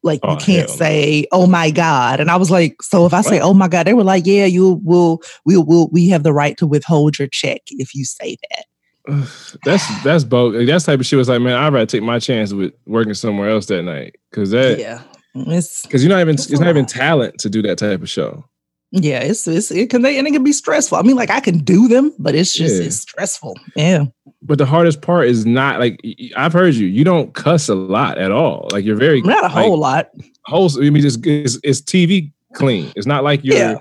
Like 0.02 0.22
Oh, 0.24 0.32
you 0.32 0.38
can't 0.38 0.70
hell 0.70 0.78
say 0.78 1.26
oh 1.32 1.46
my 1.46 1.72
god, 1.72 2.20
and 2.20 2.32
I 2.32 2.38
was 2.38 2.50
like, 2.50 2.82
so 2.82 3.06
if 3.06 3.14
I 3.14 3.22
say 3.22 3.40
oh 3.40 3.54
my 3.54 3.68
god, 3.68 3.86
they 3.86 3.94
were 3.94 4.04
like, 4.04 4.26
yeah, 4.26 4.46
you 4.46 4.80
will, 4.84 5.22
we'll, 5.46 5.90
we 5.92 6.08
have 6.10 6.24
the 6.24 6.34
right 6.34 6.58
to 6.58 6.68
withhold 6.68 7.20
your 7.20 7.28
check 7.28 7.62
if 7.68 7.94
you 7.94 8.06
say 8.06 8.38
that. 8.50 8.66
that's 9.66 10.04
that's 10.04 10.24
both. 10.24 10.66
That's 10.68 10.86
type 10.86 11.00
of 11.00 11.06
shit 11.06 11.18
was 11.18 11.30
like, 11.30 11.42
man, 11.42 11.56
I'd 11.56 11.74
rather 11.74 11.86
take 11.86 12.04
my 12.04 12.20
chance 12.20 12.54
with 12.54 12.74
working 12.86 13.14
somewhere 13.14 13.50
else 13.50 13.66
that 13.68 13.84
night. 13.84 14.16
Cause 14.34 14.52
that 14.52 14.80
yeah, 14.80 15.02
it's 15.36 15.86
because 15.86 16.04
you're 16.04 16.14
not 16.14 16.22
even 16.22 16.36
It's 16.36 16.50
it's 16.50 16.60
not 16.60 16.70
even 16.70 16.86
talent 16.86 17.40
to 17.40 17.50
do 17.50 17.62
that 17.64 17.78
type 17.78 18.02
of 18.02 18.10
show. 18.10 18.46
Yeah, 18.92 19.20
it's 19.20 19.48
it's 19.48 19.72
it 19.72 19.90
can 19.90 20.02
they 20.02 20.18
and 20.18 20.28
it 20.28 20.32
can 20.32 20.44
be 20.44 20.52
stressful. 20.54 20.98
I 20.98 21.02
mean, 21.04 21.16
like 21.16 21.30
I 21.30 21.40
can 21.40 21.60
do 21.60 21.88
them, 21.88 22.14
but 22.20 22.36
it's 22.36 22.54
just 22.54 22.80
Yeah. 22.80 22.88
it's 22.88 22.98
stressful. 22.98 23.58
Yeah. 23.76 24.06
But 24.42 24.58
the 24.58 24.66
hardest 24.66 25.02
part 25.02 25.28
is 25.28 25.46
not 25.46 25.80
like 25.80 26.00
I've 26.36 26.54
heard 26.54 26.74
you. 26.76 26.88
You 26.88 27.04
don't 27.04 27.34
cuss 27.34 27.70
a 27.70 27.76
lot 27.76 28.18
at 28.18 28.32
all. 28.32 28.68
Like 28.72 28.86
you're 28.86 28.96
very 28.96 29.22
Not 29.22 29.40
a 29.40 29.54
like, 29.54 29.66
whole 29.66 29.78
lot. 29.78 30.10
whole. 30.46 30.70
I 30.82 30.90
mean, 30.90 31.06
it's, 31.06 31.18
it's 31.24 31.60
it's 31.64 31.82
TV 31.82 32.32
clean. 32.54 32.92
It's 32.96 33.06
not 33.08 33.24
like 33.24 33.44
you're 33.44 33.58
Yeah. 33.58 33.76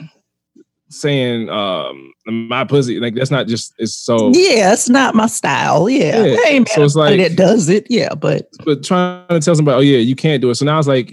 Saying 0.91 1.49
um 1.51 2.13
my 2.27 2.65
pussy. 2.65 3.01
Like 3.01 3.15
that's 3.15 3.31
not 3.31 3.47
just. 3.47 3.75
It's 3.79 3.95
so. 3.95 4.31
Yeah, 4.35 4.73
it's 4.73 4.89
not 4.89 5.15
my 5.15 5.27
style. 5.27 5.89
Yeah. 5.89 6.25
Yeah, 6.25 6.65
so 6.69 6.83
it's 6.85 6.95
like- 6.95 7.19
that 7.19 7.37
does 7.37 7.69
it. 7.69 7.87
Yeah, 7.89 8.15
but 8.15 8.49
But 8.65 8.85
trying 8.85 9.27
to 9.29 9.41
tell 9.41 9.55
somebody, 9.55 9.77
oh 9.77 9.81
yeah, 9.81 9.99
you 9.99 10.15
can't 10.17 10.41
do 10.43 10.51
it. 10.51 10.55
So 10.57 10.65
now 10.65 10.79
it's 10.79 10.89
like, 10.89 11.13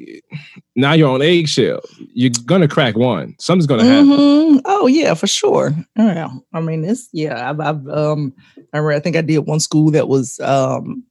now 0.75 0.93
you're 0.93 1.09
on 1.09 1.21
eggshell. 1.21 1.81
You're 2.13 2.31
gonna 2.45 2.67
crack 2.67 2.95
one. 2.97 3.35
Something's 3.39 3.67
gonna 3.67 3.85
happen. 3.85 4.09
Mhm. 4.09 4.61
oh 4.65 4.87
yeah, 4.87 5.13
for 5.13 5.27
sure. 5.27 5.73
Yeah. 5.97 6.29
I 6.53 6.59
mean, 6.61 6.83
it's 6.83 7.07
yeah, 7.13 7.49
I've, 7.49 7.59
I've 7.59 7.87
um 7.87 8.33
I 8.73 8.77
remember 8.77 8.91
I 8.91 8.99
think 8.99 9.15
I 9.15 9.21
did 9.21 9.39
one 9.39 9.59
school 9.59 9.91
that 9.91 10.07
was 10.07 10.39
um 10.41 11.03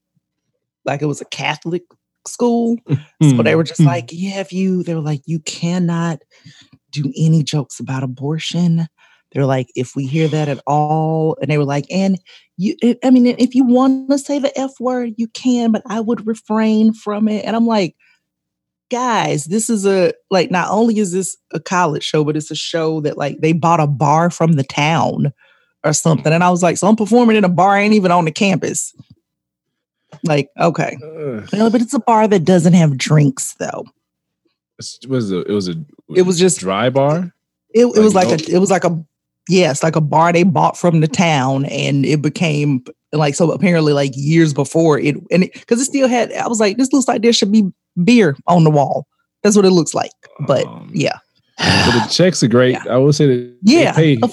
like 0.85 1.01
it 1.03 1.07
was 1.07 1.21
a 1.21 1.27
Catholic 1.27 1.83
school. 2.27 2.77
So 3.23 3.43
they 3.43 3.55
were 3.55 3.65
just 3.65 3.81
Hmm. 3.81 3.87
like, 3.87 4.09
yeah, 4.11 4.41
if 4.41 4.51
you, 4.53 4.83
they 4.83 4.95
were 4.95 5.01
like, 5.03 5.21
you 5.27 5.39
cannot 5.41 6.23
do 6.95 7.13
any 7.17 7.43
jokes 7.43 7.81
about 7.81 8.03
abortion. 8.03 8.87
They're 9.33 9.47
like, 9.47 9.69
if 9.75 9.97
we 9.97 10.07
hear 10.07 10.29
that 10.29 10.49
at 10.49 10.63
all, 10.67 11.37
and 11.41 11.51
they 11.51 11.59
were 11.59 11.65
like, 11.65 11.87
and 11.91 12.21
you, 12.57 12.77
eh, 12.83 12.95
I 13.03 13.11
mean, 13.11 13.27
if 13.27 13.55
you 13.55 13.65
want 13.65 14.09
to 14.11 14.19
say 14.19 14.39
the 14.39 14.57
F 14.59 14.71
word, 14.79 15.15
you 15.17 15.27
can, 15.29 15.73
but 15.73 15.83
I 15.87 16.01
would 16.01 16.27
refrain 16.27 16.93
from 16.93 17.27
it. 17.27 17.45
And 17.45 17.57
I'm 17.57 17.67
like, 17.67 17.97
guys, 18.91 19.47
this 19.47 19.69
is 19.69 19.85
a, 19.87 20.13
like, 20.31 20.53
not 20.53 20.71
only 20.71 20.99
is 20.99 21.13
this 21.13 21.37
a 21.53 21.59
college 21.59 22.05
show, 22.05 22.23
but 22.23 22.37
it's 22.37 22.53
a 22.53 22.55
show 22.55 23.01
that, 23.01 23.19
like, 23.19 23.41
they 23.41 23.53
bought 23.53 23.81
a 23.81 23.89
bar 23.89 24.31
from 24.31 24.53
the 24.53 24.63
town 24.63 25.33
or 25.83 25.93
something. 25.93 26.33
And 26.33 26.45
I 26.45 26.51
was 26.51 26.63
like, 26.63 26.77
so 26.77 26.87
I'm 26.87 26.95
performing 26.95 27.37
in 27.37 27.45
a 27.45 27.49
bar, 27.49 27.77
I 27.77 27.81
ain't 27.81 27.95
even 27.95 28.13
on 28.13 28.27
the 28.27 28.31
campus. 28.31 28.95
Like, 30.23 30.49
okay. 30.61 30.97
Ugh. 31.03 31.49
But 31.51 31.81
it's 31.81 31.95
a 31.95 31.99
bar 31.99 32.29
that 32.29 32.45
doesn't 32.45 32.75
have 32.75 32.97
drinks 32.97 33.55
though. 33.55 33.85
It 34.79 35.09
was 35.09 35.31
a 35.33 35.41
it 35.41 35.53
was 35.53 35.69
a 35.69 35.75
It 36.15 36.23
was 36.23 36.39
just 36.39 36.61
dry 36.61 36.91
bar. 36.91 37.33
it, 37.75 37.87
it 37.87 38.01
was 38.01 38.15
Like, 38.15 38.29
a 38.29 38.53
it 38.53 38.59
was 38.59 38.71
like 38.71 38.85
a 38.85 39.05
yes, 39.49 39.83
like 39.83 39.97
a 39.97 40.01
bar 40.01 40.33
they 40.33 40.43
bought 40.43 40.77
from 40.77 41.01
the 41.01 41.09
town 41.09 41.65
and 41.67 42.05
it 42.07 42.23
became 42.23 42.85
like 43.13 43.35
so 43.35 43.51
apparently 43.53 43.93
like 43.93 44.13
years 44.15 44.53
before 44.53 44.99
it 44.99 45.17
and 45.31 45.49
because 45.53 45.81
it, 45.81 45.85
still 45.85 46.09
had 46.09 46.33
I 46.33 46.49
was 46.49 46.61
like, 46.61 46.77
this 46.77 46.93
looks 46.93 47.07
like 47.09 47.23
there 47.23 47.33
should 47.33 47.53
be 47.53 47.71
beer 48.03 48.37
on 48.47 48.65
the 48.65 48.71
wall. 48.71 49.07
That's 49.43 49.55
what 49.57 49.65
it 49.65 49.71
looks 49.71 49.95
like. 49.95 50.11
But 50.47 50.67
Um, 50.67 50.91
yeah. 50.93 51.19
but 51.59 51.93
the 51.93 52.09
checks 52.11 52.43
are 52.43 52.49
great. 52.49 52.73
Yeah. 52.73 52.85
I 52.95 52.97
will 52.97 53.13
say 53.13 53.27
that. 53.27 53.57
Yeah. 53.63 53.93
Pay, 53.93 54.19
uh, 54.21 54.29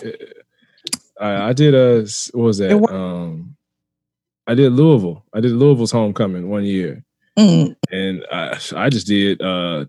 I, 1.19 1.49
I 1.49 1.53
did 1.53 1.75
a 1.75 2.07
what 2.33 2.43
was 2.45 2.57
that? 2.57 2.71
It 2.71 2.89
Um, 2.91 3.55
I 4.47 4.55
did 4.55 4.71
Louisville. 4.73 5.23
I 5.33 5.39
did 5.39 5.51
Louisville's 5.51 5.91
homecoming 5.91 6.49
one 6.49 6.63
year. 6.65 7.03
Mm, 7.37 7.75
and 7.91 8.25
I, 8.31 8.57
I 8.75 8.89
just 8.89 9.07
did 9.07 9.41
uh 9.41 9.85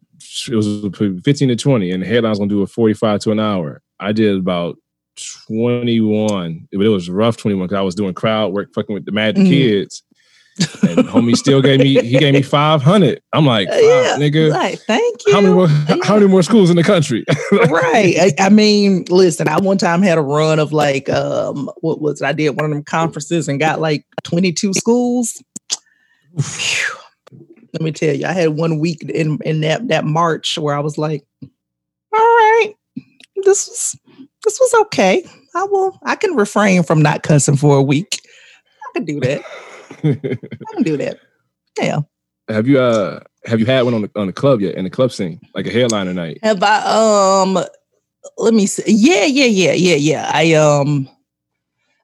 it 0.51 0.55
was 0.55 0.83
15 1.25 1.49
to 1.49 1.57
20 1.57 1.91
and 1.91 2.03
the 2.03 2.07
headline's 2.07 2.39
gonna 2.39 2.49
do 2.49 2.63
a 2.63 2.67
45 2.67 3.21
to 3.21 3.31
an 3.33 3.41
hour 3.41 3.83
i 4.01 4.13
did 4.13 4.37
about 4.37 4.77
21 5.57 6.67
but 6.73 6.85
it 6.87 6.89
was 6.89 7.09
rough 7.11 7.37
21 7.37 7.67
because 7.67 7.79
i 7.79 7.83
was 7.83 7.95
doing 7.95 8.15
crowd 8.15 8.53
work 8.53 8.69
fucking 8.75 8.95
with 8.95 9.05
the 9.05 9.13
magic 9.13 9.43
Mm. 9.45 9.49
kids 9.49 10.03
and 10.83 10.99
homie 11.09 11.35
still 11.37 11.63
gave 11.63 11.81
me 11.81 11.95
he 12.03 12.19
gave 12.19 12.35
me 12.35 12.43
500 12.43 13.21
i'm 13.33 13.47
like 13.47 13.69
uh, 13.69 13.73
"Wow, 13.73 13.79
yeah. 13.81 14.17
nigga 14.19 14.53
Right. 14.53 14.79
Thank 14.79 15.21
you. 15.27 15.33
how 15.35 15.41
many 15.41 15.55
more 15.55 15.69
Yeah. 15.69 15.97
how 16.03 16.15
many 16.15 16.27
more 16.29 16.43
schools 16.43 16.69
in 16.71 16.77
the 16.77 16.83
country 16.83 17.25
right. 17.53 18.15
I, 18.19 18.33
I 18.39 18.49
mean, 18.51 19.05
listen, 19.09 19.49
I 19.49 19.59
one 19.61 19.79
time 19.79 20.03
had 20.03 20.19
a 20.19 20.23
run 20.23 20.59
of 20.59 20.73
like 20.73 21.09
um 21.09 21.71
what 21.81 22.01
was 22.01 22.21
it? 22.21 22.27
I 22.27 22.33
did 22.33 22.51
one 22.51 22.65
of 22.67 22.71
them 22.71 22.83
conferences 22.85 23.49
and 23.49 23.59
got 23.61 23.81
like 23.81 24.05
22 24.25 24.75
schools. 24.75 25.43
Phew. 26.41 26.97
Let 27.73 27.83
me 27.83 27.93
tell 27.93 28.15
you, 28.15 28.27
I 28.27 28.33
had 28.33 28.51
one 28.51 28.79
week 28.79 29.03
in 29.03 29.39
in 29.45 29.63
that 29.63 29.89
that 29.89 30.05
March 30.05 30.59
where 30.59 30.75
I 30.75 30.81
was 30.81 30.99
like, 30.99 31.25
all 31.43 31.49
right, 32.21 32.75
this 33.45 33.69
was 33.69 33.99
this 34.45 34.59
was 34.61 34.75
okay. 34.83 35.25
I 35.55 35.65
will 35.65 35.99
I 36.05 36.17
can 36.17 36.37
refrain 36.37 36.83
from 36.83 37.03
not 37.03 37.23
cussing 37.23 37.57
for 37.57 37.77
a 37.77 37.83
week. 37.83 38.21
I 38.89 38.99
can 38.99 39.05
do 39.05 39.21
that. 39.21 39.43
I 40.05 40.75
can 40.75 40.83
do 40.83 40.97
that. 40.99 41.19
Yeah. 41.81 42.01
have 42.49 42.69
you 42.69 42.79
uh 42.79 43.21
have 43.47 43.59
you 43.59 43.67
had 43.67 43.83
one 43.83 43.95
on 43.95 44.03
the 44.03 44.11
on 44.15 44.27
the 44.27 44.33
club 44.33 44.61
yet 44.61 44.75
in 44.75 44.85
the 44.85 44.91
club 44.91 45.11
scene 45.11 45.41
like 45.55 45.67
a 45.67 45.71
headliner 45.71 46.13
night 46.13 46.39
Have 46.43 46.63
I 46.63 47.41
um 47.43 47.65
let 48.37 48.55
me 48.55 48.67
see. 48.67 48.85
Yeah, 48.87 49.25
yeah, 49.25 49.47
yeah, 49.47 49.73
yeah, 49.73 49.97
yeah. 49.97 50.31
I 50.33 50.53
um 50.55 51.09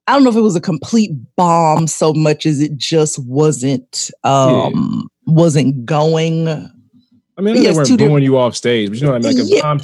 I 0.06 0.12
don't 0.12 0.24
know 0.24 0.30
if 0.30 0.36
it 0.36 0.40
was 0.40 0.56
a 0.56 0.60
complete 0.60 1.12
bomb 1.36 1.86
so 1.86 2.12
much 2.12 2.46
as 2.46 2.60
it 2.60 2.76
just 2.76 3.18
wasn't 3.18 4.10
um. 4.24 5.08
Wasn't 5.28 5.84
going. 5.84 6.48
I 6.48 7.40
mean, 7.40 7.62
they 7.62 7.72
weren't 7.72 7.98
booing 7.98 8.24
you 8.24 8.36
off 8.36 8.56
stage, 8.56 8.88
but 8.90 8.98
you 8.98 9.06
know 9.06 9.12
what 9.12 9.24
I 9.24 9.28
mean? 9.28 9.38
Like 9.38 9.48
yeah, 9.48 9.76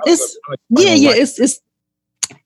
it's, 0.06 0.38
like, 0.48 0.58
yeah, 0.70 0.94
yeah, 0.94 1.10
it's 1.14 1.38
it's 1.38 1.60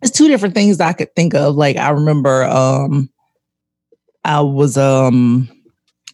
it's 0.03 0.11
two 0.11 0.29
different 0.29 0.55
things 0.55 0.81
I 0.81 0.93
could 0.93 1.15
think 1.15 1.35
of. 1.35 1.55
Like 1.55 1.77
I 1.77 1.91
remember 1.91 2.45
um 2.45 3.09
I 4.25 4.41
was 4.41 4.77
um 4.77 5.49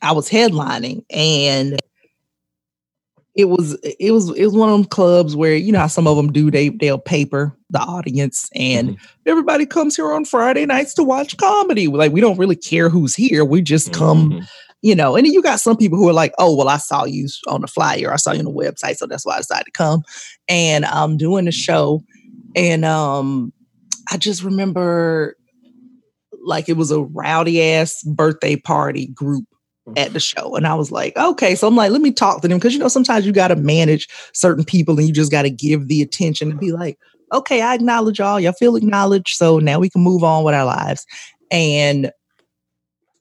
I 0.03 0.13
was 0.13 0.29
headlining 0.29 1.05
and 1.11 1.81
it 3.35 3.47
was 3.47 3.79
it 3.83 4.13
was 4.13 4.31
it 4.37 4.45
was 4.45 4.55
one 4.55 4.69
of 4.69 4.79
them 4.79 4.85
clubs 4.85 5.35
where 5.35 5.55
you 5.55 5.73
know 5.73 5.79
how 5.79 5.87
some 5.87 6.07
of 6.07 6.17
them 6.17 6.31
do 6.31 6.51
they 6.51 6.69
they'll 6.69 6.99
paper 6.99 7.57
the 7.71 7.79
audience 7.79 8.51
and 8.55 8.91
mm-hmm. 8.91 9.05
everybody 9.27 9.65
comes 9.65 9.97
here 9.97 10.13
on 10.13 10.27
Friday 10.27 10.67
nights 10.67 10.93
to 10.95 11.03
watch 11.03 11.37
comedy. 11.39 11.87
Like 11.87 12.13
we 12.13 12.21
don't 12.21 12.39
really 12.39 12.57
care 12.57 12.91
who's 12.91 13.15
here. 13.15 13.45
We 13.45 13.63
just 13.63 13.93
come, 13.93 14.31
mm-hmm. 14.31 14.45
You 14.83 14.95
know. 14.95 15.17
And 15.17 15.27
then 15.27 15.33
you 15.33 15.43
got 15.43 15.61
some 15.61 15.77
people 15.77 15.99
who 15.99 16.09
are 16.09 16.15
like, 16.15 16.33
"Oh, 16.39 16.55
well, 16.55 16.69
I 16.69 16.77
saw 16.77 17.05
you 17.05 17.29
on 17.49 17.63
the 17.63 17.67
flyer. 17.67 18.13
I 18.13 18.17
saw 18.17 18.33
you 18.33 18.41
on 18.41 18.45
the 18.45 18.51
website, 18.53 18.97
so 18.97 19.07
that's 19.07 19.25
why 19.25 19.35
I 19.35 19.39
decided 19.39 19.67
to 19.67 19.73
come." 19.73 20.03
And 20.49 20.85
I'm 20.85 21.17
doing 21.17 21.47
the 21.47 21.53
show, 21.53 22.03
and 22.55 22.85
um, 22.85 23.53
I 24.11 24.17
just 24.17 24.43
remember 24.43 25.37
like 26.45 26.69
it 26.69 26.77
was 26.77 26.91
a 26.91 27.01
rowdy 27.01 27.63
ass 27.63 28.03
birthday 28.03 28.57
party 28.57 29.07
group 29.09 29.45
at 29.97 30.13
the 30.13 30.21
show. 30.21 30.55
And 30.57 30.67
I 30.67 30.75
was 30.75 30.91
like, 30.91 31.17
okay. 31.17 31.55
So 31.55 31.67
I'm 31.67 31.77
like, 31.77 31.91
let 31.91 32.01
me 32.01 32.13
talk 32.13 32.43
to 32.43 32.49
them. 32.49 32.61
Cause 32.61 32.73
you 32.73 32.79
know, 32.79 32.89
sometimes 32.89 33.27
you 33.27 33.33
got 33.33 33.49
to 33.49 33.57
manage 33.57 34.09
certain 34.33 34.65
people 34.65 34.99
and 34.99 35.07
you 35.07 35.15
just 35.15 35.31
got 35.31 35.43
to 35.43 35.51
give 35.51 35.89
the 35.89 36.03
attention 36.03 36.51
and 36.51 36.61
be 36.61 36.73
like, 36.73 36.99
okay, 37.33 37.63
I 37.63 37.75
acknowledge 37.75 38.19
y'all. 38.19 38.39
Y'all 38.39 38.53
feel 38.53 38.77
acknowledged. 38.77 39.37
So 39.37 39.59
now 39.59 39.79
we 39.79 39.91
can 39.91 40.03
move 40.03 40.23
on 40.23 40.45
with 40.45 40.55
our 40.55 40.65
lives. 40.65 41.07
And 41.51 42.11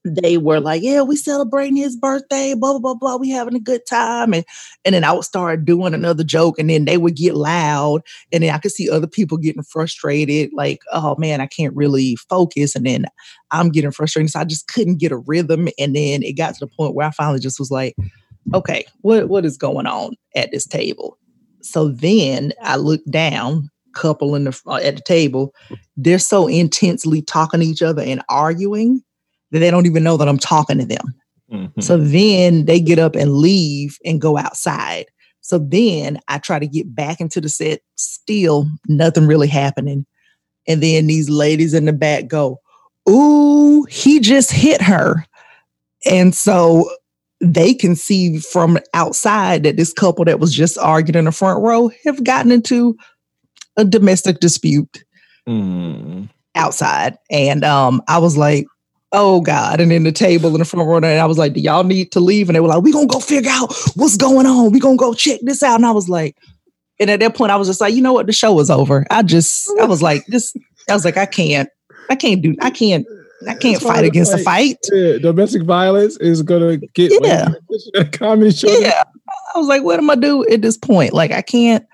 they 0.03 0.37
were 0.37 0.59
like, 0.59 0.81
"Yeah, 0.81 1.01
we 1.01 1.15
celebrating 1.15 1.75
his 1.75 1.95
birthday, 1.95 2.53
blah 2.53 2.77
blah 2.77 2.79
blah 2.79 2.95
blah. 2.95 3.17
We 3.17 3.29
having 3.29 3.55
a 3.55 3.59
good 3.59 3.81
time." 3.87 4.33
And 4.33 4.45
and 4.85 4.95
then 4.95 5.03
I 5.03 5.11
would 5.11 5.23
start 5.23 5.65
doing 5.65 5.93
another 5.93 6.23
joke, 6.23 6.57
and 6.59 6.69
then 6.69 6.85
they 6.85 6.97
would 6.97 7.15
get 7.15 7.35
loud, 7.35 8.01
and 8.31 8.43
then 8.43 8.53
I 8.53 8.57
could 8.57 8.71
see 8.71 8.89
other 8.89 9.07
people 9.07 9.37
getting 9.37 9.63
frustrated, 9.63 10.51
like, 10.53 10.81
"Oh 10.91 11.15
man, 11.17 11.41
I 11.41 11.47
can't 11.47 11.75
really 11.75 12.15
focus." 12.29 12.75
And 12.75 12.85
then 12.85 13.05
I'm 13.51 13.69
getting 13.69 13.91
frustrated, 13.91 14.31
so 14.31 14.39
I 14.39 14.45
just 14.45 14.67
couldn't 14.67 14.99
get 14.99 15.11
a 15.11 15.17
rhythm. 15.17 15.67
And 15.77 15.95
then 15.95 16.23
it 16.23 16.33
got 16.33 16.55
to 16.55 16.59
the 16.61 16.67
point 16.67 16.95
where 16.95 17.07
I 17.07 17.11
finally 17.11 17.39
just 17.39 17.59
was 17.59 17.71
like, 17.71 17.95
"Okay, 18.53 18.85
what 19.01 19.29
what 19.29 19.45
is 19.45 19.57
going 19.57 19.87
on 19.87 20.15
at 20.35 20.51
this 20.51 20.65
table?" 20.65 21.17
So 21.61 21.89
then 21.89 22.53
I 22.63 22.77
looked 22.77 23.09
down 23.11 23.69
couple 23.93 24.35
in 24.35 24.45
the 24.45 24.61
uh, 24.67 24.75
at 24.75 24.95
the 24.95 25.01
table 25.01 25.53
they're 25.97 26.17
so 26.17 26.47
intensely 26.47 27.21
talking 27.21 27.59
to 27.59 27.65
each 27.65 27.81
other 27.81 28.01
and 28.01 28.21
arguing 28.29 29.03
that 29.51 29.59
they 29.59 29.71
don't 29.71 29.85
even 29.85 30.03
know 30.03 30.17
that 30.17 30.27
I'm 30.27 30.37
talking 30.37 30.79
to 30.79 30.85
them. 30.85 31.13
Mm-hmm. 31.51 31.81
So 31.81 31.97
then 31.97 32.65
they 32.65 32.79
get 32.79 32.99
up 32.99 33.15
and 33.15 33.33
leave 33.33 33.97
and 34.05 34.21
go 34.21 34.37
outside. 34.37 35.07
So 35.41 35.59
then 35.59 36.19
I 36.27 36.37
try 36.37 36.59
to 36.59 36.67
get 36.67 36.93
back 36.95 37.19
into 37.19 37.41
the 37.41 37.49
set, 37.49 37.81
still 37.95 38.67
nothing 38.87 39.27
really 39.27 39.47
happening. 39.47 40.05
And 40.67 40.81
then 40.81 41.07
these 41.07 41.29
ladies 41.29 41.73
in 41.73 41.85
the 41.85 41.93
back 41.93 42.27
go, 42.27 42.59
Ooh, 43.09 43.83
he 43.89 44.19
just 44.19 44.51
hit 44.51 44.81
her. 44.81 45.25
And 46.05 46.33
so 46.33 46.89
they 47.41 47.73
can 47.73 47.95
see 47.95 48.37
from 48.37 48.77
outside 48.93 49.63
that 49.63 49.75
this 49.75 49.91
couple 49.91 50.25
that 50.25 50.39
was 50.39 50.53
just 50.53 50.77
arguing 50.77 51.17
in 51.17 51.25
the 51.25 51.31
front 51.31 51.61
row 51.61 51.89
have 52.05 52.23
gotten 52.23 52.51
into 52.51 52.95
a 53.77 53.83
domestic 53.83 54.39
dispute 54.39 55.03
mm. 55.47 56.29
outside. 56.55 57.17
And 57.31 57.63
um, 57.63 58.01
I 58.07 58.19
was 58.19 58.37
like, 58.37 58.67
oh 59.11 59.41
God. 59.41 59.81
And 59.81 59.91
then 59.91 60.03
the 60.03 60.11
table 60.11 60.51
in 60.51 60.59
the 60.59 60.65
front 60.65 60.87
row, 60.87 60.97
and 60.97 61.05
I 61.05 61.25
was 61.25 61.37
like, 61.37 61.53
do 61.53 61.59
y'all 61.59 61.83
need 61.83 62.11
to 62.13 62.19
leave? 62.19 62.49
And 62.49 62.55
they 62.55 62.59
were 62.59 62.67
like, 62.67 62.81
we 62.81 62.91
gonna 62.91 63.07
go 63.07 63.19
figure 63.19 63.51
out 63.51 63.73
what's 63.95 64.17
going 64.17 64.45
on. 64.45 64.71
We 64.71 64.79
gonna 64.79 64.97
go 64.97 65.13
check 65.13 65.39
this 65.43 65.63
out. 65.63 65.75
And 65.75 65.85
I 65.85 65.91
was 65.91 66.09
like, 66.09 66.35
and 66.99 67.09
at 67.09 67.19
that 67.19 67.35
point, 67.35 67.51
I 67.51 67.55
was 67.55 67.67
just 67.67 67.81
like, 67.81 67.93
you 67.93 68.01
know 68.01 68.13
what? 68.13 68.27
The 68.27 68.33
show 68.33 68.53
was 68.53 68.69
over. 68.69 69.05
I 69.09 69.23
just, 69.23 69.69
I 69.79 69.85
was 69.85 70.01
like, 70.01 70.25
this, 70.27 70.55
I 70.89 70.93
was 70.93 71.03
like, 71.03 71.17
I 71.17 71.25
can't, 71.25 71.69
I 72.09 72.15
can't 72.15 72.41
do, 72.41 72.55
I 72.61 72.69
can't, 72.69 73.05
I 73.47 73.55
can't 73.55 73.81
fight 73.81 74.05
against 74.05 74.31
like, 74.31 74.41
a 74.41 74.43
fight. 74.43 74.77
Yeah, 74.91 75.17
domestic 75.17 75.63
violence 75.63 76.17
is 76.17 76.41
gonna 76.43 76.77
get 76.77 77.11
yeah. 77.21 77.49
Like, 77.95 78.11
comedy 78.11 78.51
show. 78.51 78.69
Yeah. 78.69 79.03
I 79.55 79.57
was 79.57 79.67
like, 79.67 79.83
what 79.83 79.99
am 79.99 80.09
I 80.09 80.15
do 80.15 80.45
at 80.47 80.61
this 80.61 80.77
point? 80.77 81.13
Like, 81.13 81.31
I 81.31 81.41
can't, 81.41 81.85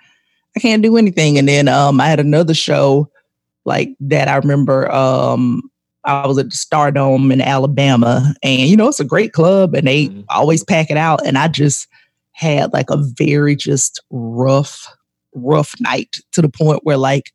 I 0.55 0.59
can't 0.59 0.83
do 0.83 0.97
anything. 0.97 1.37
And 1.37 1.47
then 1.47 1.67
um 1.67 2.01
I 2.01 2.07
had 2.07 2.19
another 2.19 2.53
show 2.53 3.09
like 3.63 3.95
that 3.99 4.27
I 4.27 4.35
remember 4.37 4.91
um 4.91 5.61
I 6.07 6.25
was 6.25 6.37
at 6.37 6.49
the 6.49 6.55
Stardome 6.55 7.31
in 7.31 7.41
Alabama, 7.41 8.33
and 8.41 8.61
you 8.61 8.77
know 8.77 8.87
it's 8.87 8.99
a 8.99 9.05
great 9.05 9.33
club, 9.33 9.75
and 9.75 9.87
they 9.87 10.07
mm-hmm. 10.07 10.21
always 10.29 10.63
pack 10.63 10.89
it 10.89 10.97
out. 10.97 11.25
And 11.25 11.37
I 11.37 11.47
just 11.49 11.87
had 12.31 12.71
like 12.73 12.89
a 12.89 12.97
very 12.97 13.55
just 13.55 14.01
rough, 14.09 14.87
rough 15.35 15.75
night 15.79 16.17
to 16.31 16.41
the 16.41 16.49
point 16.49 16.81
where 16.83 16.97
like 16.97 17.33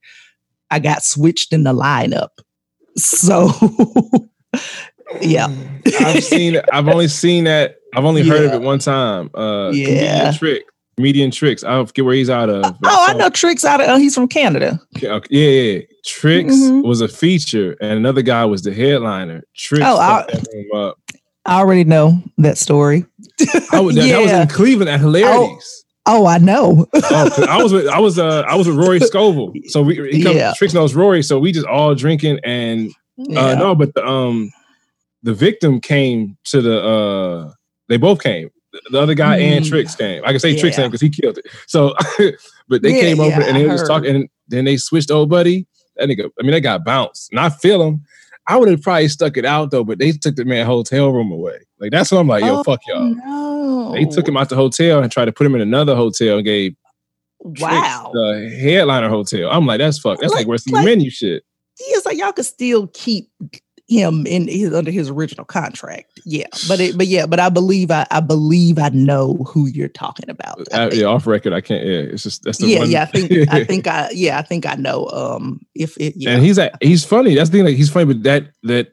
I 0.71 0.79
got 0.79 1.05
switched 1.05 1.53
in 1.53 1.65
the 1.65 1.75
lineup. 1.75 2.31
So 2.97 3.51
yeah, 5.21 5.49
I've 6.01 6.25
seen. 6.25 6.61
I've 6.73 6.89
only 6.89 7.09
seen 7.09 7.45
that. 7.45 7.77
I've 7.95 8.05
only 8.05 8.23
yeah. 8.23 8.33
heard 8.33 8.45
of 8.47 8.55
it 8.55 8.63
one 8.63 8.79
time. 8.79 9.31
Uh, 9.35 9.71
yeah, 9.71 10.33
trick 10.33 10.65
comedian 10.97 11.31
Tricks. 11.31 11.65
I 11.65 11.71
don't 11.71 11.87
forget 11.87 12.05
where 12.05 12.15
he's 12.15 12.31
out 12.31 12.49
of. 12.49 12.65
Oh, 12.85 13.07
I 13.09 13.15
know 13.15 13.31
Tricks 13.31 13.65
out 13.65 13.81
of. 13.81 13.89
Uh, 13.89 13.97
he's 13.97 14.15
from 14.15 14.29
Canada. 14.29 14.81
Yeah, 15.01 15.21
yeah. 15.31 15.49
yeah. 15.49 15.81
Tricks 16.05 16.55
mm-hmm. 16.55 16.87
was 16.87 17.01
a 17.01 17.09
feature, 17.09 17.77
and 17.81 17.93
another 17.93 18.23
guy 18.23 18.45
was 18.45 18.63
the 18.63 18.73
headliner. 18.73 19.43
Tricks. 19.55 19.85
Oh, 19.87 19.99
I, 19.99 20.93
I 21.45 21.61
already 21.61 21.85
know 21.85 22.23
that 22.39 22.59
story. 22.59 23.07
I 23.73 23.81
was, 23.81 23.95
that, 23.95 24.07
yeah. 24.07 24.17
that 24.17 24.23
was 24.23 24.33
in 24.33 24.49
Cleveland 24.49 24.91
at 24.91 25.01
Hilarities. 25.01 25.85
Oh, 26.07 26.23
oh 26.23 26.27
I 26.27 26.39
know. 26.39 26.87
oh, 26.93 27.47
I 27.49 27.63
was 27.63 27.73
with 27.73 27.87
I 27.89 27.99
was 28.01 28.19
uh 28.19 28.43
I 28.49 28.57
was 28.57 28.67
with 28.67 28.77
Rory 28.77 29.01
Scovel. 29.01 29.53
So 29.67 29.83
we 29.83 29.95
he 30.11 30.23
comes, 30.23 30.37
yeah. 30.37 30.53
Tricks 30.57 30.75
knows 30.75 30.95
Rory, 30.95 31.23
so 31.23 31.39
we 31.39 31.53
just 31.53 31.67
all 31.67 31.95
drinking 31.95 32.41
and 32.45 32.91
uh, 33.21 33.25
yeah. 33.29 33.55
no, 33.55 33.75
but 33.75 33.95
the 33.95 34.05
um 34.05 34.51
the 35.23 35.35
victim 35.35 35.81
came 35.81 36.37
to 36.45 36.61
the 36.61 36.83
uh 36.83 37.53
they 37.89 37.97
both 37.97 38.23
came 38.23 38.51
the 38.91 39.01
other 39.01 39.15
guy 39.15 39.39
mm. 39.39 39.57
and 39.57 39.65
Tricks 39.65 39.95
came. 39.95 40.23
I 40.25 40.31
can 40.31 40.41
say 40.41 40.51
yeah. 40.51 40.61
Tricks 40.61 40.77
came 40.77 40.89
because 40.89 41.01
he 41.01 41.11
killed 41.11 41.39
it. 41.39 41.47
So, 41.67 41.95
but 42.69 42.83
they 42.83 42.95
yeah, 42.95 43.01
came 43.01 43.21
over 43.21 43.41
yeah, 43.41 43.47
and 43.47 43.57
they 43.57 43.67
was 43.67 43.87
talking, 43.87 44.15
and 44.15 44.29
then 44.49 44.65
they 44.65 44.77
switched 44.77 45.11
old 45.11 45.31
buddy. 45.31 45.67
That 45.97 46.09
nigga, 46.09 46.31
I 46.39 46.43
mean, 46.43 46.53
they 46.53 46.61
got 46.61 46.85
bounced, 46.85 47.31
and 47.31 47.41
I 47.41 47.49
feel 47.51 47.83
him. 47.83 48.05
I 48.49 48.57
would 48.57 48.69
have 48.69 48.83
probably 48.83 49.09
stuck 49.09 49.37
it 49.37 49.45
out 49.45 49.71
though, 49.71 49.85
but 49.85 49.99
they 49.99 50.11
took 50.13 50.35
the 50.35 50.45
man 50.45 50.67
hotel 50.67 51.13
room 51.13 51.31
away. 51.31 51.61
Like 51.79 51.93
that's 51.93 52.11
what 52.11 52.19
I'm 52.19 52.29
like, 52.29 52.43
yo, 52.43 52.59
oh, 52.59 52.63
fuck 52.65 52.81
y'all. 52.89 53.15
No. 53.15 53.93
They 53.93 54.05
took 54.05 54.27
him 54.27 54.37
out 54.37 54.49
the 54.49 54.57
hotel 54.57 55.01
and 55.01 55.13
tried 55.13 55.27
to 55.27 55.33
put 55.33 55.47
him 55.47 55.55
in 55.55 55.61
another 55.61 55.95
hotel 55.95 56.37
and 56.37 56.45
gave 56.45 56.75
wow 57.39 58.11
the 58.13 58.57
headliner 58.61 59.09
hotel. 59.09 59.49
I'm 59.51 59.67
like, 59.67 59.79
that's 59.79 59.99
fuck. 59.99 60.19
That's 60.21 60.33
like, 60.33 60.41
like 60.41 60.47
worse 60.49 60.65
than 60.65 60.75
like, 60.75 60.85
menu 60.85 61.11
shit. 61.11 61.45
It's 61.79 62.07
like 62.07 62.19
y'all 62.19 62.33
could 62.33 62.45
still 62.45 62.89
keep 62.89 63.31
him 63.93 64.27
in 64.27 64.49
his 64.49 64.75
under 64.75 64.91
his 64.91 65.11
original 65.11 65.45
contract. 65.45 66.21
Yeah, 66.25 66.47
but 66.69 66.81
it, 66.81 66.99
but 66.99 67.07
yeah, 67.07 67.27
but 67.27 67.39
I 67.39 67.49
believe 67.49 67.91
I, 67.91 68.07
I 68.11 68.21
believe 68.21 68.79
I 68.79 68.89
know 68.91 69.35
who 69.47 69.67
you're 69.67 69.89
talking 69.89 70.29
about. 70.29 70.67
Uh, 70.73 70.91
yeah, 70.93 71.07
off 71.07 71.27
record, 71.27 71.53
I 71.53 71.61
can't. 71.61 71.85
Yeah, 71.85 72.01
it's 72.01 72.23
just 72.23 72.43
that's 72.43 72.59
the 72.59 72.67
yeah, 72.67 72.79
one. 72.81 72.91
yeah. 72.91 73.03
I 73.03 73.07
think 73.07 73.49
I 73.51 73.65
think 73.73 73.87
I 73.87 74.11
yeah 74.13 74.39
I 74.39 74.43
think 74.43 74.67
I 74.67 74.75
know. 74.75 75.07
Um, 75.09 75.61
if 75.75 75.97
it 75.99 76.15
yeah. 76.17 76.31
and 76.31 76.43
he's 76.43 76.59
a, 76.59 76.71
he's 76.81 77.05
funny. 77.05 77.35
That's 77.35 77.51
the 77.51 77.59
thing. 77.59 77.67
Like 77.67 77.77
he's 77.77 77.91
funny, 77.91 78.07
but 78.07 78.23
that 78.25 78.49
that 78.65 78.93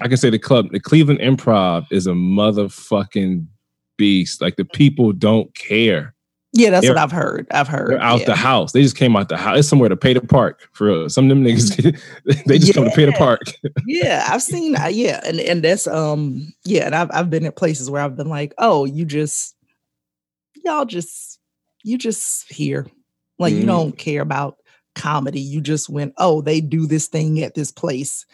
I 0.00 0.08
can 0.08 0.16
say 0.16 0.30
the 0.30 0.38
club, 0.38 0.70
the 0.70 0.80
Cleveland 0.80 1.20
Improv 1.20 1.86
is 1.90 2.06
a 2.06 2.12
motherfucking 2.12 3.46
beast. 3.98 4.40
Like 4.40 4.56
the 4.56 4.64
people 4.64 5.12
don't 5.12 5.54
care. 5.54 6.14
Yeah, 6.56 6.70
that's 6.70 6.86
they're, 6.86 6.94
what 6.94 7.02
I've 7.02 7.12
heard. 7.12 7.46
I've 7.50 7.68
heard. 7.68 7.90
They're 7.90 8.02
out 8.02 8.20
yeah. 8.20 8.26
the 8.26 8.36
house. 8.36 8.72
They 8.72 8.82
just 8.82 8.96
came 8.96 9.14
out 9.14 9.28
the 9.28 9.36
house. 9.36 9.58
It's 9.58 9.68
somewhere 9.68 9.90
to 9.90 9.96
pay 9.96 10.14
the 10.14 10.22
park 10.22 10.68
for 10.72 10.86
real. 10.86 11.08
Some 11.10 11.26
of 11.26 11.28
them 11.28 11.44
niggas, 11.44 11.76
they 12.46 12.58
just 12.58 12.68
yeah. 12.68 12.74
come 12.74 12.84
to 12.84 12.96
pay 12.96 13.04
the 13.04 13.12
park. 13.12 13.42
yeah, 13.86 14.26
I've 14.30 14.42
seen. 14.42 14.74
Uh, 14.74 14.86
yeah, 14.86 15.20
and 15.24 15.38
and 15.38 15.62
that's 15.62 15.86
um 15.86 16.52
yeah, 16.64 16.86
and 16.86 16.94
I've 16.94 17.10
I've 17.12 17.30
been 17.30 17.44
at 17.44 17.56
places 17.56 17.90
where 17.90 18.00
I've 18.00 18.16
been 18.16 18.30
like, 18.30 18.54
oh, 18.56 18.86
you 18.86 19.04
just 19.04 19.54
y'all 20.64 20.86
just 20.86 21.38
you 21.84 21.98
just 21.98 22.50
here, 22.50 22.86
like 23.38 23.52
mm. 23.52 23.56
you 23.56 23.62
mm-hmm. 23.62 23.68
don't 23.68 23.98
care 23.98 24.22
about 24.22 24.56
comedy. 24.94 25.40
You 25.40 25.60
just 25.60 25.90
went, 25.90 26.14
oh, 26.16 26.40
they 26.40 26.62
do 26.62 26.86
this 26.86 27.06
thing 27.06 27.42
at 27.42 27.54
this 27.54 27.70
place, 27.70 28.24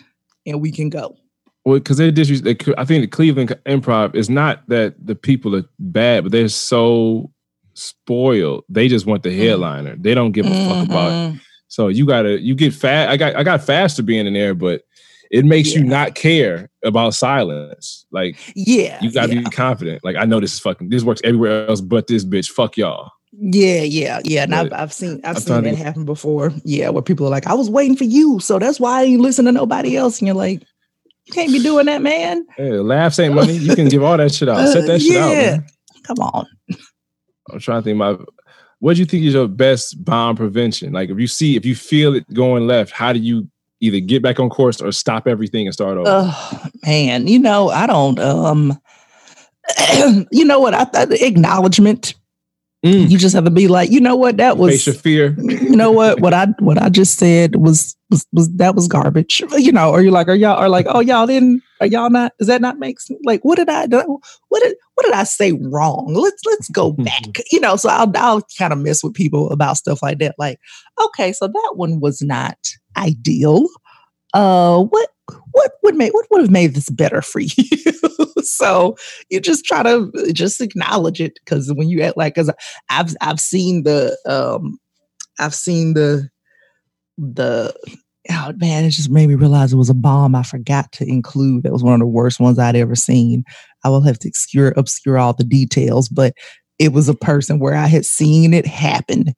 and 0.46 0.60
we 0.60 0.70
can 0.70 0.90
go. 0.90 1.16
Well, 1.64 1.78
because 1.78 1.96
they 1.96 2.10
disrespect. 2.10 2.68
I 2.78 2.84
think 2.84 3.02
the 3.02 3.08
Cleveland 3.08 3.50
Improv 3.66 4.14
is 4.14 4.30
not 4.30 4.62
that 4.68 4.94
the 5.04 5.14
people 5.14 5.56
are 5.56 5.64
bad, 5.78 6.24
but 6.24 6.32
they're 6.32 6.48
so 6.48 7.32
spoiled. 7.74 8.64
They 8.68 8.88
just 8.88 9.06
want 9.06 9.22
the 9.22 9.30
mm. 9.30 9.38
headliner. 9.38 9.96
They 9.96 10.14
don't 10.14 10.32
give 10.32 10.46
a 10.46 10.50
mm-hmm. 10.50 10.68
fuck 10.68 10.88
about 10.88 11.34
it. 11.34 11.40
So 11.68 11.88
you 11.88 12.06
gotta 12.06 12.40
you 12.40 12.54
get 12.54 12.74
fat. 12.74 13.08
I 13.08 13.16
got 13.16 13.34
I 13.34 13.42
got 13.42 13.64
faster 13.64 14.02
being 14.02 14.26
in 14.26 14.34
there, 14.34 14.54
but 14.54 14.82
it 15.30 15.46
makes 15.46 15.72
yeah. 15.72 15.78
you 15.78 15.84
not 15.84 16.14
care 16.14 16.68
about 16.84 17.14
silence. 17.14 18.04
Like 18.10 18.36
yeah, 18.54 19.02
you 19.02 19.10
gotta 19.10 19.34
yeah. 19.34 19.40
be 19.40 19.44
confident. 19.46 20.04
Like 20.04 20.16
I 20.16 20.24
know 20.24 20.38
this 20.38 20.52
is 20.52 20.60
fucking 20.60 20.90
this 20.90 21.02
works 21.02 21.22
everywhere 21.24 21.66
else 21.66 21.80
but 21.80 22.08
this 22.08 22.24
bitch. 22.24 22.50
Fuck 22.50 22.76
y'all. 22.76 23.10
Yeah, 23.32 23.80
yeah, 23.80 24.20
yeah. 24.24 24.42
And 24.42 24.54
I've, 24.54 24.72
I've 24.74 24.92
seen 24.92 25.20
I've 25.24 25.36
I'm 25.36 25.42
seen 25.42 25.62
that 25.62 25.76
happen 25.76 26.04
before. 26.04 26.52
Yeah, 26.64 26.90
where 26.90 27.02
people 27.02 27.26
are 27.26 27.30
like, 27.30 27.46
I 27.46 27.54
was 27.54 27.70
waiting 27.70 27.96
for 27.96 28.04
you, 28.04 28.38
so 28.40 28.58
that's 28.58 28.78
why 28.78 29.00
I 29.00 29.04
ain't 29.04 29.22
listen 29.22 29.46
to 29.46 29.52
nobody 29.52 29.96
else. 29.96 30.18
And 30.18 30.26
you're 30.26 30.36
like, 30.36 30.62
you 31.24 31.32
can't 31.32 31.50
be 31.50 31.62
doing 31.62 31.86
that, 31.86 32.02
man. 32.02 32.44
Hey, 32.56 32.72
laughs 32.72 33.18
ain't 33.18 33.34
money. 33.34 33.56
You 33.56 33.74
can 33.74 33.88
give 33.88 34.02
all 34.02 34.18
that 34.18 34.34
shit 34.34 34.50
out. 34.50 34.68
Set 34.68 34.84
Uh, 34.84 34.86
that 34.88 35.00
shit 35.00 35.16
out. 35.16 35.30
Man. 35.30 35.66
Come 36.02 36.18
on. 36.18 36.46
I'm 37.52 37.58
trying 37.60 37.80
to 37.80 37.84
think 37.84 37.98
my 37.98 38.16
what 38.78 38.94
do 38.94 39.00
you 39.00 39.06
think 39.06 39.24
is 39.24 39.34
your 39.34 39.46
best 39.46 40.04
bomb 40.04 40.34
prevention? 40.36 40.92
Like 40.92 41.10
if 41.10 41.18
you 41.18 41.28
see 41.28 41.56
if 41.56 41.64
you 41.64 41.76
feel 41.76 42.14
it 42.14 42.32
going 42.34 42.66
left, 42.66 42.90
how 42.90 43.12
do 43.12 43.20
you 43.20 43.48
either 43.80 44.00
get 44.00 44.22
back 44.22 44.40
on 44.40 44.48
course 44.48 44.80
or 44.80 44.90
stop 44.92 45.28
everything 45.28 45.66
and 45.66 45.74
start 45.74 45.98
over? 45.98 46.04
Oh 46.08 46.62
man, 46.84 47.26
you 47.26 47.38
know, 47.38 47.68
I 47.68 47.86
don't 47.86 48.18
um 48.18 48.80
you 50.32 50.44
know 50.44 50.58
what? 50.60 50.74
I, 50.74 50.86
I 50.94 51.06
acknowledgement. 51.20 52.14
Mm. 52.84 53.08
You 53.08 53.16
just 53.16 53.34
have 53.36 53.44
to 53.44 53.50
be 53.50 53.68
like, 53.68 53.92
you 53.92 54.00
know 54.00 54.16
what, 54.16 54.38
that 54.38 54.58
was 54.58 54.72
Face 54.72 54.86
your 54.88 54.96
fear. 54.96 55.36
you 55.38 55.76
know 55.76 55.92
what 55.92 56.20
what 56.20 56.34
i 56.34 56.46
what 56.58 56.82
i 56.82 56.88
just 56.88 57.18
said 57.18 57.56
was 57.56 57.96
was, 58.10 58.26
was 58.32 58.52
that 58.56 58.74
was 58.74 58.88
garbage 58.88 59.42
you 59.56 59.72
know 59.72 59.90
or 59.90 60.02
you're 60.02 60.12
like 60.12 60.28
are 60.28 60.34
y'all 60.34 60.56
are 60.56 60.68
like 60.68 60.86
oh 60.88 61.00
y'all 61.00 61.26
didn't 61.26 61.62
are 61.80 61.86
y'all 61.86 62.10
not 62.10 62.32
does 62.38 62.48
that 62.48 62.60
not 62.60 62.78
make 62.78 63.00
sense 63.00 63.20
like 63.24 63.42
what 63.44 63.56
did 63.56 63.68
i 63.68 63.86
do 63.86 64.20
what 64.48 64.62
did 64.62 64.76
what 65.02 65.06
did 65.06 65.14
i 65.14 65.24
say 65.24 65.52
wrong? 65.52 66.12
Let's 66.14 66.42
let's 66.46 66.68
go 66.70 66.92
back 66.98 67.38
you 67.50 67.60
know 67.60 67.76
so 67.76 67.88
i'll 67.88 68.10
i'll 68.16 68.42
kind 68.58 68.72
of 68.72 68.78
mess 68.78 69.02
with 69.02 69.14
people 69.14 69.50
about 69.50 69.76
stuff 69.76 70.02
like 70.02 70.18
that 70.18 70.34
like 70.38 70.58
okay 71.04 71.32
so 71.32 71.46
that 71.48 71.72
one 71.74 72.00
was 72.00 72.22
not 72.22 72.56
ideal. 72.96 73.66
Uh 74.34 74.82
what 74.82 75.10
what 75.52 75.72
would 75.82 75.94
make 75.94 76.14
what 76.14 76.26
would 76.30 76.40
have 76.40 76.50
made 76.50 76.74
this 76.74 76.88
better 76.90 77.22
for 77.22 77.40
you? 77.40 77.64
So 78.42 78.96
you 79.30 79.40
just 79.40 79.64
try 79.64 79.82
to 79.82 80.10
just 80.32 80.60
acknowledge 80.60 81.20
it 81.20 81.38
because 81.44 81.72
when 81.74 81.88
you 81.88 82.02
act 82.02 82.16
like 82.16 82.34
because 82.34 82.50
i've 82.90 83.14
i've 83.20 83.40
seen 83.40 83.82
the 83.84 84.16
um 84.26 84.78
I've 85.38 85.54
seen 85.54 85.94
the 85.94 86.28
the 87.18 87.74
oh 88.30 88.52
man, 88.56 88.84
it 88.84 88.90
just 88.90 89.10
made 89.10 89.28
me 89.28 89.34
realize 89.34 89.72
it 89.72 89.76
was 89.76 89.90
a 89.90 89.94
bomb 89.94 90.34
I 90.34 90.42
forgot 90.42 90.92
to 90.92 91.08
include. 91.08 91.64
That 91.64 91.72
was 91.72 91.82
one 91.82 91.94
of 91.94 92.00
the 92.00 92.06
worst 92.06 92.40
ones 92.40 92.58
I'd 92.58 92.76
ever 92.76 92.94
seen. 92.94 93.44
I 93.84 93.88
will 93.88 94.02
have 94.02 94.18
to 94.20 94.28
obscure 94.28 94.72
obscure 94.76 95.18
all 95.18 95.32
the 95.32 95.44
details, 95.44 96.08
but 96.08 96.34
it 96.78 96.92
was 96.92 97.08
a 97.08 97.14
person 97.14 97.58
where 97.58 97.74
I 97.74 97.86
had 97.86 98.06
seen 98.06 98.54
it 98.54 98.66
happen. 98.66 99.34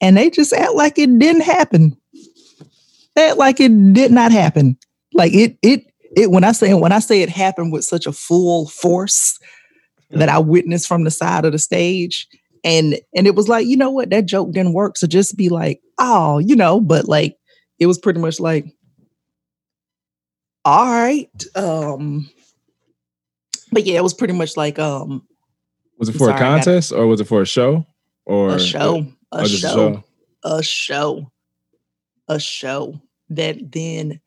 And 0.00 0.16
they 0.16 0.30
just 0.30 0.52
act 0.52 0.74
like 0.74 0.98
it 0.98 1.18
didn't 1.18 1.42
happen. 1.42 1.96
They 3.14 3.30
act 3.30 3.38
like 3.38 3.60
it 3.60 3.92
did 3.94 4.12
not 4.12 4.32
happen. 4.32 4.76
Like 5.12 5.32
it 5.32 5.56
it 5.62 5.84
it 6.16 6.30
when 6.30 6.44
I 6.44 6.52
say 6.52 6.74
when 6.74 6.92
I 6.92 6.98
say 6.98 7.22
it 7.22 7.30
happened 7.30 7.72
with 7.72 7.84
such 7.84 8.06
a 8.06 8.12
full 8.12 8.68
force 8.68 9.38
that 10.10 10.28
I 10.28 10.38
witnessed 10.38 10.86
from 10.86 11.04
the 11.04 11.10
side 11.10 11.44
of 11.44 11.52
the 11.52 11.58
stage 11.58 12.28
and 12.64 12.98
and 13.14 13.26
it 13.26 13.34
was 13.34 13.48
like 13.48 13.66
you 13.66 13.76
know 13.76 13.90
what 13.90 14.10
that 14.10 14.26
joke 14.26 14.52
didn't 14.52 14.72
work 14.72 14.96
so 14.96 15.06
just 15.06 15.36
be 15.36 15.48
like 15.48 15.80
oh 15.98 16.38
you 16.38 16.56
know 16.56 16.80
but 16.80 17.06
like 17.06 17.36
it 17.84 17.86
was 17.86 17.98
pretty 17.98 18.18
much 18.18 18.40
like 18.40 18.66
all 20.64 20.86
right 20.86 21.44
um 21.54 22.26
but 23.70 23.84
yeah 23.84 23.98
it 23.98 24.02
was 24.02 24.14
pretty 24.14 24.32
much 24.32 24.56
like 24.56 24.78
um 24.78 25.22
Was 25.98 26.08
it 26.08 26.12
for 26.12 26.28
Sorry, 26.28 26.36
a 26.36 26.38
contest 26.38 26.92
or 26.92 27.06
was 27.06 27.20
it 27.20 27.28
for 27.28 27.42
a 27.42 27.46
show? 27.46 27.86
Or 28.24 28.54
a 28.54 28.58
show 28.58 29.06
or 29.30 29.42
a 29.42 29.46
show 29.46 30.02
a 30.42 30.62
show 30.62 31.30
a 32.28 32.40
show 32.40 33.00
that 33.28 33.70
then 33.70 34.18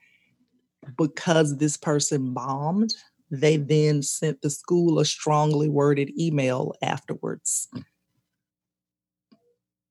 because 0.98 1.58
this 1.58 1.76
person 1.78 2.34
bombed 2.36 2.94
they 3.32 3.58
then 3.58 4.04
sent 4.04 4.40
the 4.44 4.52
school 4.52 5.00
a 5.00 5.06
strongly 5.06 5.68
worded 5.68 6.12
email 6.20 6.74
afterwards 6.84 7.68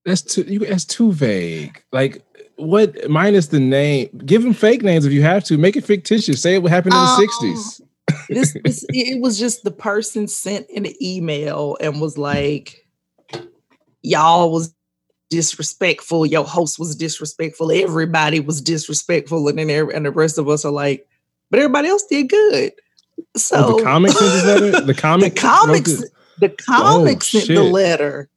That's 0.06 0.22
too 0.22 0.42
you 0.42 0.60
that's 0.60 0.84
too 0.84 1.10
vague. 1.10 1.82
Like 1.90 2.22
what 2.56 3.08
minus 3.08 3.48
the 3.48 3.60
name. 3.60 4.08
Give 4.24 4.42
them 4.42 4.52
fake 4.52 4.82
names 4.82 5.04
if 5.04 5.12
you 5.12 5.22
have 5.22 5.44
to. 5.44 5.58
Make 5.58 5.76
it 5.76 5.84
fictitious. 5.84 6.40
Say 6.42 6.54
it 6.54 6.62
what 6.62 6.72
happened 6.72 6.94
in 6.94 7.00
Oh. 7.00 7.16
the 7.16 7.22
um, 7.22 7.54
60s. 7.54 7.80
this, 8.28 8.56
this 8.64 8.86
it 8.90 9.20
was 9.20 9.38
just 9.38 9.64
the 9.64 9.70
person 9.70 10.28
sent 10.28 10.66
an 10.70 10.86
email 11.02 11.76
and 11.80 12.00
was 12.00 12.16
like 12.16 12.86
y'all 14.02 14.52
was 14.52 14.74
disrespectful 15.28 16.24
your 16.24 16.44
host 16.44 16.78
was 16.78 16.94
disrespectful 16.94 17.72
everybody 17.72 18.38
was 18.38 18.62
disrespectful 18.62 19.48
and 19.48 19.58
then 19.58 19.68
every, 19.68 19.92
and 19.92 20.06
the 20.06 20.10
rest 20.12 20.38
of 20.38 20.48
us 20.48 20.64
are 20.64 20.70
like 20.70 21.08
but 21.50 21.58
everybody 21.58 21.88
else 21.88 22.04
did 22.06 22.28
good 22.28 22.72
so 23.36 23.56
oh, 23.56 23.76
the 23.78 23.82
comics 23.82 24.16
sent 24.16 24.32
this 24.32 24.44
letter? 24.44 24.70
The 24.70 24.80
the 24.92 24.94
comics 24.94 26.04
the 26.38 26.48
comics 26.50 27.34
oh, 27.34 27.38
sent 27.40 27.48
the 27.48 27.64
letter 27.64 28.28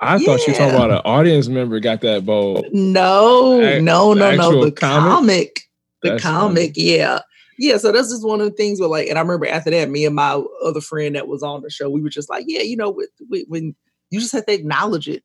I 0.00 0.18
thought 0.18 0.46
you 0.46 0.52
were 0.52 0.58
talking 0.58 0.74
about 0.74 0.90
an 0.90 1.00
audience 1.04 1.48
member 1.48 1.80
got 1.80 2.00
that 2.02 2.24
bold. 2.24 2.66
no 2.72 3.60
Ac- 3.60 3.82
no 3.82 4.14
no 4.14 4.34
no 4.34 4.64
the 4.64 4.70
comic? 4.70 5.10
comic 5.10 5.60
the 6.02 6.10
That's 6.10 6.22
funny. 6.22 6.36
comic 6.36 6.72
yeah 6.76 7.20
yeah 7.58 7.76
so 7.76 7.90
that's 7.90 8.10
just 8.10 8.24
one 8.26 8.40
of 8.40 8.46
the 8.48 8.54
things 8.54 8.78
where 8.78 8.88
like 8.88 9.08
and 9.08 9.18
i 9.18 9.20
remember 9.20 9.46
after 9.46 9.70
that 9.70 9.90
me 9.90 10.06
and 10.06 10.14
my 10.14 10.40
other 10.64 10.80
friend 10.80 11.16
that 11.16 11.26
was 11.26 11.42
on 11.42 11.62
the 11.62 11.70
show 11.70 11.90
we 11.90 12.00
were 12.00 12.08
just 12.08 12.30
like 12.30 12.44
yeah 12.46 12.62
you 12.62 12.76
know 12.76 12.90
with, 12.90 13.10
with, 13.28 13.44
when 13.48 13.74
you 14.10 14.20
just 14.20 14.32
have 14.32 14.46
to 14.46 14.52
acknowledge 14.52 15.08
it 15.08 15.24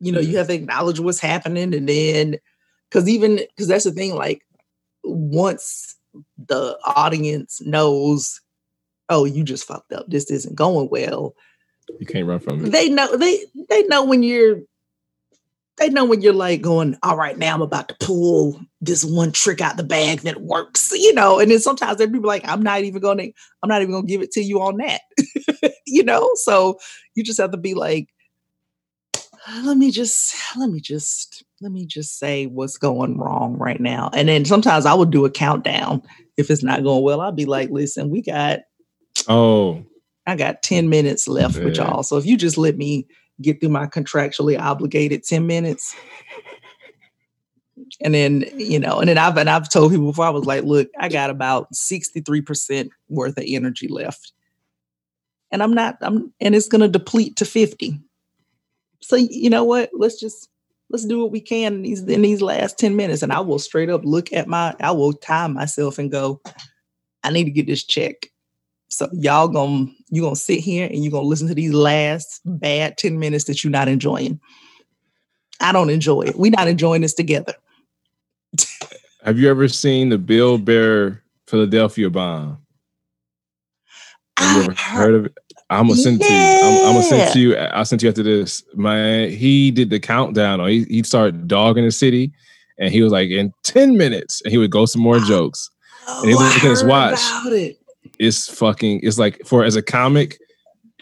you 0.00 0.12
know 0.12 0.20
you 0.20 0.28
mm-hmm. 0.28 0.36
have 0.38 0.46
to 0.46 0.54
acknowledge 0.54 1.00
what's 1.00 1.20
happening 1.20 1.74
and 1.74 1.88
then 1.88 2.36
because 2.88 3.08
even 3.08 3.36
because 3.36 3.66
that's 3.66 3.84
the 3.84 3.90
thing 3.90 4.14
like 4.14 4.42
once 5.02 5.96
the 6.46 6.78
audience 6.84 7.60
knows 7.62 8.40
oh 9.08 9.24
you 9.24 9.42
just 9.42 9.66
fucked 9.66 9.92
up 9.92 10.06
this 10.08 10.30
isn't 10.30 10.54
going 10.54 10.88
well 10.90 11.34
You 11.98 12.06
can't 12.06 12.26
run 12.26 12.38
from 12.40 12.64
it. 12.64 12.70
they 12.70 12.88
know 12.88 13.16
they 13.16 13.44
they 13.68 13.82
know 13.84 14.04
when 14.04 14.22
you're 14.22 14.60
they 15.78 15.88
know 15.88 16.04
when 16.04 16.20
you're 16.22 16.32
like 16.32 16.60
going 16.60 16.96
all 17.02 17.16
right 17.16 17.38
now 17.38 17.54
i'm 17.54 17.62
about 17.62 17.88
to 17.88 17.96
pull 18.04 18.60
this 18.80 19.04
one 19.04 19.32
trick 19.32 19.60
out 19.60 19.76
the 19.76 19.84
bag 19.84 20.20
that 20.20 20.40
works 20.42 20.90
you 20.92 21.14
know? 21.14 21.38
And 21.38 21.50
then 21.50 21.60
sometimes 21.60 21.98
they 21.98 22.06
be 22.06 22.18
like 22.18 22.46
i'm 22.48 22.62
not 22.62 22.82
even 22.82 23.00
gonna 23.00 23.26
i'm 23.62 23.68
not 23.68 23.80
even 23.82 23.92
gonna 23.92 24.06
give 24.06 24.22
it 24.22 24.32
to 24.32 24.40
you 24.42 24.60
on 24.60 24.76
that 24.78 25.00
you 25.86 26.02
know? 26.04 26.30
So 26.34 26.78
you 27.14 27.22
just 27.24 27.40
have 27.40 27.52
to 27.52 27.56
be 27.58 27.74
like 27.74 28.08
let 29.64 29.76
me 29.76 29.90
just 29.90 30.34
let 30.58 30.68
me 30.68 30.80
just 30.80 31.44
let 31.60 31.72
me 31.72 31.86
just 31.86 32.18
say 32.18 32.46
what's 32.46 32.76
going 32.76 33.16
wrong 33.16 33.56
right 33.56 33.80
now. 33.80 34.10
And 34.12 34.28
then 34.28 34.44
sometimes 34.44 34.84
i 34.84 34.94
would 34.94 35.10
do 35.10 35.24
a 35.24 35.30
countdown. 35.30 36.02
If 36.36 36.50
it's 36.50 36.62
not 36.62 36.82
going 36.84 37.02
well 37.02 37.20
i'll 37.20 37.32
be 37.32 37.46
like 37.46 37.70
listen 37.70 38.10
we 38.10 38.22
got 38.22 38.60
Oh, 39.28 39.84
I 40.28 40.36
got 40.36 40.62
10 40.62 40.88
minutes 40.88 41.26
left 41.26 41.58
with 41.58 41.76
y'all. 41.76 42.02
So 42.02 42.16
if 42.16 42.26
you 42.26 42.36
just 42.36 42.58
let 42.58 42.76
me 42.76 43.06
get 43.40 43.60
through 43.60 43.70
my 43.70 43.86
contractually 43.86 44.58
obligated 44.58 45.22
10 45.22 45.46
minutes. 45.46 45.94
And 48.00 48.14
then, 48.14 48.44
you 48.56 48.78
know, 48.78 48.98
and 48.98 49.08
then 49.08 49.18
I've 49.18 49.36
and 49.36 49.48
I've 49.48 49.70
told 49.70 49.92
people 49.92 50.06
before 50.06 50.26
I 50.26 50.30
was 50.30 50.44
like, 50.44 50.64
look, 50.64 50.88
I 50.98 51.08
got 51.08 51.30
about 51.30 51.72
63% 51.72 52.90
worth 53.08 53.38
of 53.38 53.44
energy 53.46 53.88
left. 53.88 54.32
And 55.50 55.62
I'm 55.62 55.72
not, 55.72 55.96
I'm 56.02 56.32
and 56.40 56.54
it's 56.54 56.68
gonna 56.68 56.88
deplete 56.88 57.36
to 57.36 57.44
50. 57.44 57.98
So 59.00 59.16
you 59.16 59.48
know 59.48 59.64
what? 59.64 59.90
Let's 59.94 60.20
just 60.20 60.50
let's 60.90 61.04
do 61.04 61.20
what 61.20 61.30
we 61.30 61.40
can 61.40 61.74
in 61.74 61.82
these 61.82 62.02
in 62.02 62.22
these 62.22 62.42
last 62.42 62.78
10 62.78 62.96
minutes. 62.96 63.22
And 63.22 63.32
I 63.32 63.40
will 63.40 63.58
straight 63.58 63.90
up 63.90 64.02
look 64.04 64.32
at 64.32 64.48
my, 64.48 64.74
I 64.80 64.90
will 64.90 65.12
time 65.12 65.54
myself 65.54 65.98
and 65.98 66.10
go, 66.10 66.40
I 67.22 67.30
need 67.30 67.44
to 67.44 67.50
get 67.50 67.66
this 67.66 67.84
check. 67.84 68.26
So 68.88 69.08
y'all 69.12 69.48
gonna 69.48 69.86
you 70.10 70.22
gonna 70.22 70.36
sit 70.36 70.60
here 70.60 70.86
and 70.86 71.04
you're 71.04 71.12
gonna 71.12 71.26
listen 71.26 71.48
to 71.48 71.54
these 71.54 71.72
last 71.72 72.40
bad 72.44 72.96
10 72.96 73.18
minutes 73.18 73.44
that 73.44 73.62
you're 73.62 73.70
not 73.70 73.88
enjoying. 73.88 74.40
I 75.60 75.72
don't 75.72 75.90
enjoy 75.90 76.22
it. 76.22 76.36
We're 76.36 76.52
not 76.56 76.68
enjoying 76.68 77.02
this 77.02 77.14
together. 77.14 77.54
have 79.24 79.38
you 79.38 79.50
ever 79.50 79.68
seen 79.68 80.08
the 80.08 80.18
Bill 80.18 80.56
Burr 80.58 81.20
Philadelphia 81.46 82.08
bomb? 82.08 82.58
Have 84.38 84.56
you 84.56 84.62
ever 84.62 84.72
heard 84.72 85.14
of 85.14 85.26
it? 85.26 85.38
I'm 85.70 85.88
gonna 85.88 86.00
send 86.00 86.22
it 86.22 86.26
to 86.26 86.32
you. 86.32 86.40
I'm, 86.40 86.86
I'm 86.86 86.92
gonna 86.94 87.02
send 87.02 87.22
it 87.22 87.32
to 87.32 87.38
you. 87.38 87.56
I'll 87.56 87.84
send 87.84 88.00
to 88.00 88.06
you 88.06 88.10
after 88.10 88.22
this. 88.22 88.62
Man, 88.74 89.30
he 89.30 89.70
did 89.70 89.90
the 89.90 90.00
countdown. 90.00 90.66
He 90.66 90.84
he'd 90.84 91.06
start 91.06 91.46
dogging 91.46 91.84
the 91.84 91.90
city, 91.90 92.32
and 92.78 92.90
he 92.90 93.02
was 93.02 93.12
like, 93.12 93.28
in 93.28 93.52
10 93.64 93.98
minutes, 93.98 94.40
and 94.42 94.52
he 94.52 94.56
would 94.56 94.70
go 94.70 94.86
some 94.86 95.02
more 95.02 95.18
jokes. 95.18 95.70
Oh, 96.06 96.24
he 96.24 96.34
looked 96.34 96.54
I 96.54 96.66
at 96.66 96.70
his 96.70 96.84
watch. 96.84 97.20
It's 98.18 98.48
fucking. 98.48 99.00
It's 99.02 99.18
like 99.18 99.40
for 99.46 99.64
as 99.64 99.76
a 99.76 99.82
comic, 99.82 100.38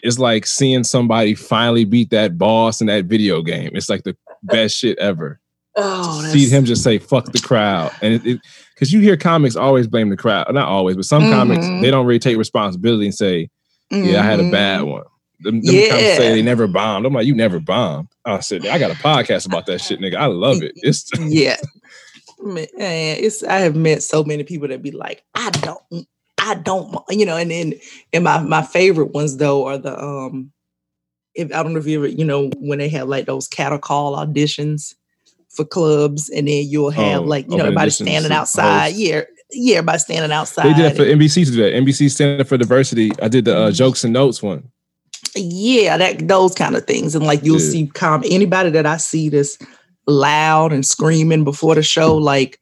it's 0.03 0.19
like 0.19 0.45
seeing 0.45 0.83
somebody 0.83 1.33
finally 1.35 1.85
beat 1.85 2.09
that 2.11 2.37
boss 2.37 2.81
in 2.81 2.87
that 2.87 3.05
video 3.05 3.41
game. 3.41 3.71
It's 3.73 3.89
like 3.89 4.03
the 4.03 4.15
best 4.43 4.77
shit 4.77 4.97
ever. 4.99 5.39
Oh, 5.75 6.21
see 6.31 6.47
him 6.47 6.65
just 6.65 6.83
say 6.83 6.97
"fuck 6.97 7.31
the 7.31 7.39
crowd," 7.39 7.91
and 8.01 8.15
it 8.25 8.39
because 8.73 8.91
you 8.91 8.99
hear 8.99 9.15
comics 9.17 9.55
always 9.55 9.87
blame 9.87 10.09
the 10.09 10.17
crowd. 10.17 10.51
Not 10.53 10.67
always, 10.67 10.95
but 10.95 11.05
some 11.05 11.31
comics 11.31 11.65
Mhm. 11.65 11.81
they 11.81 11.91
don't 11.91 12.05
really 12.05 12.19
take 12.19 12.37
responsibility 12.37 13.05
and 13.05 13.13
say, 13.13 13.49
"Yeah, 13.91 14.21
I 14.21 14.23
had 14.23 14.39
a 14.39 14.49
bad 14.51 14.81
Mhm. 14.81 14.87
one." 14.91 15.03
Them, 15.41 15.61
them 15.61 15.75
comics 15.89 16.17
say 16.17 16.33
they 16.33 16.41
never 16.41 16.65
bombed. 16.65 17.05
I'm 17.05 17.13
like, 17.13 17.27
"You 17.27 17.35
never 17.35 17.59
bombed." 17.59 18.07
I 18.25 18.39
said, 18.39 18.65
"I 18.65 18.79
got 18.79 18.89
a 18.89 18.95
podcast 18.95 19.45
about 19.45 19.67
that 19.67 19.81
shit, 19.81 19.99
nigga. 19.99 20.15
I 20.15 20.25
love 20.27 20.63
it." 20.63 20.71
It's 20.77 21.09
yeah. 21.19 21.57
Man, 22.41 22.67
it's 22.77 23.43
I 23.43 23.59
have 23.59 23.75
met 23.75 24.01
so 24.03 24.23
many 24.23 24.43
people 24.43 24.67
that 24.69 24.81
be 24.81 24.91
like, 24.91 25.23
I 25.35 25.49
don't, 25.51 26.07
I 26.49 26.55
don't, 26.55 26.95
you 27.09 27.25
know, 27.25 27.37
and 27.37 27.51
then 27.51 27.73
and 28.13 28.23
my 28.23 28.39
my 28.41 28.61
favorite 28.61 29.13
ones 29.13 29.37
though 29.37 29.65
are 29.65 29.77
the 29.77 29.97
um 30.01 30.51
if 31.35 31.53
I 31.53 31.61
don't 31.61 31.73
know 31.73 31.79
if 31.79 31.85
you 31.87 31.99
ever, 31.99 32.07
you 32.07 32.25
know, 32.25 32.49
when 32.57 32.79
they 32.79 32.89
have 32.89 33.07
like 33.07 33.25
those 33.25 33.47
cattle 33.47 33.77
call 33.77 34.15
auditions 34.15 34.95
for 35.49 35.65
clubs, 35.65 36.29
and 36.29 36.47
then 36.47 36.65
you'll 36.67 36.89
have 36.91 37.21
Oh, 37.21 37.25
like 37.25 37.45
you 37.45 37.49
know 37.51 37.55
open 37.55 37.67
everybody 37.67 37.89
standing 37.91 38.31
outside. 38.31 38.87
host. 38.89 38.95
Yeah, 38.97 39.21
yeah, 39.51 39.75
everybody 39.77 39.99
standing 39.99 40.31
outside. 40.31 40.63
They 40.65 40.73
did 40.73 40.85
that 40.85 40.95
for 40.97 41.03
NBC 41.05 41.45
to 41.45 41.51
do 41.51 41.57
that. 41.63 41.73
NBC 41.73 42.09
standing 42.11 42.45
for 42.45 42.57
Diversity. 42.57 43.11
I 43.21 43.27
did 43.27 43.45
the 43.45 43.55
uh, 43.57 43.71
jokes 43.71 44.03
and 44.03 44.13
notes 44.13 44.41
one. 44.41 44.71
yeah, 45.35 45.97
that 45.97 46.27
those 46.27 46.55
kind 46.55 46.75
of 46.75 46.85
things, 46.87 47.13
and 47.15 47.25
like 47.25 47.43
you'll 47.43 47.59
Yeah. 47.61 47.69
see 47.71 47.87
com 47.87 48.23
anybody 48.29 48.69
that 48.71 48.85
I 48.85 48.97
see 48.97 49.29
that's 49.29 49.57
loud 50.07 50.71
and 50.73 50.85
screaming 50.85 51.43
before 51.43 51.75
the 51.75 51.83
show, 51.83 52.15
like 52.17 52.59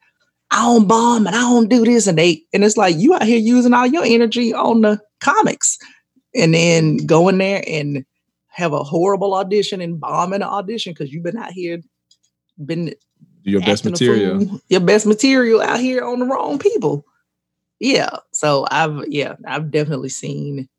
I 0.51 0.61
don't 0.61 0.87
bomb 0.87 1.27
and 1.27 1.35
I 1.35 1.41
don't 1.41 1.69
do 1.69 1.83
this, 1.83 2.07
and 2.07 2.17
they 2.17 2.43
and 2.53 2.63
it's 2.63 2.77
like 2.77 2.95
you 2.97 3.13
out 3.13 3.23
here 3.23 3.37
using 3.37 3.73
all 3.73 3.87
your 3.87 4.05
energy 4.05 4.53
on 4.53 4.81
the 4.81 5.01
comics, 5.19 5.77
and 6.33 6.53
then 6.53 6.97
go 6.97 7.27
in 7.27 7.37
there 7.37 7.63
and 7.67 8.05
have 8.47 8.71
a 8.71 8.83
horrible 8.83 9.33
audition 9.33 9.81
and 9.81 9.99
bomb 9.99 10.33
an 10.33 10.43
audition 10.43 10.93
because 10.93 11.11
you've 11.11 11.23
been 11.23 11.37
out 11.37 11.51
here, 11.51 11.81
been 12.63 12.93
your 13.43 13.61
best 13.61 13.85
material. 13.85 14.39
fool, 14.39 14.61
your 14.69 14.81
best 14.81 15.05
material 15.05 15.61
out 15.61 15.79
here 15.79 16.03
on 16.03 16.19
the 16.19 16.25
wrong 16.25 16.57
people. 16.57 17.05
Yeah. 17.79 18.09
So 18.31 18.65
I've 18.71 19.07
yeah, 19.07 19.35
I've 19.45 19.71
definitely 19.71 20.09
seen 20.09 20.69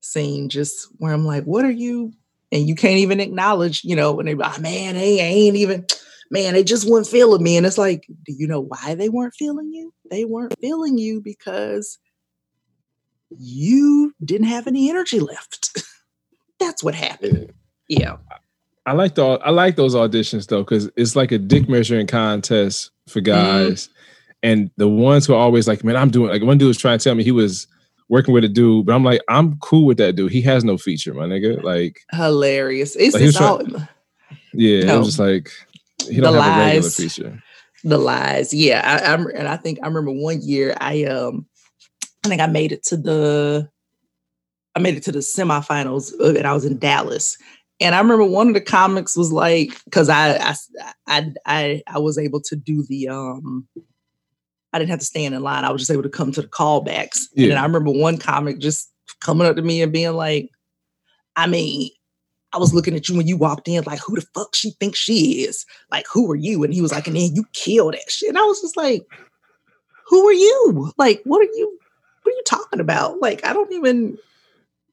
seen 0.00 0.48
just 0.48 0.88
where 0.98 1.12
I'm 1.12 1.26
like, 1.26 1.44
what 1.44 1.64
are 1.64 1.70
you? 1.70 2.12
And 2.52 2.66
you 2.68 2.74
can't 2.74 2.98
even 2.98 3.20
acknowledge, 3.20 3.84
you 3.84 3.94
know, 3.94 4.12
when 4.12 4.26
they 4.26 4.34
like, 4.34 4.60
man, 4.60 4.94
they 4.94 5.20
ain't 5.20 5.56
even, 5.56 5.86
man, 6.30 6.54
they 6.54 6.64
just 6.64 6.88
weren't 6.88 7.06
feeling 7.06 7.42
me. 7.42 7.56
And 7.56 7.66
it's 7.66 7.78
like, 7.78 8.06
do 8.24 8.32
you 8.32 8.46
know 8.46 8.60
why 8.60 8.94
they 8.94 9.08
weren't 9.08 9.34
feeling 9.34 9.72
you? 9.72 9.92
They 10.10 10.24
weren't 10.24 10.54
feeling 10.60 10.98
you 10.98 11.20
because 11.20 11.98
you 13.36 14.14
didn't 14.24 14.48
have 14.48 14.66
any 14.66 14.90
energy 14.90 15.20
left. 15.20 15.82
That's 16.60 16.82
what 16.82 16.94
happened. 16.94 17.52
Yeah. 17.88 18.16
I 18.86 18.92
like 18.92 19.14
the 19.14 19.24
I 19.24 19.50
like 19.50 19.76
those 19.76 19.94
auditions 19.94 20.48
though 20.48 20.62
because 20.62 20.90
it's 20.96 21.14
like 21.14 21.32
a 21.32 21.38
dick 21.38 21.68
measuring 21.68 22.06
contest 22.06 22.90
for 23.08 23.20
mm-hmm. 23.20 23.26
guys, 23.26 23.88
and 24.42 24.70
the 24.76 24.88
ones 24.88 25.26
who 25.26 25.34
are 25.34 25.38
always 25.38 25.68
like, 25.68 25.84
man, 25.84 25.96
I'm 25.96 26.10
doing 26.10 26.30
like 26.30 26.42
one 26.42 26.58
dude 26.58 26.68
was 26.68 26.78
trying 26.78 26.98
to 26.98 27.04
tell 27.04 27.14
me 27.14 27.22
he 27.22 27.30
was 27.30 27.66
working 28.08 28.34
with 28.34 28.42
a 28.42 28.48
dude, 28.48 28.86
but 28.86 28.94
I'm 28.94 29.04
like, 29.04 29.20
I'm 29.28 29.58
cool 29.58 29.84
with 29.84 29.98
that 29.98 30.16
dude. 30.16 30.32
He 30.32 30.42
has 30.42 30.64
no 30.64 30.76
feature, 30.76 31.14
my 31.14 31.26
nigga. 31.26 31.62
Like, 31.62 32.00
Hilarious. 32.12 32.96
It's, 32.96 33.14
Like, 33.14 33.20
he 33.20 33.26
was 33.26 33.36
it's 33.36 33.40
all 33.40 33.62
yeah, 34.52 34.84
No. 34.84 34.98
I'm 34.98 35.04
just 35.04 35.18
like, 35.18 35.50
he 36.10 36.16
The 36.16 36.22
don't 36.22 36.34
have 36.42 36.56
a 36.56 36.58
regular 36.60 36.82
lies. 36.82 36.96
feature. 36.96 37.42
the 37.84 37.98
lies. 37.98 38.52
Yeah, 38.52 38.82
I, 38.84 39.12
I'm, 39.12 39.26
and 39.28 39.48
I 39.48 39.56
think 39.56 39.78
I 39.82 39.86
remember 39.86 40.12
one 40.12 40.40
year 40.42 40.74
I 40.80 41.04
um, 41.04 41.46
I 42.24 42.28
think 42.28 42.40
I 42.42 42.46
made 42.46 42.72
it 42.72 42.82
to 42.84 42.96
the, 42.96 43.68
I 44.74 44.80
made 44.80 44.96
it 44.96 45.02
to 45.04 45.12
the 45.12 45.20
semifinals, 45.20 46.12
of 46.20 46.36
it. 46.36 46.44
I 46.44 46.52
was 46.52 46.64
in 46.64 46.78
Dallas, 46.78 47.38
and 47.80 47.94
I 47.94 47.98
remember 47.98 48.24
one 48.24 48.48
of 48.48 48.54
the 48.54 48.60
comics 48.60 49.16
was 49.16 49.32
like, 49.32 49.82
because 49.84 50.08
I, 50.10 50.36
I, 50.36 50.54
I, 51.06 51.32
I, 51.46 51.82
I 51.86 51.98
was 51.98 52.18
able 52.18 52.40
to 52.42 52.56
do 52.56 52.84
the 52.88 53.08
um. 53.08 53.66
I 54.72 54.78
didn't 54.78 54.90
have 54.90 55.00
to 55.00 55.04
stand 55.04 55.34
in 55.34 55.42
line. 55.42 55.64
I 55.64 55.72
was 55.72 55.82
just 55.82 55.90
able 55.90 56.04
to 56.04 56.08
come 56.08 56.30
to 56.30 56.42
the 56.42 56.46
callbacks. 56.46 57.22
And. 57.50 57.58
I 57.58 57.64
remember 57.64 57.90
one 57.90 58.18
comic 58.18 58.60
just 58.60 58.88
coming 59.20 59.44
up 59.44 59.56
to 59.56 59.62
me 59.62 59.82
and 59.82 59.92
being 59.92 60.12
like, 60.14 60.48
I 61.34 61.48
mean, 61.48 61.90
I 62.52 62.58
was 62.58 62.74
looking 62.74 62.94
at 62.96 63.08
you 63.08 63.16
when 63.16 63.26
you 63.28 63.36
walked 63.36 63.68
in, 63.68 63.84
like, 63.84 64.00
who 64.00 64.16
the 64.16 64.26
fuck 64.34 64.54
she 64.56 64.70
thinks 64.72 64.98
she 64.98 65.42
is? 65.44 65.64
Like, 65.92 66.06
who 66.12 66.30
are 66.32 66.36
you? 66.36 66.64
And 66.64 66.74
he 66.74 66.82
was 66.82 66.90
like, 66.92 67.06
and 67.06 67.14
then 67.16 67.34
you 67.34 67.44
killed 67.52 67.94
that 67.94 68.10
shit. 68.10 68.28
And 68.28 68.38
I 68.38 68.42
was 68.42 68.60
just 68.60 68.76
like, 68.76 69.06
who 70.06 70.26
are 70.28 70.32
you? 70.32 70.92
Like, 70.98 71.20
what 71.24 71.40
are 71.40 71.44
you, 71.54 71.78
what 72.24 72.32
are 72.32 72.36
you 72.36 72.42
talking 72.46 72.80
about? 72.80 73.20
Like, 73.20 73.44
I 73.46 73.52
don't 73.52 73.72
even, 73.72 74.18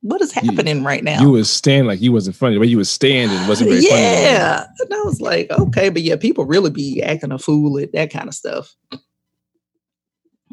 what 0.02 0.22
is 0.22 0.36
You- 0.36 0.44
happening 0.52 0.84
right 0.84 1.04
now? 1.04 1.20
You 1.20 1.32
was 1.32 1.50
standing 1.50 1.88
like 1.88 2.00
you 2.00 2.12
wasn't 2.12 2.36
funny. 2.36 2.60
but 2.60 2.68
you 2.70 2.78
was 2.78 2.90
standing 2.92 3.48
wasn't 3.48 3.72
very 3.72 3.82
funny. 3.82 4.00
yeah. 4.00 4.66
And 4.80 4.94
I 4.94 5.02
was 5.02 5.20
like, 5.20 5.50
okay, 5.50 5.90
but 5.90 6.04
yeah, 6.04 6.16
people 6.18 6.46
really 6.46 6.70
be 6.70 7.02
acting 7.02 7.32
a 7.32 7.40
fool 7.40 7.80
at 7.80 7.92
that 7.94 8.12
kind 8.12 8.28
of 8.28 8.36
stuff. 8.36 8.76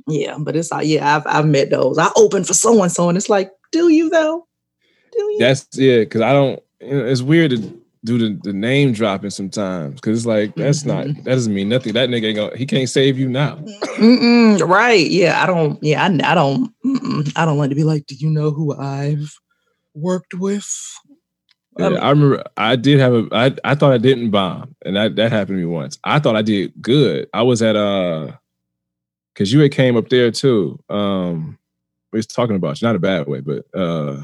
Yeah, 0.07 0.36
but 0.38 0.57
it's 0.57 0.70
like, 0.70 0.86
yeah, 0.86 1.16
I've 1.16 1.26
I've 1.26 1.46
met 1.46 1.70
those. 1.70 1.98
I 1.98 2.11
opened 2.16 2.46
for 2.46 2.52
so 2.55 2.82
and 2.82 2.92
so, 2.92 3.09
and 3.09 3.16
it's 3.16 3.30
like, 3.30 3.50
do 3.72 3.88
you 3.88 4.11
though? 4.11 4.46
Do 5.12 5.18
you? 5.22 5.36
That's 5.38 5.66
yeah, 5.74 5.98
because 6.00 6.20
I 6.20 6.32
don't. 6.32 6.62
You 6.80 6.98
know, 6.98 7.06
it's 7.06 7.22
weird 7.22 7.50
to 7.52 7.58
do 8.04 8.18
the, 8.18 8.38
the 8.42 8.52
name 8.52 8.92
dropping 8.92 9.30
sometimes 9.30 9.94
because 9.96 10.18
it's 10.18 10.26
like 10.26 10.54
that's 10.56 10.84
not 10.84 11.06
Mm-hmm. 11.06 11.22
that 11.24 11.24
doesn't 11.24 11.54
mean 11.54 11.68
nothing. 11.68 11.94
That 11.94 12.08
nigga 12.10 12.26
ain't 12.26 12.36
gonna 12.36 12.56
he 12.56 12.66
can't 12.66 12.88
save 12.88 13.18
you 13.18 13.28
now. 13.28 13.56
Mm-mm, 13.98 14.60
right. 14.68 15.08
Yeah, 15.10 15.42
I 15.42 15.46
don't. 15.46 15.82
Yeah, 15.82 16.02
I, 16.02 16.06
I 16.32 16.34
don't. 16.34 16.72
I 17.36 17.44
don't 17.44 17.58
like 17.58 17.70
to 17.70 17.76
be 17.76 17.84
like, 17.84 18.06
do 18.06 18.14
you 18.16 18.30
know 18.30 18.50
who 18.50 18.76
I've 18.76 19.34
worked 19.94 20.34
with? 20.34 20.68
Yeah, 21.78 21.86
Um, 21.86 21.96
I 21.98 22.10
remember 22.10 22.44
I 22.56 22.76
did 22.76 23.00
have 23.00 23.14
a 23.14 23.28
I, 23.32 23.54
I 23.64 23.74
thought 23.74 23.92
I 23.92 23.98
didn't 23.98 24.30
bomb, 24.30 24.76
and 24.84 24.96
that 24.96 25.16
that 25.16 25.32
happened 25.32 25.58
to 25.58 25.62
me 25.62 25.66
once. 25.66 25.98
I 26.04 26.18
thought 26.20 26.36
I 26.36 26.42
did 26.42 26.72
good. 26.80 27.28
I 27.34 27.42
was 27.42 27.62
at 27.62 27.76
uh 27.76 28.32
because 29.34 29.52
you 29.52 29.60
had 29.60 29.72
came 29.72 29.96
up 29.96 30.08
there 30.08 30.30
too. 30.30 30.78
Um 30.88 31.58
we 32.12 32.18
was 32.18 32.26
talking 32.26 32.56
about 32.56 32.80
you, 32.80 32.86
not 32.86 32.96
a 32.96 33.00
bad 33.00 33.26
way, 33.26 33.40
but 33.40 33.64
uh 33.74 34.22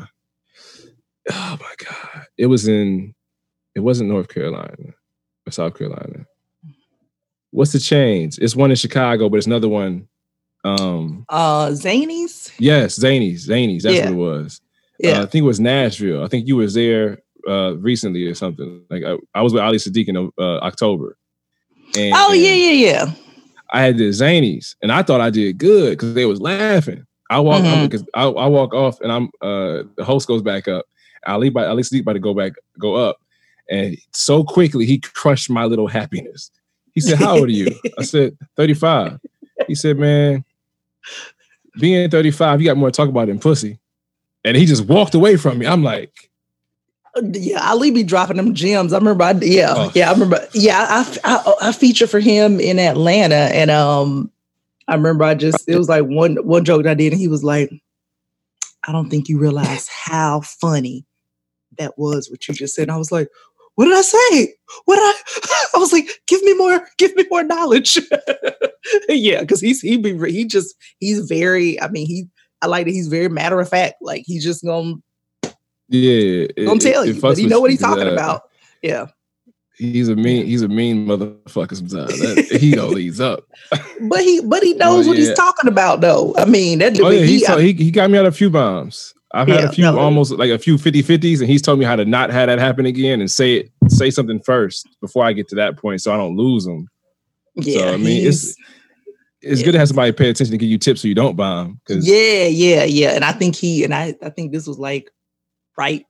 oh 1.31 1.59
my 1.61 1.75
god. 1.79 2.27
It 2.41 2.47
was 2.47 2.67
in 2.67 3.15
it 3.75 3.81
wasn't 3.81 4.09
North 4.09 4.29
Carolina 4.29 4.95
or 5.47 5.51
South 5.53 5.75
Carolina. 5.79 6.25
What's 7.51 7.73
the 7.73 7.79
change? 7.79 8.39
It's 8.39 8.57
one 8.57 8.71
in 8.71 8.77
Chicago, 8.77 9.29
but 9.29 9.37
it's 9.37 9.47
another 9.47 9.69
one. 9.69 10.09
Um 10.65 11.25
Uh, 11.29 11.69
Zanies. 11.69 12.51
yes, 12.59 12.99
Zanies, 12.99 13.47
Zanies, 13.49 13.83
that's 13.83 13.97
Yeah. 13.97 14.05
what 14.11 14.13
it 14.13 14.17
was. 14.17 14.61
Yeah. 14.99 15.11
Uh, 15.21 15.23
I 15.23 15.27
think 15.27 15.43
it 15.45 15.47
was 15.47 15.61
Nashville. 15.61 16.23
I 16.25 16.29
think 16.29 16.47
you 16.49 16.57
was 16.57 16.75
there 16.75 17.19
uh, 17.49 17.73
recently 17.79 18.25
or 18.27 18.35
something. 18.35 18.83
Like 18.91 19.03
I, 19.05 19.17
I 19.35 19.43
was 19.43 19.53
with 19.53 19.63
Ali 19.63 19.79
Siddiq 19.79 20.09
in 20.09 20.17
uh, 20.17 20.59
October. 20.69 21.17
And, 21.97 22.13
oh 22.17 22.33
yeah, 22.33 22.51
and 22.53 22.61
yeah, 22.63 22.77
yeah. 22.89 23.13
I 23.73 23.81
had 23.83 23.97
the 23.99 24.09
Zanies, 24.11 24.75
and 24.83 24.91
I 24.93 25.03
thought 25.03 25.21
I 25.23 25.31
did 25.31 25.57
good 25.59 25.91
because 25.93 26.13
they 26.15 26.27
was 26.27 26.41
laughing. 26.41 27.05
I 27.31 27.39
walk 27.41 27.63
Mhm. 27.63 27.85
because 27.89 28.05
I, 28.15 28.25
I 28.25 28.47
walk 28.47 28.75
off, 28.75 29.01
and 29.01 29.11
I'm 29.11 29.27
uh, 29.41 29.85
the 29.97 30.05
host 30.05 30.27
goes 30.29 30.43
back 30.43 30.69
up. 30.69 30.85
Ali 31.27 31.51
by 31.51 31.67
Ali 31.67 31.83
Siddiq 31.83 32.01
about 32.03 32.15
to 32.15 32.19
go 32.21 32.35
back 32.35 32.53
go 32.79 32.95
up, 32.95 33.21
and 33.71 33.97
so 34.13 34.43
quickly 34.45 34.87
he 34.87 34.99
crushed 34.99 35.51
my 35.51 35.65
little 35.65 35.89
happiness. 35.89 36.51
He 36.93 37.01
said, 37.01 37.19
"How 37.19 37.37
old 37.39 37.49
are 37.49 37.53
you?" 37.53 37.69
I 37.99 38.03
said, 38.03 38.37
"35." 38.57 39.19
He 39.69 39.75
said, 39.75 39.99
"Man, 39.99 40.45
being 41.79 42.11
35, 42.11 42.61
you 42.61 42.67
got 42.67 42.77
more 42.77 42.91
to 42.91 42.97
talk 42.97 43.09
about 43.09 43.29
than 43.29 43.39
pussy." 43.39 43.79
And 44.45 44.57
he 44.57 44.65
just 44.67 44.87
walked 44.87 45.15
away 45.15 45.37
from 45.37 45.59
me. 45.59 45.67
I'm 45.67 45.83
like, 45.85 46.31
Yeah, 47.23 47.69
Ali 47.71 47.91
be 47.91 48.03
dropping 48.03 48.39
them 48.39 48.55
gems. 48.55 48.93
I 48.95 48.99
remember. 48.99 49.23
I, 49.25 49.33
yeah, 49.43 49.75
Oh. 49.77 49.93
yeah. 49.95 50.09
I 50.09 50.13
remember. 50.13 50.41
Yeah, 50.55 50.87
I, 50.89 51.19
I 51.25 51.55
I 51.69 51.73
feature 51.73 52.07
for 52.07 52.21
him 52.21 52.59
in 52.59 52.79
Atlanta, 52.79 53.35
and 53.35 53.71
um, 53.71 54.31
I 54.89 54.95
remember 54.95 55.25
I 55.25 55.35
just 55.35 55.69
it 55.69 55.77
was 55.77 55.89
like 55.89 56.05
one 56.07 56.37
one 56.37 56.65
joke 56.65 56.85
that 56.85 56.91
I 56.91 56.95
did, 56.95 57.13
and 57.13 57.21
he 57.21 57.29
was 57.29 57.45
like, 57.45 57.71
"I 58.89 58.93
don't 58.93 59.11
think 59.11 59.29
you 59.29 59.39
realize 59.39 59.87
how 59.89 60.41
funny 60.41 61.05
that 61.81 61.99
was 61.99 62.31
what 62.31 62.47
you 62.47 62.55
just 62.55 62.75
said." 62.75 62.83
And 62.83 62.93
I 62.93 62.97
was 62.97 63.11
like, 63.11 63.29
"What 63.75 63.87
did 63.87 63.95
I 63.97 64.03
say? 64.03 64.55
What 64.85 64.97
did 64.97 65.03
I?" 65.03 65.69
I 65.75 65.79
was 65.79 65.93
like, 65.93 66.09
"Give 66.27 66.43
me 66.43 66.55
more, 66.55 66.87
give 66.99 67.15
me 67.17 67.25
more 67.31 67.43
knowledge." 67.43 67.99
yeah, 69.09 69.41
because 69.41 69.61
he's 69.61 69.81
he 69.81 69.97
be 69.97 70.17
he 70.31 70.45
just 70.45 70.75
he's 70.99 71.21
very. 71.29 71.81
I 71.81 71.89
mean, 71.89 72.07
he 72.07 72.29
I 72.63 72.67
like 72.67 72.87
that 72.87 72.93
he's 72.93 73.09
very 73.09 73.29
matter 73.29 73.59
of 73.61 73.69
fact. 73.69 73.97
Like 74.01 74.25
he's 74.27 74.45
just 74.45 74.65
gonna 74.65 74.95
yeah, 75.89 76.47
it- 76.57 76.67
gonna 76.67 76.79
tell 76.81 77.03
it- 77.03 77.09
it 77.11 77.15
you, 77.17 77.21
but 77.21 77.37
he 77.39 77.47
know 77.47 77.61
what 77.61 77.71
he's 77.71 77.81
talking 77.81 78.07
uh, 78.09 78.13
about. 78.13 78.43
Yeah. 78.83 79.07
He's 79.77 80.11
a 80.11 80.15
mean, 80.15 80.45
he's 80.45 80.61
a 80.61 80.69
mean 80.69 81.07
motherfucker 81.07 81.75
sometimes. 81.75 82.19
That, 82.21 82.59
he 82.61 82.73
don't 82.73 82.93
leads 82.93 83.19
up. 83.19 83.45
But 84.03 84.21
he 84.21 84.43
but 84.43 84.63
he 84.63 84.75
knows 84.75 85.07
Oh, 85.07 85.09
what 85.09 85.17
he's 85.17 85.33
talking 85.33 85.69
about 85.71 86.03
though. 86.03 86.35
I 86.37 86.45
mean 86.45 86.81
that 86.81 87.01
Oh 87.01 87.09
yeah, 87.09 87.25
he, 87.25 87.39
he, 87.39 87.47
told- 87.47 87.63
he 87.63 87.73
he 87.73 87.91
got 87.91 88.11
me 88.11 88.19
out 88.19 88.27
of 88.27 88.35
a 88.35 88.37
few 88.37 88.51
bombs. 88.51 89.15
I've 89.33 89.49
had 89.49 89.61
Yeah, 89.61 89.69
a 89.69 89.73
few 89.73 89.85
no. 89.85 89.99
almost 89.99 90.33
like 90.33 90.51
a 90.51 90.59
few 90.59 90.77
50-50s, 90.77 91.41
and 91.41 91.49
he's 91.49 91.63
told 91.63 91.79
me 91.79 91.85
how 91.85 91.97
to 91.97 92.05
not 92.05 92.31
have 92.31 92.49
that 92.49 92.59
happen 92.59 92.85
again 92.87 93.21
and 93.21 93.31
say 93.31 93.55
it, 93.57 93.71
say 93.89 94.11
something 94.11 94.41
first 94.41 94.89
before 95.01 95.25
I 95.25 95.33
get 95.33 95.49
to 95.49 95.55
that 95.57 95.77
point, 95.77 96.03
so 96.03 96.13
I 96.13 96.17
don't 96.17 96.37
lose 96.37 96.65
them. 96.65 96.89
yeah, 97.55 97.91
I 97.91 97.97
mean, 97.97 98.19
it's- 98.19 98.55
It's 99.43 99.61
Yeah. 99.61 99.65
good 99.65 99.73
to 99.73 99.79
have 99.79 99.89
somebody 99.89 100.13
pay 100.13 100.29
attention 100.29 100.53
to 100.53 100.59
give 100.59 100.69
you 100.69 100.77
tips 100.77 101.01
so 101.01 101.09
you 101.09 101.15
don't 101.15 101.35
bomb. 101.35 101.81
Because 101.87 102.07
yeah, 102.07 102.45
yeah, 102.45 102.85
yeah. 102.85 103.13
And 103.13 103.25
I 103.25 103.33
think 103.33 103.57
he 103.57 103.85
and 103.85 103.95
I 103.95 104.15
I 104.21 104.29
think 104.29 104.53
this 104.53 104.67
was 104.67 104.79
like 104.79 105.11
right 105.79 106.05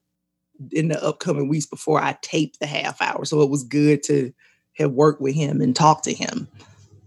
in 0.73 0.89
the 0.89 1.01
upcoming 1.01 1.47
weeks 1.47 1.65
before 1.65 2.01
I 2.03 2.17
taped 2.21 2.59
the 2.59 2.65
half 2.67 3.01
hour. 3.01 3.23
So 3.23 3.39
it 3.41 3.49
was 3.49 3.63
good 3.63 4.03
to 4.03 4.33
have 4.73 4.91
worked 4.91 5.21
with 5.21 5.33
him 5.33 5.61
and 5.61 5.73
talk 5.73 6.03
to 6.03 6.13
him. 6.13 6.49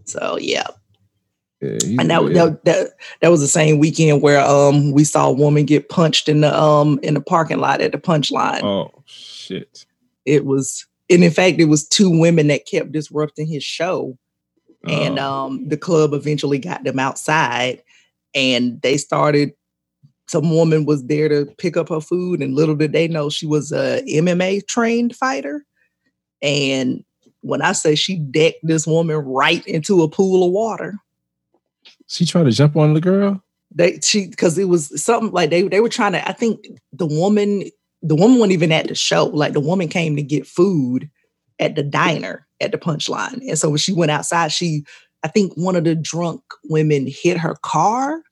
So 0.07 0.39
yeah. 0.41 0.69
And 1.99 2.11
that, 2.11 2.23
that 2.35 2.65
that 2.65 2.89
that 3.21 3.31
was 3.31 3.41
the 3.41 3.49
same 3.49 3.79
weekend 3.79 4.23
where 4.23 4.41
um 4.41 4.93
we 4.93 5.05
saw 5.05 5.29
a 5.29 5.33
woman 5.33 5.65
get 5.65 5.89
punched 5.89 6.29
in 6.29 6.41
the 6.43 6.57
um 6.59 6.99
in 7.03 7.15
the 7.15 7.21
parking 7.21 7.59
lot 7.59 7.81
at 7.81 7.93
the 7.93 7.99
punchline. 7.99 8.63
oh 8.63 9.03
shit. 9.07 9.87
It 10.25 10.45
was 10.45 10.87
and 11.11 11.23
in 11.25 11.31
fact 11.31 11.61
it 11.61 11.67
was 11.67 11.87
two 11.87 12.11
women 12.19 12.49
that 12.49 12.67
kept 12.67 12.93
disrupting 12.93 13.47
his 13.47 13.65
show. 13.65 14.17
and 14.87 15.19
Oh. 15.19 15.33
um, 15.47 15.69
the 15.69 15.77
club 15.77 16.13
eventually 16.13 16.59
got 16.59 16.85
them 16.85 16.99
outside 16.99 17.83
and 18.35 18.81
they 18.83 18.97
started 18.99 19.53
some 20.27 20.51
woman 20.51 20.87
was 20.87 21.05
there 21.05 21.29
to 21.29 21.47
pick 21.59 21.77
up 21.77 21.91
her 21.91 22.01
food, 22.01 22.41
and 22.43 22.55
little 22.55 22.75
did 22.75 22.93
they 22.93 23.07
know 23.09 23.29
she 23.29 23.47
was 23.47 23.71
a 23.73 24.03
MMA 24.09 24.67
trained 24.67 25.15
fighter. 25.15 25.65
And 26.41 27.05
when 27.43 27.61
I 27.61 27.73
say 27.73 27.95
she 27.95 28.17
decked 28.17 28.61
this 28.63 28.87
woman 28.87 29.17
right 29.17 29.65
into 29.67 30.03
a 30.03 30.09
pool 30.09 30.47
of 30.47 30.51
water, 30.53 30.95
She 32.15 32.25
tried 32.25 32.45
to 32.45 32.53
jump 32.53 32.77
on 32.77 32.95
the 32.95 33.01
girl. 33.01 33.43
they 33.75 33.99
she 34.01 34.29
because 34.29 34.57
it 34.57 34.69
was 34.69 35.03
something 35.03 35.33
like 35.33 35.51
they 35.51 35.63
they 35.63 35.81
were 35.81 35.89
trying 35.89 36.13
to. 36.13 36.29
I 36.29 36.33
think 36.33 36.65
the 36.93 37.07
woman 37.07 37.65
the 38.03 38.15
woman 38.15 38.39
wasn't 38.39 38.53
even 38.53 38.71
at 38.71 38.87
the 38.87 38.95
show. 38.95 39.27
Like 39.27 39.53
the 39.53 39.61
woman 39.61 39.89
came 39.89 40.15
to 40.17 40.23
get 40.23 40.47
food 40.47 41.11
at 41.59 41.75
the 41.75 41.83
diner 41.83 42.47
at 42.61 42.71
the 42.71 42.79
punchline, 42.79 43.41
and 43.49 43.59
so 43.59 43.69
when 43.69 43.79
she 43.79 43.93
went 43.93 44.13
outside, 44.13 44.53
she 44.53 44.85
I 45.25 45.29
think 45.29 45.55
one 45.57 45.75
of 45.75 45.85
the 45.85 45.97
drunk 45.97 46.43
women 46.65 47.07
hit 47.09 47.37
her 47.39 47.57
car 47.63 48.23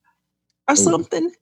or 0.69 0.77
something. 0.77 1.33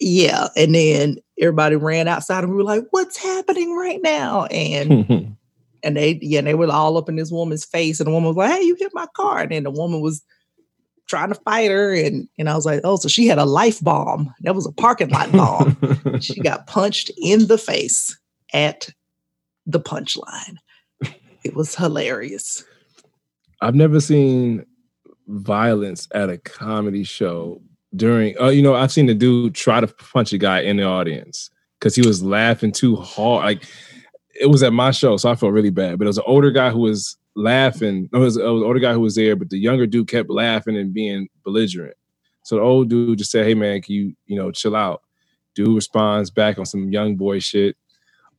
Yeah, 0.00 0.48
and 0.56 0.74
then 0.74 1.16
everybody 1.40 1.76
ran 1.76 2.06
outside, 2.06 2.44
and 2.44 2.50
we 2.52 2.58
were 2.58 2.64
like, 2.64 2.84
"What's 2.90 3.16
happening 3.16 3.74
right 3.74 4.00
now?" 4.02 4.44
And 4.46 5.36
and 5.82 5.96
they 5.96 6.18
yeah, 6.20 6.42
they 6.42 6.54
were 6.54 6.70
all 6.70 6.98
up 6.98 7.08
in 7.08 7.16
this 7.16 7.30
woman's 7.30 7.64
face, 7.64 7.98
and 7.98 8.08
the 8.08 8.12
woman 8.12 8.28
was 8.28 8.36
like, 8.36 8.50
"Hey, 8.50 8.66
you 8.66 8.76
hit 8.78 8.92
my 8.92 9.06
car!" 9.16 9.38
And 9.38 9.52
then 9.52 9.62
the 9.62 9.70
woman 9.70 10.02
was 10.02 10.22
trying 11.08 11.30
to 11.30 11.34
fight 11.34 11.70
her, 11.70 11.92
and 11.94 12.28
and 12.38 12.48
I 12.48 12.54
was 12.54 12.66
like, 12.66 12.80
"Oh, 12.84 12.96
so 12.96 13.08
she 13.08 13.26
had 13.26 13.38
a 13.38 13.44
life 13.44 13.80
bomb? 13.82 14.32
That 14.42 14.54
was 14.54 14.66
a 14.66 14.72
parking 14.72 15.08
lot 15.08 15.32
bomb." 15.32 16.20
she 16.20 16.40
got 16.40 16.66
punched 16.66 17.10
in 17.18 17.48
the 17.48 17.58
face 17.58 18.16
at 18.52 18.90
the 19.66 19.80
punchline. 19.80 20.56
It 21.44 21.54
was 21.54 21.74
hilarious. 21.74 22.64
I've 23.60 23.74
never 23.74 24.00
seen 24.00 24.64
violence 25.26 26.08
at 26.12 26.30
a 26.30 26.38
comedy 26.38 27.04
show 27.04 27.60
during. 27.94 28.38
Uh, 28.40 28.48
you 28.48 28.62
know, 28.62 28.74
I've 28.74 28.92
seen 28.92 29.06
the 29.06 29.14
dude 29.14 29.54
try 29.54 29.80
to 29.80 29.86
punch 29.86 30.32
a 30.32 30.38
guy 30.38 30.60
in 30.60 30.76
the 30.76 30.84
audience 30.84 31.50
because 31.78 31.94
he 31.94 32.06
was 32.06 32.22
laughing 32.22 32.72
too 32.72 32.96
hard. 32.96 33.44
Like 33.44 33.64
it 34.40 34.46
was 34.46 34.62
at 34.62 34.72
my 34.72 34.90
show, 34.90 35.16
so 35.16 35.30
I 35.30 35.34
felt 35.34 35.52
really 35.52 35.70
bad. 35.70 35.98
But 35.98 36.06
it 36.06 36.08
was 36.08 36.18
an 36.18 36.24
older 36.26 36.50
guy 36.50 36.70
who 36.70 36.80
was 36.80 37.16
laughing. 37.38 38.08
It 38.12 38.16
was, 38.18 38.36
it 38.36 38.42
was 38.44 38.62
older 38.62 38.80
guy 38.80 38.92
who 38.94 39.00
was 39.00 39.14
there, 39.16 39.36
but 39.36 39.50
the 39.50 39.58
younger 39.58 39.86
dude 39.86 40.08
kept 40.08 40.30
laughing 40.30 40.76
and 40.76 40.94
being 40.94 41.28
belligerent. 41.44 41.96
So 42.44 42.56
the 42.56 42.62
old 42.62 42.90
dude 42.90 43.18
just 43.18 43.30
said, 43.30 43.46
"Hey 43.46 43.54
man, 43.54 43.82
can 43.82 43.94
you 43.94 44.14
you 44.26 44.36
know 44.36 44.50
chill 44.52 44.76
out?" 44.76 45.02
Dude 45.54 45.74
responds 45.74 46.30
back 46.30 46.58
on 46.58 46.66
some 46.66 46.90
young 46.92 47.16
boy 47.16 47.40
shit. 47.40 47.76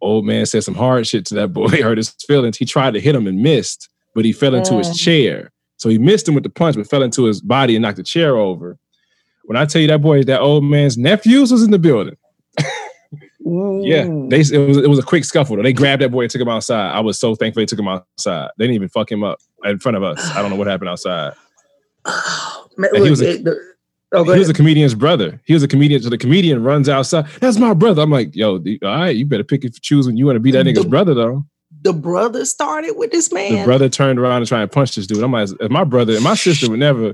Old 0.02 0.26
man 0.26 0.46
said 0.46 0.64
some 0.64 0.76
hard 0.76 1.08
shit 1.08 1.26
to 1.28 1.36
that 1.36 1.50
boy, 1.54 1.70
hurt 1.70 1.98
his 1.98 2.12
feelings. 2.28 2.58
He 2.58 2.66
tried 2.66 2.94
to 2.96 3.02
hit 3.02 3.16
him 3.16 3.28
and 3.28 3.42
missed, 3.42 3.90
but 4.16 4.26
he 4.26 4.32
fell 4.34 4.56
into 4.56 4.76
his 4.78 4.90
Mm. 4.90 4.98
chair. 5.00 5.52
So 5.78 5.90
he 5.90 5.98
missed 5.98 6.28
him 6.28 6.36
with 6.36 6.44
the 6.44 6.50
punch, 6.52 6.76
but 6.76 6.90
fell 6.90 7.04
into 7.04 7.26
his 7.26 7.42
body 7.42 7.76
and 7.76 7.84
knocked 7.84 7.98
the 7.98 8.04
chair 8.04 8.38
over. 8.38 8.78
When 9.46 9.58
I 9.58 9.66
tell 9.66 9.82
you 9.82 9.88
that 9.90 10.02
boy, 10.02 10.24
that 10.24 10.42
old 10.42 10.64
man's 10.66 10.98
nephews 10.98 11.52
was 11.52 11.64
in 11.64 11.72
the 11.72 11.80
building. 11.80 12.18
Yeah, 13.84 14.04
they 14.30 14.40
it 14.40 14.58
was 14.68 14.78
it 14.78 14.90
was 14.90 15.00
a 15.00 15.04
quick 15.04 15.26
scuffle. 15.26 15.56
Though. 15.56 15.64
They 15.64 15.74
grabbed 15.74 16.02
that 16.02 16.10
boy 16.10 16.22
and 16.24 16.32
took 16.32 16.42
him 16.42 16.50
outside. 16.50 16.92
I 16.92 17.00
was 17.00 17.20
so 17.20 17.36
thankful 17.36 17.62
they 17.62 17.66
took 17.66 17.80
him 17.80 17.88
outside. 17.88 18.50
They 18.58 18.66
didn't 18.66 18.76
even 18.76 18.90
fuck 18.90 19.12
him 19.12 19.24
up 19.24 19.40
in 19.64 19.80
front 19.80 19.98
of 19.98 20.04
us. 20.04 20.30
I 20.36 20.42
don't 20.42 20.50
know 20.52 20.58
what 20.58 20.68
happened 20.68 20.90
outside. 20.90 21.34
Man, 22.78 22.90
And 22.96 23.04
he 23.04 23.10
was 23.10 23.22
a- 23.22 23.32
it- 23.32 23.44
the- 23.44 23.60
oh, 24.14 24.24
he 24.24 24.40
was 24.40 24.50
a 24.50 24.54
comedian's 24.54 24.96
brother. 24.96 25.40
He 25.46 25.54
was 25.54 25.64
a 25.64 25.68
comedian. 25.68 26.02
So 26.02 26.10
the 26.10 26.18
comedian 26.18 26.64
runs 26.64 26.88
outside. 26.90 27.26
That's 27.42 27.58
my 27.58 27.74
brother. 27.74 28.02
I'm 28.02 28.10
like, 28.12 28.36
yo, 28.36 28.54
all 28.58 28.62
right, 28.82 29.16
you 29.16 29.26
better 29.26 29.44
pick 29.44 29.64
and 29.64 29.82
choose 29.82 30.08
when 30.08 30.18
you 30.18 30.26
want 30.26 30.36
to 30.38 30.40
be 30.40 30.52
that 30.52 30.66
nigga's 30.66 30.84
The- 30.84 30.90
brother, 30.90 31.14
though. 31.14 31.46
the 31.82 31.94
brother 31.94 32.46
started 32.46 32.94
with 32.98 33.12
this 33.12 33.32
man. 33.32 33.54
The 33.60 33.64
brother 33.66 33.90
turned 33.90 34.18
around 34.20 34.38
and 34.38 34.48
tried 34.48 34.62
to 34.62 34.68
punch 34.68 34.96
this 34.96 35.08
dude. 35.08 35.24
I'm 35.24 35.32
like, 35.32 35.50
my 35.70 35.84
brother 35.84 36.14
and 36.16 36.24
my 36.24 36.36
sister 36.36 36.70
would 36.70 36.80
never, 36.80 37.14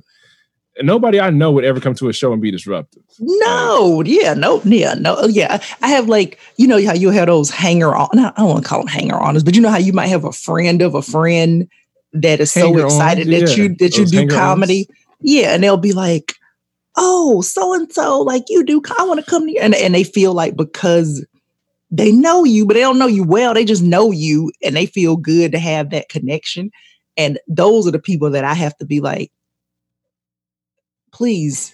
nobody 0.82 1.20
I 1.20 1.30
know 1.30 1.52
would 1.52 1.66
ever 1.66 1.80
come 1.80 1.96
to 1.96 2.10
a 2.10 2.14
show 2.14 2.34
and 2.34 2.42
be 2.42 2.52
disruptive. 2.52 3.04
No, 3.20 4.04
yeah, 4.06 4.34
no, 4.34 4.62
yeah, 4.64 4.94
no, 4.94 5.26
yeah. 5.26 5.62
I 5.82 5.90
have 5.90 6.10
like, 6.10 6.40
you 6.58 6.68
know 6.68 6.84
how 6.86 6.94
you 6.94 7.12
have 7.12 7.28
those 7.28 7.50
hanger 7.50 7.96
on. 7.96 8.20
I 8.20 8.32
don't 8.38 8.50
want 8.50 8.64
to 8.64 8.70
call 8.70 8.80
them 8.80 8.88
hanger 8.88 9.16
oners, 9.16 9.46
but 9.46 9.56
you 9.56 9.62
know 9.62 9.70
how 9.70 9.78
you 9.78 9.94
might 9.94 10.08
have 10.08 10.26
a 10.26 10.32
friend 10.32 10.82
of 10.82 10.96
a 10.96 11.02
friend 11.02 11.70
that 12.14 12.40
is 12.40 12.52
so 12.52 12.78
excited 12.78 13.28
that 13.28 13.50
yeah, 13.50 13.64
you 13.64 13.76
that 13.80 13.98
you 13.98 14.06
do 14.06 14.28
comedy. 14.28 14.88
Yeah, 15.22 15.54
and 15.54 15.64
they'll 15.64 15.78
be 15.78 15.94
like, 15.94 16.34
"Oh, 16.96 17.42
so 17.42 17.74
and 17.74 17.92
so, 17.92 18.22
like 18.22 18.44
you 18.50 18.64
do. 18.64 18.82
I 18.98 19.06
want 19.06 19.24
to 19.24 19.30
come 19.30 19.46
to 19.46 19.52
you," 19.52 19.60
and 19.62 19.74
and 19.76 19.94
they 19.94 20.04
feel 20.04 20.34
like 20.34 20.56
because 20.56 21.26
they 21.92 22.12
know 22.12 22.44
you, 22.44 22.66
but 22.66 22.74
they 22.74 22.82
don't 22.82 23.00
know 23.00 23.08
you 23.08 23.24
well. 23.24 23.54
They 23.54 23.66
just 23.66 23.84
know 23.84 24.12
you, 24.12 24.52
and 24.64 24.76
they 24.76 24.86
feel 24.86 25.18
good 25.18 25.52
to 25.52 25.60
have 25.60 25.92
that 25.92 26.10
connection. 26.10 26.72
And 27.18 27.40
those 27.48 27.88
are 27.88 27.92
the 27.92 28.00
people 28.00 28.30
that 28.32 28.44
I 28.44 28.54
have 28.54 28.76
to 28.78 28.86
be 28.86 29.00
like, 29.00 29.32
please, 31.16 31.74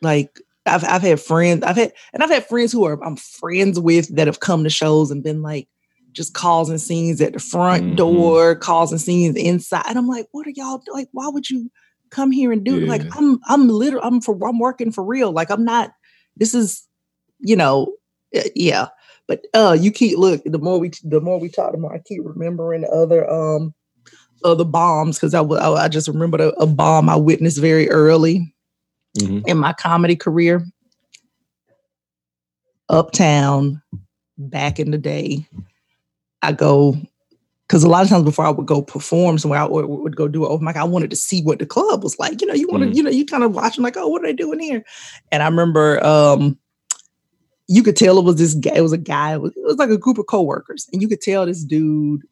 like 0.00 0.40
I've 0.66 0.84
I've 0.84 1.02
had 1.02 1.20
friends, 1.20 1.62
I've 1.64 1.76
had 1.76 1.92
and 2.12 2.22
I've 2.22 2.30
had 2.30 2.46
friends 2.46 2.72
who 2.72 2.84
are 2.84 3.02
I'm 3.04 3.16
friends 3.16 3.78
with 3.78 4.14
that 4.16 4.26
have 4.26 4.40
come 4.40 4.64
to 4.64 4.70
shows 4.70 5.10
and 5.10 5.22
been 5.22 5.42
like 5.42 5.68
just 6.12 6.34
causing 6.34 6.78
scenes 6.78 7.20
at 7.20 7.32
the 7.32 7.38
front 7.38 7.84
Mhm. 7.84 7.96
door, 7.96 8.54
causing 8.56 8.98
scenes 8.98 9.36
inside. 9.36 9.84
And 9.88 9.98
I'm 9.98 10.08
like, 10.08 10.26
what 10.32 10.46
are 10.46 10.50
y'all 10.50 10.78
do- 10.84 10.92
like? 10.92 11.08
Why 11.12 11.28
would 11.28 11.48
you 11.50 11.70
come 12.10 12.30
here 12.30 12.52
and 12.52 12.64
do 12.64 12.76
it? 12.76 12.88
Like 12.88 13.02
I'm 13.16 13.38
I'm 13.48 13.68
literally 13.68 14.04
I'm 14.06 14.20
for 14.20 14.38
I'm 14.48 14.58
working 14.58 14.92
for 14.92 15.04
real. 15.04 15.32
Like 15.32 15.50
I'm 15.50 15.64
not. 15.64 15.92
This 16.36 16.54
is 16.54 16.86
you 17.40 17.56
know 17.56 17.94
uh, 18.36 18.40
yeah. 18.54 18.88
But 19.28 19.46
uh, 19.54 19.76
you 19.78 19.90
keep 19.92 20.18
look. 20.18 20.42
The 20.44 20.58
more 20.58 20.78
we 20.78 20.90
the 21.04 21.20
more 21.20 21.38
we 21.38 21.48
talk, 21.48 21.72
the 21.72 21.78
more 21.78 21.94
I 21.94 22.00
keep 22.04 22.22
remembering 22.24 22.84
other 22.92 23.28
um 23.30 23.74
other 24.44 24.64
bombs 24.64 25.18
because 25.18 25.34
I, 25.34 25.88
just 25.88 26.08
remembered 26.08 26.40
a, 26.40 26.48
a 26.60 26.66
bomb 26.66 27.08
I 27.08 27.16
witnessed 27.16 27.58
very 27.58 27.88
early 27.90 28.54
Mhm. 29.18 29.46
in 29.46 29.58
my 29.58 29.72
comedy 29.74 30.16
career. 30.16 30.64
Uptown, 32.88 33.82
back 34.38 34.78
in 34.78 34.90
the 34.90 34.98
day, 34.98 35.46
I 36.42 36.52
go 36.52 36.96
because 37.66 37.84
a 37.84 37.88
lot 37.88 38.02
of 38.02 38.10
times 38.10 38.24
before 38.24 38.44
I 38.44 38.50
would 38.50 38.66
go 38.66 38.82
perform 38.82 39.38
somewhere, 39.38 39.60
I 39.60 39.64
would, 39.64 39.86
would 39.86 40.16
go 40.16 40.28
do 40.28 40.44
an 40.44 40.52
open 40.52 40.66
mic. 40.66 40.76
I 40.76 40.84
wanted 40.84 41.08
to 41.10 41.16
see 41.16 41.42
what 41.42 41.58
the 41.58 41.64
club 41.64 42.02
was 42.02 42.18
like. 42.18 42.40
You 42.42 42.46
know, 42.46 42.52
you 42.54 42.68
want 42.68 42.82
to, 42.82 42.90
Mhm. 42.90 42.94
you 42.96 43.02
know, 43.02 43.10
you 43.10 43.24
kind 43.24 43.44
of 43.44 43.54
watching 43.54 43.82
like, 43.82 43.96
oh, 43.96 44.08
what 44.08 44.22
are 44.22 44.26
they 44.26 44.34
doing 44.34 44.58
here? 44.58 44.84
And 45.30 45.42
I 45.42 45.46
remember, 45.46 46.04
um, 46.04 46.58
you 47.68 47.82
could 47.82 47.96
tell 47.96 48.18
it 48.18 48.24
was 48.24 48.36
this 48.36 48.52
guy. 48.54 48.72
It 48.74 48.82
was 48.82 48.92
a 48.92 48.98
guy. 48.98 49.32
It 49.34 49.40
was, 49.40 49.52
it 49.56 49.64
was 49.64 49.76
like 49.76 49.88
a 49.88 49.96
group 49.96 50.18
of 50.18 50.26
coworkers, 50.26 50.86
and 50.92 51.00
you 51.00 51.08
could 51.08 51.22
tell 51.22 51.46
this 51.46 51.64
dude. 51.64 52.22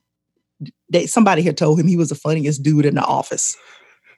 They 0.91 1.07
somebody 1.07 1.43
had 1.43 1.57
told 1.57 1.81
him 1.81 1.87
he 1.87 1.97
was 1.97 2.09
the 2.11 2.15
funniest 2.15 2.63
dude 2.63 2.87
in 2.87 2.95
the 2.95 3.05
office. 3.05 3.57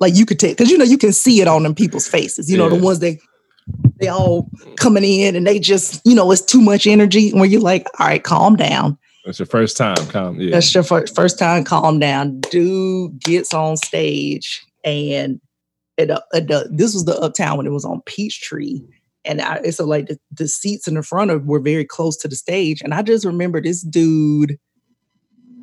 Like 0.01 0.15
you 0.17 0.27
could 0.27 0.41
tell, 0.41 0.51
because 0.51 0.71
you 0.71 0.79
know 0.79 0.85
you 0.85 0.99
can 0.99 1.13
see 1.13 1.41
it 1.41 1.49
on 1.49 1.63
them 1.63 1.75
people's 1.75 2.09
faces. 2.09 2.51
You 2.51 2.57
know 2.57 2.69
the 2.69 2.77
ones 2.77 2.99
they 2.99 3.21
they 4.01 4.09
all 4.09 4.51
coming 4.77 5.05
in 5.05 5.37
and 5.37 5.47
they 5.47 5.59
just 5.59 6.01
you 6.05 6.15
know 6.15 6.31
it's 6.33 6.43
too 6.43 6.61
much 6.61 6.87
energy. 6.87 7.31
Where 7.31 7.45
you're 7.45 7.61
like, 7.61 7.87
all 7.99 8.07
right, 8.07 8.23
calm 8.23 8.57
down. 8.57 8.99
It's 9.25 9.39
your 9.39 9.47
first 9.47 9.77
time. 9.77 9.95
Calm. 10.09 10.41
yeah. 10.41 10.51
That's 10.51 10.75
your 10.75 10.83
fir- 10.83 11.07
first 11.07 11.39
time. 11.39 11.65
Calm 11.65 11.99
down. 11.99 12.41
Dude 12.41 13.21
gets 13.21 13.55
on 13.55 13.77
stage 13.77 14.65
and 14.85 15.41
it, 15.97 16.11
uh, 16.11 16.21
it, 16.33 16.51
uh, 16.51 16.65
this 16.71 16.95
was 16.95 17.05
the 17.05 17.19
uptown 17.21 17.57
when 17.57 17.67
it 17.67 17.73
was 17.73 17.85
on 17.85 18.03
Peachtree. 18.05 18.81
And 19.25 19.41
I, 19.41 19.61
it's 19.63 19.77
so 19.77 19.85
like 19.85 20.07
the, 20.07 20.19
the 20.33 20.49
seats 20.49 20.89
in 20.89 20.95
the 20.95 21.03
front 21.03 21.31
of 21.31 21.47
were 21.47 21.61
very 21.61 21.85
close 21.85 22.17
to 22.19 22.29
the 22.29 22.35
stage. 22.35 22.83
And 22.83 22.93
I 22.93 23.03
just 23.03 23.25
remember 23.25 23.61
this 23.61 23.83
dude 23.83 24.59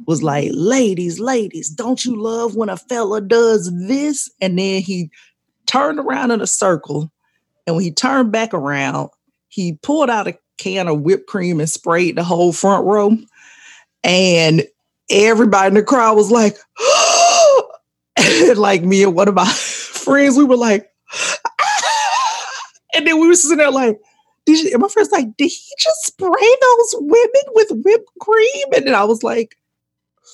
was 0.10 0.24
like, 0.24 0.50
ladies, 0.56 1.20
ladies, 1.20 1.70
don't 1.70 2.04
you 2.04 2.20
love 2.20 2.56
when 2.56 2.68
a 2.68 2.78
fella 2.78 3.22
does 3.22 3.72
this? 3.88 4.28
And 4.42 4.58
then 4.58 4.82
he 4.82 5.12
turned 5.68 6.00
around 6.00 6.32
in 6.32 6.42
a 6.42 6.48
circle. 6.48 7.12
And 7.68 7.76
when 7.76 7.86
he 7.86 7.92
turned 7.92 8.32
back 8.32 8.52
around, 8.52 9.12
he 9.50 9.74
pulled 9.84 10.10
out 10.10 10.28
a 10.28 10.36
can 10.58 10.88
of 10.88 11.02
whipped 11.02 11.28
cream 11.28 11.60
and 11.60 11.70
sprayed 11.70 12.16
the 12.16 12.24
whole 12.24 12.52
front 12.52 12.88
row. 12.88 13.16
And 14.04 14.64
everybody 15.12 15.68
in 15.68 15.74
the 15.76 15.84
crowd 15.84 16.16
was 16.16 16.32
like, 16.32 16.58
like 18.58 18.82
me 18.82 19.04
and 19.04 19.14
one 19.14 19.28
of 19.28 19.36
my 19.36 19.46
friends, 19.54 20.38
we 20.38 20.44
were 20.44 20.58
like, 20.58 20.90
and 22.96 23.06
then 23.06 23.20
we 23.20 23.28
were 23.28 23.36
sitting 23.36 23.58
there 23.58 23.70
like, 23.70 24.00
did 24.48 24.58
you, 24.58 24.72
and 24.74 24.82
my 24.82 24.88
friend's 24.88 25.12
like, 25.12 25.28
did 25.38 25.52
he 25.52 25.74
just 25.78 26.06
spray 26.08 26.56
those 26.62 26.96
women 26.96 27.44
with 27.54 27.68
whipped 27.86 28.10
cream? 28.20 28.74
And 28.76 28.88
then 28.88 28.96
I 28.96 29.04
was 29.04 29.22
like, 29.22 29.56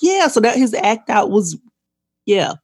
yeah. 0.02 0.28
So 0.28 0.40
that 0.40 0.56
his 0.56 0.74
act 0.74 1.10
out 1.10 1.30
was, 1.30 1.58
yeah. 2.24 2.54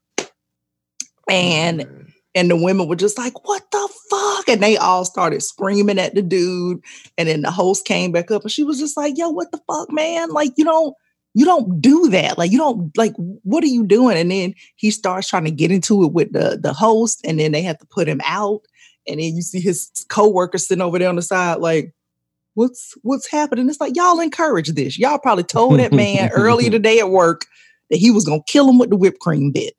And 1.31 1.81
mm. 1.81 2.13
and 2.35 2.51
the 2.51 2.57
women 2.57 2.89
were 2.89 2.97
just 2.97 3.19
like, 3.19 3.47
what 3.47 3.63
the 3.71 3.89
fuck? 4.11 4.49
And 4.49 4.63
they 4.63 4.77
all 4.77 5.05
started 5.05 5.43
screaming 5.43 5.99
at 5.99 6.15
the 6.15 6.23
dude. 6.23 6.83
And 7.17 7.29
then 7.29 7.43
the 7.43 7.51
host 7.51 7.85
came 7.85 8.13
back 8.13 8.31
up 8.31 8.43
and 8.43 8.51
she 8.51 8.65
was 8.65 8.79
just 8.79 8.97
like, 8.97 9.17
yo, 9.17 9.29
what 9.29 9.53
the 9.53 9.61
fuck, 9.67 9.93
man? 9.93 10.31
Like, 10.31 10.53
you 10.57 10.65
don't, 10.65 10.95
you 11.35 11.45
don't 11.45 11.81
do 11.81 12.09
that. 12.11 12.37
Like, 12.37 12.51
you 12.51 12.59
don't 12.59 12.97
like, 12.97 13.15
what 13.17 13.65
are 13.65 13.69
you 13.69 13.87
doing? 13.87 14.19
And 14.19 14.31
then 14.31 14.55
he 14.77 14.91
starts 14.91 15.29
trying 15.29 15.45
to 15.45 15.51
get 15.51 15.71
into 15.71 16.05
it 16.05 16.13
with 16.13 16.33
the, 16.33 16.59
the 16.61 16.73
host, 16.73 17.21
and 17.25 17.41
then 17.41 17.53
they 17.53 17.63
have 17.63 17.79
to 17.79 17.87
put 17.87 18.09
him 18.09 18.21
out. 18.25 18.61
And 19.07 19.19
then 19.19 19.35
you 19.35 19.43
see 19.43 19.61
his 19.61 19.91
co-worker 20.09 20.59
sitting 20.59 20.83
over 20.83 20.99
there 20.99 21.09
on 21.09 21.17
the 21.17 21.23
side, 21.23 21.59
like, 21.59 21.95
what's 22.55 22.95
what's 23.03 23.31
happening? 23.31 23.69
It's 23.69 23.81
like 23.81 23.97
y'all 23.97 24.21
encourage 24.21 24.69
this. 24.69 24.99
Y'all 24.99 25.19
probably 25.19 25.45
told 25.45 25.79
that 25.79 25.93
man 25.93 26.31
earlier 26.33 26.71
today 26.71 26.99
at 26.99 27.11
work 27.11 27.47
that 27.91 27.97
he 27.99 28.11
was 28.11 28.25
gonna 28.25 28.43
kill 28.47 28.69
him 28.69 28.79
with 28.79 28.91
the 28.91 28.97
whipped 28.97 29.21
cream 29.21 29.51
bit. 29.51 29.75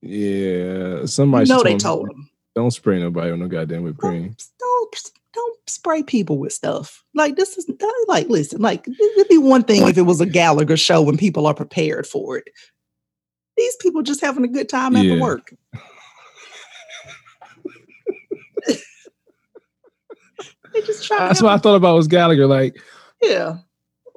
Yeah, 0.00 1.00
You 1.00 1.06
somebody 1.06 1.48
know 1.48 1.58
should 1.58 1.66
they 1.66 1.76
told 1.76 2.08
him. 2.10 2.30
Don't 2.54 2.70
spray 2.70 2.98
nobody 3.00 3.30
with 3.30 3.40
no 3.40 3.48
goddamn 3.48 3.82
whipped 3.84 3.98
cream. 3.98 4.22
Don't, 4.24 4.38
don't 4.58 5.10
don't 5.34 5.58
spray 5.68 6.02
people 6.02 6.38
with 6.38 6.52
stuff. 6.52 7.04
Like 7.14 7.36
this 7.36 7.56
is 7.58 7.70
like 8.08 8.28
listen, 8.28 8.60
like 8.60 8.86
it'd 8.88 9.28
be 9.28 9.38
one 9.38 9.62
thing 9.62 9.86
if 9.86 9.98
it 9.98 10.02
was 10.02 10.20
a 10.20 10.26
Gallagher 10.26 10.76
show 10.76 11.02
when 11.02 11.16
people 11.16 11.46
are 11.46 11.54
prepared 11.54 12.06
for 12.06 12.38
it. 12.38 12.48
These 13.56 13.76
people 13.76 14.02
just 14.02 14.20
having 14.20 14.44
a 14.44 14.48
good 14.48 14.68
time 14.68 14.96
Yeah. 14.96 15.12
after 15.12 15.20
work. 15.22 15.54
they 20.72 20.80
just 20.82 20.97
try. 20.97 20.97
That's 21.08 21.42
what 21.42 21.52
I 21.52 21.58
thought 21.58 21.76
about 21.76 21.94
was 21.96 22.08
Gallagher. 22.08 22.46
Like 22.46 22.76
yeah, 23.22 23.58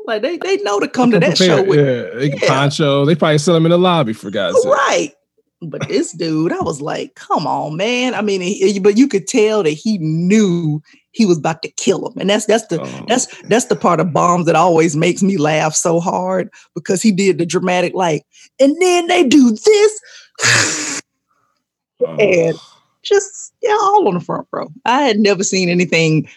like 0.05 0.21
they 0.21 0.37
they 0.37 0.57
know 0.57 0.79
to 0.79 0.87
come 0.87 1.11
to 1.11 1.19
that 1.19 1.37
show 1.37 1.63
with 1.63 1.79
yeah, 1.79 2.19
they 2.19 2.31
yeah. 2.31 2.47
poncho. 2.47 3.05
They 3.05 3.15
probably 3.15 3.37
sell 3.37 3.53
them 3.53 3.65
in 3.65 3.71
the 3.71 3.77
lobby 3.77 4.13
for 4.13 4.29
God's 4.31 4.61
sake. 4.61 4.71
right. 4.71 5.11
But 5.63 5.87
this 5.87 6.11
dude, 6.13 6.51
I 6.51 6.61
was 6.61 6.81
like, 6.81 7.13
come 7.13 7.45
on, 7.45 7.77
man. 7.77 8.15
I 8.15 8.23
mean, 8.23 8.41
he, 8.41 8.79
but 8.79 8.97
you 8.97 9.07
could 9.07 9.27
tell 9.27 9.61
that 9.61 9.69
he 9.69 9.99
knew 9.99 10.81
he 11.11 11.23
was 11.27 11.37
about 11.37 11.61
to 11.61 11.69
kill 11.69 12.07
him, 12.07 12.17
and 12.19 12.27
that's 12.31 12.47
that's 12.47 12.65
the 12.67 12.81
Oh. 12.81 13.05
that's 13.07 13.27
that's 13.43 13.65
the 13.65 13.75
part 13.75 13.99
of 13.99 14.11
bombs 14.11 14.47
that 14.47 14.55
always 14.55 14.95
makes 14.95 15.21
me 15.21 15.37
laugh 15.37 15.75
so 15.75 15.99
hard 15.99 16.49
because 16.73 17.03
he 17.03 17.11
did 17.11 17.37
the 17.37 17.45
dramatic 17.45 17.93
like, 17.93 18.23
and 18.59 18.75
then 18.81 19.05
they 19.05 19.23
do 19.23 19.51
this, 19.51 20.01
Oh. 22.03 22.15
and 22.19 22.57
just 23.03 23.53
yeah, 23.61 23.77
all 23.81 24.07
on 24.07 24.15
the 24.15 24.19
front 24.19 24.47
row. 24.51 24.67
I 24.85 25.03
had 25.03 25.19
never 25.19 25.43
seen 25.43 25.69
anything 25.69 26.27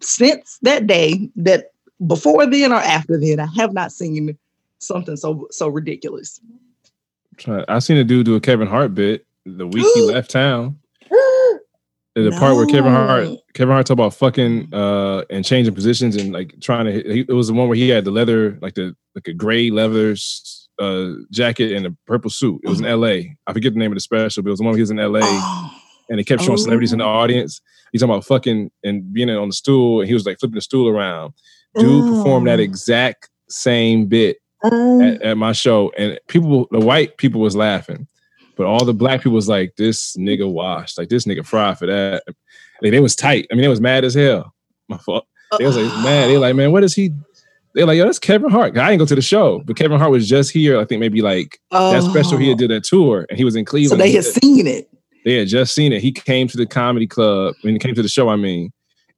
since 0.00 0.58
that 0.62 0.86
day 0.86 1.28
that 1.36 1.72
before 2.06 2.46
then 2.46 2.72
or 2.72 2.76
after 2.76 3.18
then. 3.18 3.40
I 3.40 3.46
have 3.56 3.72
not 3.72 3.92
seen 3.92 4.36
something 4.78 5.16
so 5.16 5.46
so 5.50 5.68
ridiculous. 5.68 6.40
I 7.68 7.78
seen 7.80 7.96
a 7.96 8.04
dude 8.04 8.26
do 8.26 8.36
a 8.36 8.40
Kevin 8.40 8.68
Hart 8.68 8.94
bit 8.94 9.26
the 9.44 9.66
week 9.66 9.86
he 9.94 10.00
left 10.12 10.30
town. 10.30 10.78
The 12.16 12.30
part 12.38 12.54
where 12.54 12.64
Kevin 12.66 12.92
Hart, 12.92 13.26
Kevin 13.54 13.72
Hart 13.72 13.86
talked 13.86 13.98
about 13.98 14.14
fucking 14.14 14.72
uh 14.72 15.24
and 15.30 15.44
changing 15.44 15.74
positions 15.74 16.14
and 16.14 16.32
like 16.32 16.54
trying 16.60 16.84
to. 16.86 16.92
He, 16.92 17.20
it 17.28 17.32
was 17.32 17.48
the 17.48 17.54
one 17.54 17.66
where 17.66 17.74
he 17.76 17.88
had 17.88 18.04
the 18.04 18.12
leather, 18.12 18.56
like 18.62 18.74
the 18.74 18.94
like 19.16 19.26
a 19.26 19.32
gray 19.32 19.68
leather 19.70 20.14
uh 20.78 21.08
jacket 21.32 21.72
and 21.72 21.86
a 21.86 21.96
purple 22.06 22.30
suit. 22.30 22.60
It 22.62 22.68
was 22.68 22.78
in 22.78 22.86
L.A. 22.86 23.36
I 23.48 23.52
forget 23.52 23.72
the 23.72 23.80
name 23.80 23.90
of 23.90 23.96
the 23.96 24.00
special, 24.00 24.44
but 24.44 24.50
it 24.50 24.52
was 24.52 24.60
the 24.60 24.64
one 24.64 24.70
where 24.70 24.76
he 24.76 24.82
was 24.82 24.92
in 24.92 25.00
L.A. 25.00 25.22
Oh, 25.24 25.80
and 26.08 26.20
they 26.20 26.22
kept 26.22 26.42
showing 26.42 26.56
celebrities 26.58 26.92
in 26.92 27.00
the 27.00 27.04
Oh. 27.04 27.08
audience. 27.08 27.60
He's 27.94 28.00
talking 28.00 28.12
about 28.12 28.24
fucking 28.24 28.72
and 28.82 29.12
being 29.12 29.30
on 29.30 29.50
the 29.50 29.54
stool, 29.54 30.00
and 30.00 30.08
he 30.08 30.14
was 30.14 30.26
like 30.26 30.40
flipping 30.40 30.56
the 30.56 30.60
stool 30.60 30.88
around. 30.88 31.32
Dude 31.78 32.12
performed 32.12 32.48
that 32.48 32.58
Oh. 32.58 32.62
exact 32.62 33.30
same 33.48 34.06
bit 34.06 34.38
oh. 34.64 35.00
at, 35.00 35.22
at 35.22 35.36
my 35.36 35.52
show, 35.52 35.92
and 35.96 36.18
people, 36.26 36.66
the 36.72 36.80
white 36.80 37.18
people 37.18 37.40
was 37.40 37.54
laughing, 37.54 38.08
but 38.56 38.66
all 38.66 38.84
the 38.84 38.92
black 38.92 39.20
people 39.20 39.36
was 39.36 39.48
like, 39.48 39.76
"This 39.76 40.16
nigga 40.16 40.50
washed, 40.50 40.98
like 40.98 41.08
this 41.08 41.24
nigga 41.24 41.46
fried 41.46 41.78
for 41.78 41.86
that." 41.86 42.24
Like 42.82 42.90
they 42.90 42.98
was 42.98 43.14
tight. 43.14 43.46
I 43.52 43.54
mean, 43.54 43.62
they 43.62 43.68
was 43.68 43.80
mad 43.80 44.04
as 44.04 44.14
hell. 44.14 44.52
My 44.88 44.98
fault. 44.98 45.24
They 45.56 45.64
was 45.64 45.76
like 45.76 45.86
uh-uh. 45.86 46.02
mad. 46.02 46.26
They 46.26 46.36
like, 46.36 46.56
man, 46.56 46.72
what 46.72 46.82
is 46.82 46.94
he? 46.94 47.12
They're 47.74 47.86
like, 47.86 47.96
yo, 47.96 48.06
that's 48.06 48.18
Kevin 48.18 48.50
Hart. 48.50 48.76
I 48.76 48.90
didn't 48.90 48.98
go 48.98 49.06
to 49.06 49.14
the 49.14 49.22
show, 49.22 49.62
but 49.64 49.76
Kevin 49.76 50.00
Hart 50.00 50.10
was 50.10 50.28
just 50.28 50.50
here. 50.50 50.80
I 50.80 50.84
think 50.84 50.98
maybe 50.98 51.22
like 51.22 51.60
that 51.70 52.02
special 52.02 52.38
he 52.38 52.46
oh. 52.46 52.48
had 52.50 52.58
did 52.58 52.70
that 52.70 52.82
tour, 52.82 53.24
and 53.30 53.38
he 53.38 53.44
was 53.44 53.54
in 53.54 53.62
Oh. 53.62 53.66
So 53.66 53.70
Cleveland. 53.70 54.00
they 54.00 54.10
He 54.10 54.16
had 54.16 54.24
seen 54.24 54.66
it. 54.66 54.88
They 55.24 55.36
had 55.36 55.48
just 55.48 55.74
seen 55.74 55.92
it. 55.92 56.02
He 56.02 56.12
came 56.12 56.48
to 56.48 56.56
the 56.56 56.66
comedy 56.66 57.06
club 57.06 57.54
when 57.62 57.74
he 57.74 57.78
came 57.78 57.94
to 57.94 58.02
the 58.02 58.08
show. 58.08 58.28
I 58.28 58.36
mean, 58.36 58.72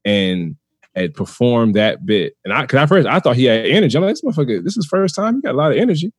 and 0.04 0.57
had 0.94 1.14
performed 1.14 1.74
that 1.74 2.07
bit. 2.07 2.34
And 2.44 2.54
I, 2.54 2.64
cause 2.66 2.78
at 2.78 2.88
first 2.88 3.07
I 3.07 3.20
thought 3.20 3.36
he 3.36 3.44
had 3.44 3.66
energy. 3.66 3.96
I'm 3.96 4.04
like, 4.04 4.14
this 4.14 4.22
motherfucker, 4.22 4.64
this 4.64 4.76
is 4.76 4.86
first 4.86 5.14
time. 5.14 5.36
He 5.36 5.42
got 5.42 5.54
a 5.54 5.59
lot 5.59 5.72
of 5.72 5.78
energy. 5.78 6.12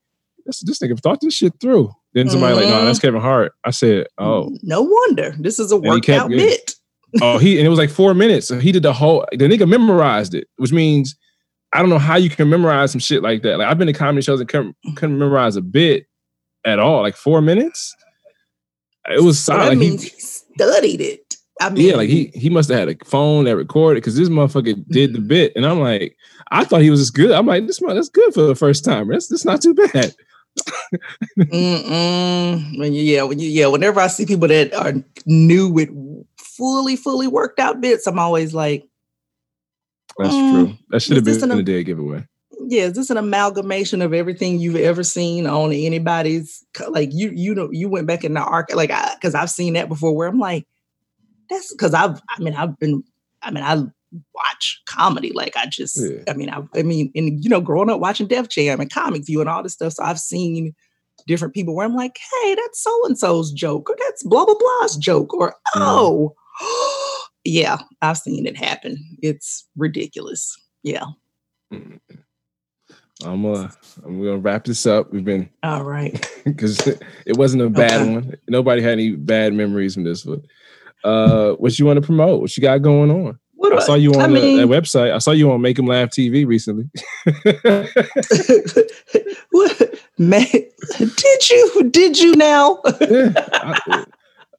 This 0.46 0.62
this 0.62 0.80
nigga 0.80 1.00
thought 1.00 1.20
this 1.20 1.34
shit 1.34 1.54
through. 1.60 1.92
Then 2.14 2.30
somebody 2.30 2.56
like, 2.56 2.66
no, 2.66 2.86
that's 2.86 3.00
mm-hmm. 3.00 3.08
Kevin 3.08 3.22
Hart. 3.22 3.54
I 3.64 3.72
said, 3.72 4.08
oh, 4.18 4.56
No 4.62 4.82
wonder. 4.84 5.36
This 5.40 5.60
is 5.60 5.72
a 5.72 5.78
worked 5.78 6.06
kept 6.06 6.30
bit. 6.30 6.74
oh, 7.22 7.38
he 7.38 7.58
and 7.58 7.66
it 7.66 7.70
was 7.70 7.80
like 7.80 7.90
four 7.90 8.14
minutes. 8.14 8.48
So 8.48 8.60
he 8.60 8.72
did 8.72 8.84
the 8.84 8.94
whole. 8.94 9.26
The 9.32 9.48
nigga 9.48 9.68
memorized 9.68 10.34
it, 10.34 10.48
which 10.58 10.72
means 10.72 11.16
I 11.74 11.80
don't 11.80 11.90
know 11.90 12.00
how 12.00 12.16
you 12.16 12.30
can 12.30 12.50
memorize 12.50 12.92
some 12.92 13.00
shit 13.00 13.24
like 13.24 13.42
that. 13.44 13.58
Like 13.58 13.68
I've 13.68 13.78
been 13.78 13.88
to 13.88 13.94
comedy 13.94 14.22
shows 14.22 14.40
and 14.40 14.48
couldn't, 14.48 14.76
couldn't 14.96 15.18
memorize 15.18 15.56
a 15.56 15.62
bit 15.62 16.06
at 16.66 16.80
all. 16.80 17.02
Like 17.02 17.16
four 17.16 17.42
minutes. 17.42 17.96
It 19.10 19.24
was 19.24 19.40
So 19.40 19.54
that 19.54 19.70
Like, 19.70 19.78
he- 19.80 19.92
he 19.98 19.98
studied 20.20 21.02
it. 21.02 21.36
I 21.60 21.70
mean, 21.72 21.88
yeah, 21.88 21.96
like 21.96 22.10
he 22.10 22.30
he 22.36 22.50
must 22.50 22.70
have 22.70 22.78
had 22.78 22.90
a 22.90 23.06
phone 23.06 23.46
that 23.46 23.56
recorded 23.56 24.02
because 24.02 24.16
this 24.16 24.30
motherfucker 24.30 24.76
did 24.90 25.14
the 25.14 25.20
bit, 25.20 25.54
and 25.56 25.66
I'm 25.66 25.80
like, 25.80 26.16
I 26.52 26.64
thought 26.64 26.82
he 26.82 26.92
was 26.92 27.00
just 27.00 27.16
good. 27.16 27.32
I'm 27.32 27.48
like, 27.48 27.66
this 27.66 27.82
mo- 27.82 27.96
that's 27.96 28.10
good 28.10 28.32
for 28.34 28.44
the 28.44 28.54
first 28.54 28.86
time. 28.86 29.08
That's 29.08 29.28
that's 29.28 29.44
not 29.46 29.62
too 29.64 29.74
bad. 29.74 30.14
When 31.50 32.94
you, 32.94 33.02
yeah, 33.02 33.24
when 33.24 33.40
you, 33.40 33.50
yeah, 33.50 33.68
whenever 33.68 34.00
I 34.00 34.08
see 34.08 34.26
people 34.26 34.48
that 34.50 34.74
are 34.74 34.94
new 35.26 35.68
with 35.70 35.90
fully, 36.38 36.96
fully 36.96 37.28
worked 37.28 37.60
out 37.60 37.82
bits, 37.82 38.06
I'm 38.08 38.20
always 38.20 38.54
like, 38.54 38.88
That's 40.18 40.36
Mm, 40.36 40.50
true. 40.50 40.78
That 40.90 41.02
should 41.02 41.16
have 41.18 41.26
been 41.26 41.44
in 41.52 41.58
the 41.58 41.64
dead 41.64 41.86
giveaway. 41.86 42.26
Yeah, 42.70 42.84
is 42.84 42.94
this 42.94 43.10
an 43.10 43.18
amalgamation 43.18 44.02
of 44.02 44.14
everything 44.14 44.60
you've 44.60 44.76
ever 44.76 45.04
seen 45.04 45.48
on 45.48 45.72
anybody's? 45.72 46.66
Like 46.90 47.10
you, 47.14 47.32
you 47.34 47.56
know, 47.56 47.70
you 47.72 47.90
went 47.90 48.08
back 48.08 48.24
in 48.24 48.34
the 48.34 48.42
arc, 48.42 48.74
like, 48.76 48.92
because 49.16 49.36
I've 49.36 49.50
seen 49.50 49.74
that 49.74 49.88
before. 49.90 50.16
Where 50.16 50.28
I'm 50.28 50.40
like, 50.40 50.68
that's 51.50 51.72
because 51.74 51.94
I've, 51.94 52.20
I 52.30 52.42
mean, 52.42 52.54
I've 52.56 52.78
been, 52.78 53.04
I 53.42 53.52
mean, 53.52 53.64
I 53.64 53.84
watch 54.34 54.82
comedy. 54.86 55.32
Like 55.34 55.56
I 55.56 55.66
just, 55.68 55.98
Yeah. 56.00 56.24
I 56.28 56.34
mean, 56.34 56.50
I, 56.50 56.62
I 56.76 56.84
mean, 56.84 57.12
and 57.16 57.44
you 57.44 57.50
know, 57.50 57.62
growing 57.62 57.90
up 57.90 58.00
watching 58.02 58.28
Def 58.28 58.50
Jam 58.50 58.80
and 58.80 58.92
Comic 58.92 59.26
View 59.26 59.40
and 59.40 59.50
all 59.50 59.64
this 59.64 59.74
stuff, 59.74 59.94
so 59.94 60.04
I've 60.04 60.20
seen 60.20 60.74
different 61.26 61.54
people 61.54 61.76
where 61.76 61.86
I'm 61.86 61.96
like, 61.96 62.18
hey, 62.44 62.56
that's 62.56 62.82
so 62.84 63.06
and 63.06 63.18
so's 63.18 63.52
joke, 63.52 63.90
or 63.90 63.96
that's 64.00 64.24
blah 64.24 64.46
blah 64.46 64.56
blah's 64.60 64.98
joke, 64.98 65.34
or 65.34 65.56
Mm. 65.76 66.34
oh, 66.62 67.28
yeah, 67.44 67.80
I've 68.02 68.18
seen 68.18 68.46
it 68.46 68.58
happen. 68.58 68.98
It's 69.22 69.66
ridiculous. 69.78 70.56
Yeah. 70.84 71.06
I'm 73.28 73.46
uh 73.46 73.68
I'm 74.06 74.20
gonna 74.24 74.38
wrap 74.38 74.66
this 74.66 74.86
up. 74.86 75.12
We've 75.12 75.26
been 75.26 75.50
All 75.64 75.84
right. 75.84 76.14
because 76.46 76.80
it 76.88 77.38
wasn't 77.38 77.64
a 77.64 77.70
bad 77.70 78.02
Okay. 78.02 78.14
one. 78.14 78.36
Nobody 78.48 78.82
had 78.82 78.94
any 78.94 79.12
bad 79.12 79.54
memories 79.54 79.96
from 79.96 80.04
this 80.04 80.26
one. 80.26 80.44
Uh, 81.04 81.52
what 81.54 81.78
you 81.78 81.86
want 81.86 81.98
to 81.98 82.06
promote? 82.06 82.42
What 82.42 82.56
you 82.58 82.62
got 82.62 82.82
going 82.82 83.12
on? 83.12 83.40
What 83.56 83.74
I 83.74 83.80
saw 83.80 83.96
you 83.96 84.14
on 84.14 84.22
I 84.22 84.28
the, 84.28 84.34
mean- 84.34 84.58
that 84.58 84.68
website. 84.68 85.14
I 85.14 85.18
saw 85.18 85.32
you 85.32 85.52
on 85.52 85.62
Make 85.62 85.78
'em 85.80 85.88
Laugh 85.88 86.10
TV 86.10 86.46
recently. 86.48 86.86
what 89.52 90.00
man? 90.18 90.46
Did 90.98 91.50
you? 91.50 91.90
Did 91.92 92.20
you 92.20 92.36
now? 92.36 92.80
yeah, 93.02 93.32
I, 93.54 94.06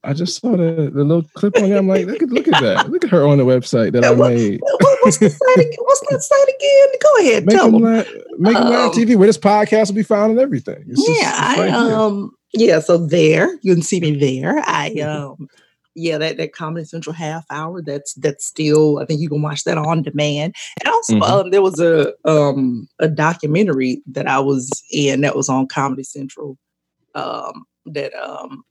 I 0.08 0.14
just 0.14 0.40
saw 0.40 0.56
the, 0.56 0.90
the 0.92 1.04
little 1.04 1.24
clip 1.34 1.56
on 1.56 1.68
there. 1.68 1.78
I'm 1.78 1.86
like, 1.88 2.06
look 2.06 2.22
at 2.22 2.28
look 2.30 2.48
at 2.48 2.60
that. 2.62 2.88
Look 2.90 3.04
at 3.04 3.10
her 3.10 3.26
on 3.26 3.38
the 3.38 3.44
website 3.44 3.92
that 3.92 4.04
I 4.04 4.10
What- 4.10 4.32
made. 4.32 4.60
What- 4.60 4.98
what's 5.02 5.18
the 5.18 5.28
site? 5.30 5.56
again? 5.66 5.78
What's 5.80 6.00
that 6.10 6.22
site 6.22 6.54
again? 6.56 6.88
Go 7.02 7.16
ahead, 7.20 7.46
Make 7.46 7.56
tell 7.56 7.70
them 7.70 7.82
laugh, 7.82 8.06
make 8.38 8.56
Um, 8.56 8.90
TV, 8.92 9.16
where 9.16 9.26
this 9.26 9.38
podcast 9.38 9.88
will 9.88 9.94
be 9.96 10.02
found 10.02 10.30
and 10.32 10.40
everything. 10.40 10.84
It's 10.88 11.04
just- 11.04 11.20
yeah, 11.20 11.30
it's 11.30 11.40
I 11.40 11.58
right 11.60 11.70
here. 11.88 11.94
um 11.98 12.30
yeah, 12.54 12.80
so 12.80 12.96
there 12.98 13.58
you 13.62 13.74
can 13.74 13.82
see 13.82 14.00
me 14.00 14.16
there. 14.16 14.58
I 14.66 14.88
um 15.00 15.48
yeah, 15.94 16.16
that 16.18 16.36
that 16.38 16.52
Comedy 16.52 16.84
Central 16.86 17.12
half 17.12 17.44
hour 17.50 17.82
that's 17.82 18.14
that's 18.14 18.46
still 18.46 18.98
I 19.00 19.04
think 19.04 19.20
you 19.20 19.28
can 19.28 19.42
watch 19.42 19.64
that 19.64 19.76
on 19.78 20.02
demand. 20.02 20.54
And 20.84 20.88
also 20.94 21.14
Mhm. 21.16 21.22
um 21.28 21.50
there 21.50 21.62
was 21.62 21.78
a 21.80 22.12
um 22.24 22.88
a 22.98 23.08
documentary 23.08 24.00
that 24.06 24.26
I 24.26 24.38
was 24.38 24.70
in 24.92 25.20
that 25.22 25.36
was 25.36 25.48
on 25.48 25.66
Comedy 25.66 26.04
Central 26.04 26.56
um 27.14 27.64
that 27.86 28.14
um 28.14 28.62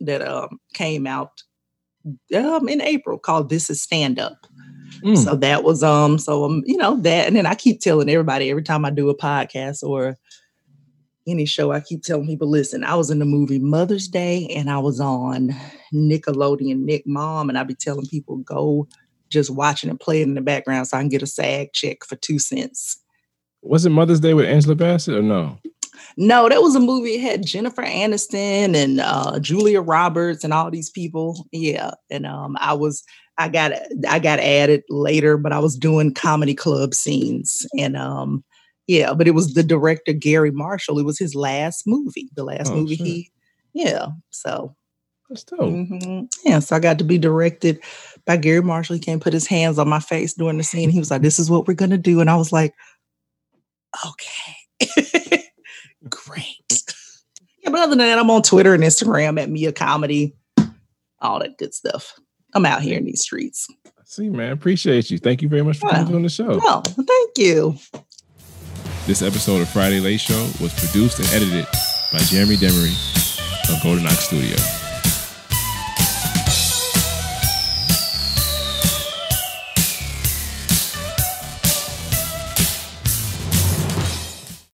that 0.00 0.26
um 0.26 0.58
came 0.72 1.06
out 1.06 1.42
um 2.36 2.68
in 2.68 2.80
April 2.80 3.18
called 3.18 3.50
This 3.50 3.70
is 3.70 3.82
Stand 3.82 4.18
Up. 4.18 4.46
Mm. 5.02 5.18
So 5.18 5.36
that 5.36 5.64
was 5.64 5.82
um 5.82 6.18
so 6.18 6.44
um 6.44 6.62
you 6.66 6.76
know 6.76 6.96
that 7.00 7.26
and 7.26 7.36
then 7.36 7.46
I 7.46 7.54
keep 7.54 7.80
telling 7.80 8.08
everybody 8.08 8.50
every 8.50 8.62
time 8.62 8.84
I 8.84 8.90
do 8.90 9.08
a 9.10 9.16
podcast 9.16 9.82
or 9.82 10.16
any 11.26 11.46
show 11.46 11.72
I 11.72 11.80
keep 11.80 12.02
telling 12.02 12.26
people 12.26 12.48
listen 12.48 12.84
I 12.84 12.94
was 12.94 13.10
in 13.10 13.18
the 13.18 13.24
movie 13.24 13.58
Mother's 13.58 14.08
Day 14.08 14.46
and 14.54 14.70
I 14.70 14.78
was 14.78 15.00
on 15.00 15.54
Nickelodeon 15.92 16.80
Nick 16.80 17.04
Mom 17.06 17.48
and 17.48 17.58
I'd 17.58 17.68
be 17.68 17.74
telling 17.74 18.06
people 18.06 18.36
go 18.38 18.86
just 19.30 19.50
watching 19.50 19.90
and 19.90 19.98
playing 19.98 20.28
in 20.28 20.34
the 20.34 20.40
background 20.40 20.86
so 20.86 20.96
I 20.96 21.00
can 21.00 21.08
get 21.08 21.22
a 21.22 21.26
SAG 21.26 21.72
check 21.72 22.04
for 22.04 22.16
2 22.16 22.38
cents. 22.38 23.00
Was 23.62 23.86
it 23.86 23.90
Mother's 23.90 24.20
Day 24.20 24.34
with 24.34 24.46
Angela 24.46 24.74
Bassett 24.74 25.16
or 25.16 25.22
no? 25.22 25.58
No, 26.16 26.48
that 26.48 26.62
was 26.62 26.74
a 26.74 26.80
movie. 26.80 27.14
It 27.14 27.20
had 27.20 27.46
Jennifer 27.46 27.82
Aniston 27.82 28.74
and 28.74 29.00
uh, 29.00 29.38
Julia 29.40 29.80
Roberts 29.80 30.44
and 30.44 30.52
all 30.52 30.70
these 30.70 30.90
people. 30.90 31.46
Yeah, 31.52 31.92
and 32.10 32.26
um, 32.26 32.56
I 32.60 32.72
was 32.74 33.02
I 33.38 33.48
got 33.48 33.72
I 34.08 34.18
got 34.18 34.38
added 34.40 34.82
later, 34.88 35.36
but 35.36 35.52
I 35.52 35.58
was 35.58 35.76
doing 35.76 36.14
comedy 36.14 36.54
club 36.54 36.94
scenes 36.94 37.66
and 37.78 37.96
um, 37.96 38.44
yeah, 38.86 39.14
but 39.14 39.26
it 39.26 39.32
was 39.32 39.54
the 39.54 39.62
director 39.62 40.12
Garry 40.12 40.50
Marshall. 40.50 40.98
It 40.98 41.04
was 41.06 41.18
his 41.18 41.34
last 41.34 41.84
movie, 41.86 42.28
the 42.36 42.44
last 42.44 42.70
Oh, 42.70 42.76
movie 42.76 42.96
shit. 42.96 43.06
he. 43.06 43.30
Yeah, 43.72 44.06
so 44.30 44.76
That's 45.28 45.42
dope. 45.42 45.60
mhm. 45.60 46.28
yeah, 46.44 46.60
so 46.60 46.76
I 46.76 46.78
got 46.80 46.98
to 46.98 47.04
be 47.04 47.18
directed 47.18 47.80
by 48.24 48.36
Garry 48.36 48.62
Marshall. 48.62 48.94
He 48.94 49.00
came 49.00 49.18
put 49.20 49.32
his 49.32 49.46
hands 49.48 49.78
on 49.80 49.88
my 49.88 49.98
face 50.00 50.34
during 50.34 50.58
the 50.58 50.62
scene. 50.64 50.90
He 50.90 50.98
was 51.00 51.10
like, 51.10 51.22
"This 51.22 51.38
is 51.40 51.50
what 51.50 51.66
we're 51.66 51.74
gonna 51.74 51.98
do," 51.98 52.20
and 52.20 52.30
I 52.30 52.36
was 52.36 52.52
like, 52.52 52.72
"Okay." 54.06 55.43
Great. 56.08 56.82
Yeah, 57.62 57.70
but 57.70 57.80
other 57.80 57.90
than 57.90 57.98
that, 57.98 58.18
I'm 58.18 58.30
on 58.30 58.42
Twitter 58.42 58.74
and 58.74 58.82
Instagram 58.82 59.40
at 59.40 59.48
Mia 59.48 59.72
Comedy, 59.72 60.36
all 61.20 61.38
that 61.38 61.56
good 61.58 61.72
stuff. 61.74 62.14
I'm 62.54 62.66
out 62.66 62.82
here 62.82 62.98
in 62.98 63.04
these 63.04 63.22
streets. 63.22 63.66
See, 64.04 64.28
man, 64.28 64.52
appreciate 64.52 65.10
you. 65.10 65.18
Thank 65.18 65.42
you 65.42 65.48
very 65.48 65.62
much 65.62 65.78
for 65.78 65.86
Wow. 65.86 65.92
coming 65.94 66.14
on 66.16 66.22
the 66.22 66.28
show. 66.28 66.60
Oh, 66.62 66.82
thank 66.84 67.38
you. 67.38 67.76
This 69.06 69.22
episode 69.22 69.60
of 69.60 69.68
Friday 69.68 70.00
Late 70.00 70.20
Show 70.20 70.40
was 70.60 70.72
produced 70.78 71.18
and 71.18 71.28
edited 71.28 71.66
by 72.12 72.18
Jeremy 72.18 72.56
Demery 72.56 72.94
of 73.74 73.82
Golden 73.82 74.06
Ox 74.06 74.20
Studio. 74.20 74.56